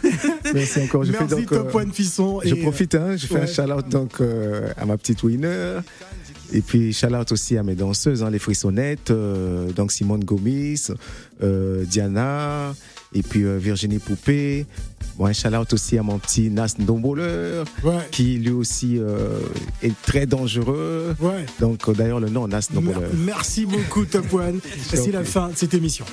Merci 0.54 0.80
encore. 0.80 1.04
Je 1.04 1.12
merci 1.18 1.23
fais 1.28 1.34
donc, 1.34 1.48
Top 1.48 1.74
One 1.74 1.92
Fisson. 1.92 2.40
Je 2.44 2.54
profite, 2.54 2.94
hein, 2.94 3.16
je 3.16 3.26
fais 3.26 3.40
un 3.40 3.46
shout-out 3.46 3.88
donc, 3.88 4.20
euh, 4.20 4.72
à 4.76 4.84
ma 4.84 4.96
petite 4.96 5.22
winner. 5.22 5.80
Et 6.52 6.60
puis, 6.60 6.92
shout-out 6.92 7.32
aussi 7.32 7.56
à 7.56 7.62
mes 7.62 7.74
danseuses, 7.74 8.22
hein, 8.22 8.30
les 8.30 8.38
frissonnettes, 8.38 9.10
euh, 9.10 9.72
donc 9.72 9.92
Simone 9.92 10.24
Gomis, 10.24 10.88
euh, 11.42 11.84
Diana, 11.84 12.74
et 13.14 13.22
puis 13.22 13.44
Virginie 13.58 13.98
Poupée. 13.98 14.66
Bon, 15.16 15.26
un 15.26 15.32
shout-out 15.32 15.72
aussi 15.72 15.96
à 15.96 16.02
mon 16.02 16.18
petit 16.18 16.50
Nas 16.50 16.74
Ndomboleur, 16.78 17.66
qui 18.10 18.36
lui 18.38 18.50
aussi 18.50 19.00
est 19.82 20.02
très 20.02 20.26
dangereux. 20.26 21.14
Donc, 21.60 21.90
d'ailleurs, 21.96 22.20
le 22.20 22.28
nom 22.28 22.46
Nas 22.48 22.68
Ndomboleur. 22.72 23.10
Merci 23.14 23.66
beaucoup, 23.66 24.04
Top 24.04 24.32
One. 24.32 24.60
C'est 24.92 25.12
la 25.12 25.24
fin 25.24 25.48
de 25.48 25.56
cette 25.56 25.74
émission. 25.74 26.04